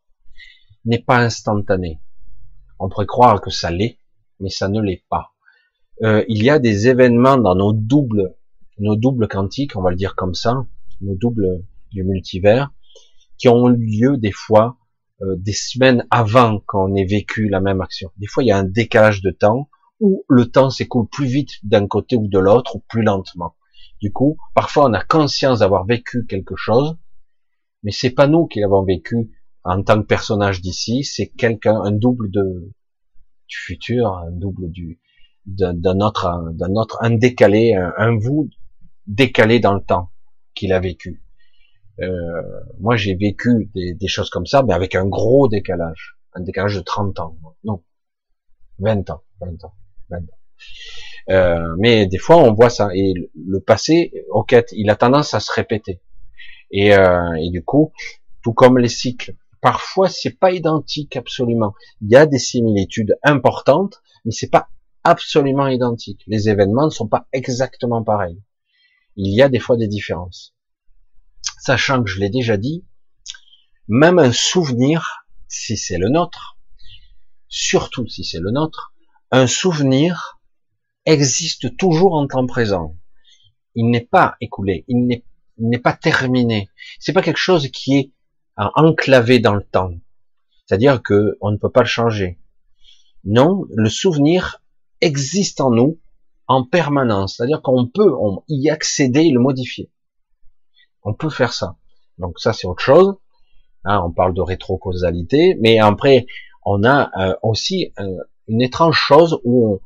[0.85, 2.01] n'est pas instantané.
[2.79, 3.99] On pourrait croire que ça l'est,
[4.41, 5.33] mais ça ne l'est pas.
[6.29, 8.35] il y a des événements dans nos doubles,
[8.79, 10.67] nos doubles quantiques, on va le dire comme ça,
[11.01, 11.65] nos doubles
[11.97, 12.71] du multivers,
[13.39, 14.77] qui ont lieu des fois
[15.23, 18.11] euh, des semaines avant qu'on ait vécu la même action.
[18.19, 21.53] Des fois, il y a un décalage de temps où le temps s'écoule plus vite
[21.63, 23.55] d'un côté ou de l'autre ou plus lentement.
[24.03, 26.99] Du coup, parfois, on a conscience d'avoir vécu quelque chose,
[27.83, 29.31] mais c'est pas nous qui l'avons vécu
[29.65, 32.73] en tant que personnage d'ici, c'est quelqu'un, un double de
[33.49, 35.01] du futur, un double du
[35.47, 38.51] d'un autre, d'un autre, un décalé, un vous
[39.07, 40.11] décalé dans le temps
[40.55, 41.23] qu'il a vécu.
[42.01, 42.43] Euh,
[42.79, 46.77] moi, j'ai vécu des, des, choses comme ça, mais avec un gros décalage, un décalage
[46.77, 47.83] de 30 ans, non,
[48.79, 49.75] 20 ans, 20 ans,
[50.11, 50.39] 20 ans.
[51.31, 52.91] Euh, mais des fois, on voit ça.
[52.95, 56.01] Et le passé, ok, il a tendance à se répéter.
[56.71, 57.93] Et, euh, et du coup,
[58.43, 61.75] tout comme les cycles, parfois c'est pas identique absolument.
[62.01, 64.69] Il y a des similitudes importantes, mais c'est pas
[65.05, 66.23] absolument identique.
[66.27, 68.41] Les événements ne sont pas exactement pareils.
[69.17, 70.56] Il y a des fois des différences
[71.59, 72.85] sachant que je l'ai déjà dit,
[73.89, 76.59] même un souvenir, si c'est le nôtre,
[77.49, 78.95] surtout si c'est le nôtre,
[79.31, 80.41] un souvenir
[81.05, 82.97] existe toujours en temps présent.
[83.75, 85.07] Il n'est pas écoulé, il
[85.59, 86.69] n'est pas terminé.
[86.99, 88.13] C'est pas quelque chose qui est
[88.57, 89.93] enclavé dans le temps.
[90.67, 92.41] C'est-à-dire que on ne peut pas le changer.
[93.25, 94.63] Non, le souvenir
[95.01, 96.01] existe en nous
[96.49, 97.37] en permanence.
[97.37, 98.11] C'est-à-dire qu'on peut
[98.49, 99.91] y accéder et le modifier.
[101.07, 101.77] On peut faire ça.
[102.19, 103.15] Donc ça, c'est autre chose.
[103.85, 106.27] Hein, on parle de rétrocausalité, mais après,
[106.65, 108.19] on a euh, aussi euh,
[108.49, 109.81] une étrange chose où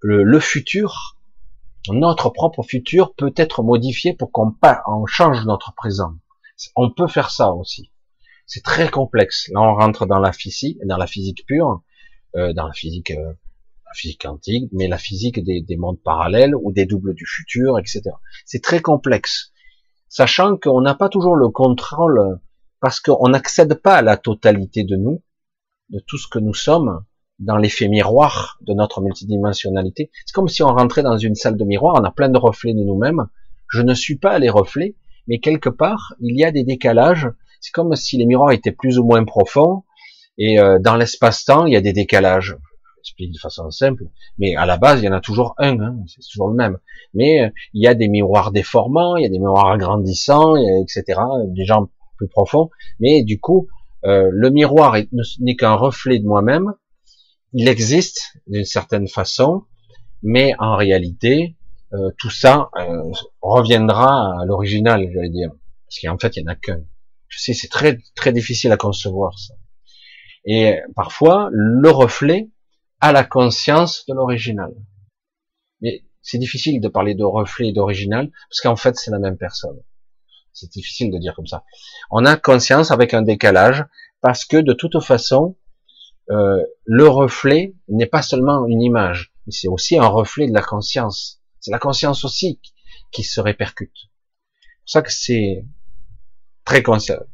[0.00, 1.16] le, futur
[1.88, 4.54] notre propre futur peut être modifié pour qu'on
[4.86, 6.12] on change notre présent.
[6.76, 7.90] On peut faire ça aussi.
[8.46, 9.48] C'est très complexe.
[9.54, 11.82] Là, on rentre dans la physique, dans la physique pure,
[12.36, 13.14] euh, dans la physique,
[13.94, 18.02] physique quantique, mais la physique des, des, mondes parallèles ou des doubles du futur, etc.
[18.44, 19.49] C'est très complexe,
[20.10, 22.40] sachant qu'on n'a pas toujours le contrôle
[22.80, 25.22] parce qu'on n'accède pas à la totalité de nous,
[25.88, 27.04] de tout ce que nous sommes
[27.38, 30.10] dans l'effet miroir de notre multidimensionnalité.
[30.26, 32.74] C'est comme si on rentrait dans une salle de miroir, on a plein de reflets
[32.74, 33.28] de nous-mêmes.
[33.68, 37.28] Je ne suis pas les reflets, mais quelque part, il y a des décalages.
[37.60, 39.84] C'est comme si les miroirs étaient plus ou moins profonds,
[40.38, 42.56] et euh, dans l'espace-temps, il y a des décalages.
[43.02, 44.04] J'explique de façon simple,
[44.38, 46.78] mais à la base, il y en a toujours un, hein, c'est toujours le même.
[47.14, 51.20] Mais euh, il y a des miroirs déformants, il y a des miroirs agrandissants, etc.,
[51.48, 51.88] des gens
[52.18, 52.68] plus profonds.
[52.98, 53.68] Mais du coup,
[54.04, 54.96] euh, le miroir
[55.40, 56.74] n'est qu'un reflet de moi-même,
[57.52, 59.64] il existe d'une certaine façon,
[60.22, 61.56] mais en réalité,
[61.92, 63.02] euh, tout ça euh,
[63.40, 65.50] reviendra à l'original, j'allais dire.
[65.86, 66.80] Parce qu'en fait, il y en a qu'un.
[67.28, 69.54] Je sais, c'est très très difficile à concevoir ça.
[70.44, 72.48] Et parfois, le reflet
[73.00, 74.74] a la conscience de l'original.
[75.80, 79.36] Mais c'est difficile de parler de reflet et d'original, parce qu'en fait, c'est la même
[79.36, 79.78] personne.
[80.52, 81.64] C'est difficile de dire comme ça.
[82.10, 83.84] On a conscience avec un décalage,
[84.20, 85.56] parce que de toute façon,
[86.30, 91.40] euh, le reflet n'est pas seulement une image, c'est aussi un reflet de la conscience.
[91.60, 92.60] C'est la conscience aussi
[93.10, 93.90] qui se répercute.
[93.94, 95.64] C'est pour ça que c'est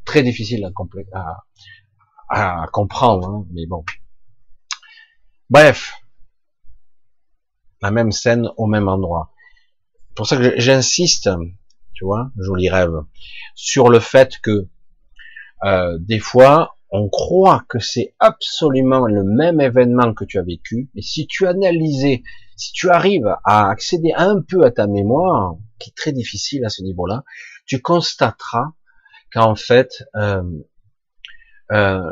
[0.05, 0.65] très difficile
[1.13, 1.43] à,
[2.29, 3.83] à, à comprendre, hein, mais bon.
[5.49, 5.93] Bref,
[7.81, 9.31] la même scène au même endroit.
[10.15, 11.29] Pour ça que j'insiste,
[11.93, 13.03] tu vois, joli rêve,
[13.55, 14.67] sur le fait que
[15.63, 20.89] euh, des fois on croit que c'est absolument le même événement que tu as vécu,
[20.95, 22.23] mais si tu analysais,
[22.55, 26.69] si tu arrives à accéder un peu à ta mémoire, qui est très difficile à
[26.69, 27.23] ce niveau-là,
[27.65, 28.71] tu constateras
[29.31, 30.43] qu'en fait, euh,
[31.71, 32.11] euh,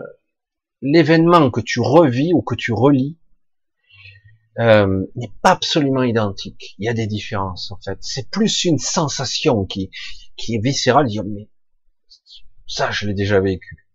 [0.82, 3.18] l'événement que tu revis ou que tu relis
[4.60, 6.76] euh, n'est pas absolument identique.
[6.80, 7.98] Il y a des différences en fait.
[8.02, 9.92] C'est plus une sensation qui,
[10.38, 11.08] qui est viscérale.
[11.08, 11.50] Dire mais
[12.68, 13.86] ça, je l'ai déjà vécu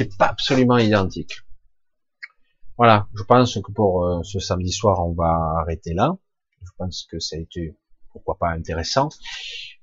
[0.00, 1.42] c'est pas absolument identique.
[2.78, 6.16] Voilà, je pense que pour euh, ce samedi soir, on va arrêter là.
[6.62, 7.76] Je pense que ça a été,
[8.12, 9.10] pourquoi pas, intéressant.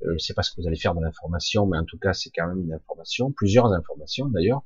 [0.02, 2.14] Euh, je sais pas ce que vous allez faire de l'information, mais en tout cas,
[2.14, 4.64] c'est quand même une information, plusieurs informations d'ailleurs.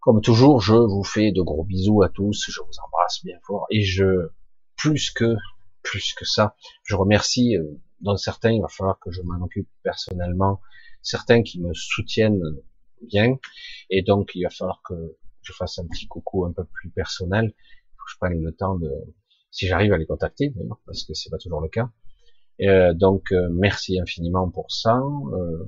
[0.00, 3.66] Comme toujours, je vous fais de gros bisous à tous, je vous embrasse bien fort,
[3.70, 4.30] et je,
[4.76, 5.36] plus que,
[5.82, 7.64] plus que ça, je remercie, euh,
[8.00, 10.60] dans certains, il va falloir que je m'en occupe personnellement,
[11.02, 12.42] certains qui me soutiennent
[13.02, 13.38] bien.
[13.90, 17.54] Et donc, il va falloir que je fasse un petit coucou un peu plus personnel.
[17.96, 18.90] Faut que je prenne le temps de,
[19.50, 21.90] si j'arrive à les contacter, d'ailleurs, parce que c'est pas toujours le cas.
[22.62, 25.64] Euh, donc, euh, merci infiniment pour ça, euh,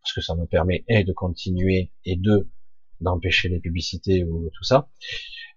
[0.00, 2.48] parce que ça me permet et de continuer et de
[3.00, 4.88] d'empêcher les publicités ou tout ça,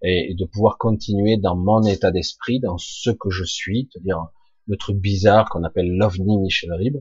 [0.01, 4.27] et, de pouvoir continuer dans mon état d'esprit, dans ce que je suis, c'est-à-dire
[4.67, 6.97] le truc bizarre qu'on appelle l'ovni Michel Rib,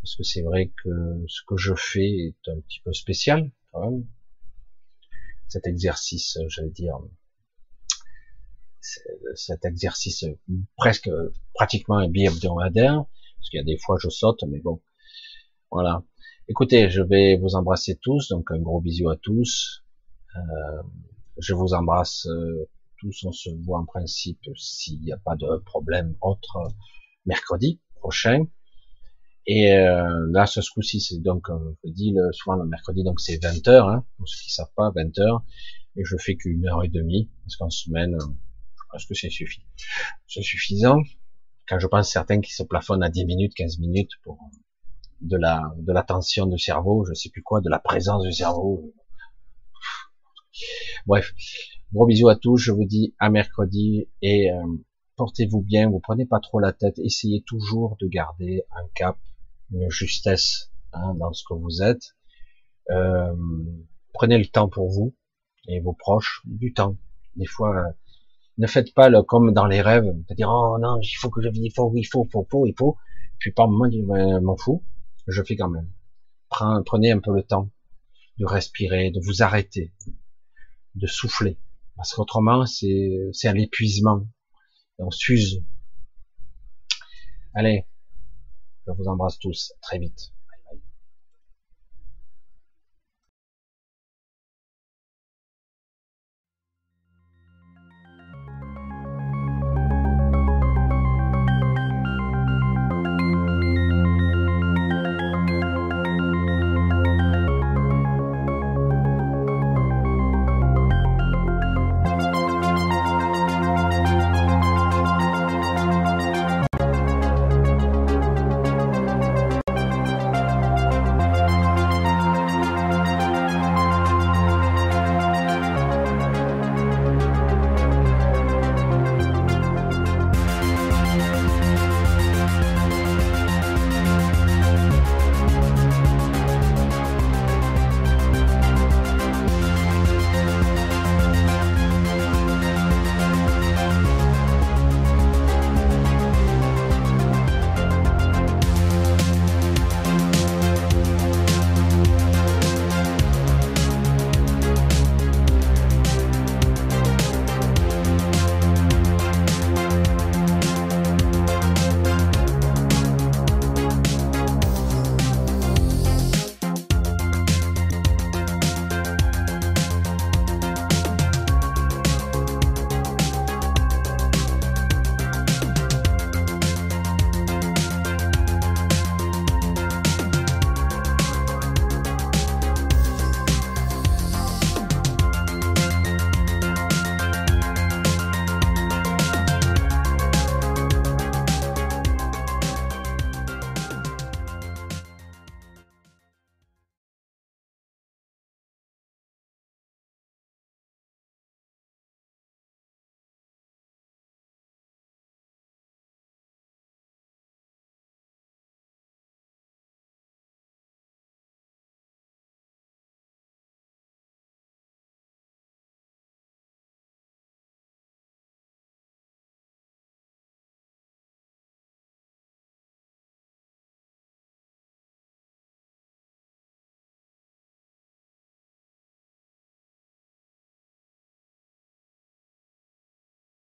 [0.00, 0.90] parce que c'est vrai que
[1.28, 4.06] ce que je fais est un petit peu spécial quand même.
[5.48, 6.98] Cet exercice, j'allais dire,
[9.34, 10.24] cet exercice
[10.76, 11.10] presque
[11.54, 13.04] pratiquement bi-hebdomadaire,
[13.36, 14.82] parce qu'il y a des fois je saute, mais bon,
[15.70, 16.02] voilà.
[16.46, 19.82] Écoutez, je vais vous embrasser tous, donc un gros bisou à tous.
[20.36, 20.82] Euh,
[21.38, 25.56] je vous embrasse euh, tous, on se voit en principe s'il n'y a pas de
[25.64, 26.58] problème autre
[27.24, 28.44] mercredi prochain.
[29.46, 33.20] Et euh, là, ce coup-ci, c'est donc, euh, je dis le, souvent le mercredi, donc
[33.20, 35.42] c'est 20 heures, hein, pour ceux qui savent pas, 20 heures.
[35.96, 38.26] Et je fais qu'une heure et demie, parce qu'en semaine, euh,
[38.76, 39.64] je pense que c'est suffit.
[40.26, 40.98] C'est suffisant.
[41.66, 44.38] Quand je pense certains qui se plafonnent à 10 minutes, 15 minutes pour
[45.20, 48.92] de la de l'attention du cerveau, je sais plus quoi, de la présence du cerveau.
[51.06, 51.34] Bref,
[51.92, 52.56] gros bisous à tous.
[52.56, 54.62] Je vous dis à mercredi et euh,
[55.16, 55.90] portez-vous bien.
[55.90, 56.98] Vous prenez pas trop la tête.
[56.98, 59.18] Essayez toujours de garder un cap
[59.72, 62.14] une justesse hein, dans ce que vous êtes.
[62.90, 63.34] Euh,
[64.12, 65.14] prenez le temps pour vous
[65.68, 66.96] et vos proches, du temps.
[67.36, 67.92] Des fois, euh,
[68.58, 71.48] ne faites pas le, comme dans les rêves, c'est-à-dire oh non, il faut que je
[71.48, 72.96] vive, il faut, il faut, il faut, il faut, il faut.
[73.38, 74.82] Puis par moment, je ben, m'en fous,
[75.26, 75.90] je fais quand même.
[76.48, 77.70] Prenez un peu le temps
[78.38, 79.92] de respirer, de vous arrêter,
[80.94, 81.58] de souffler,
[81.96, 84.26] parce qu'autrement c'est c'est un épuisement,
[84.98, 85.64] on s'use.
[87.54, 87.86] Allez,
[88.86, 89.72] je vous embrasse tous.
[89.80, 90.33] très vite.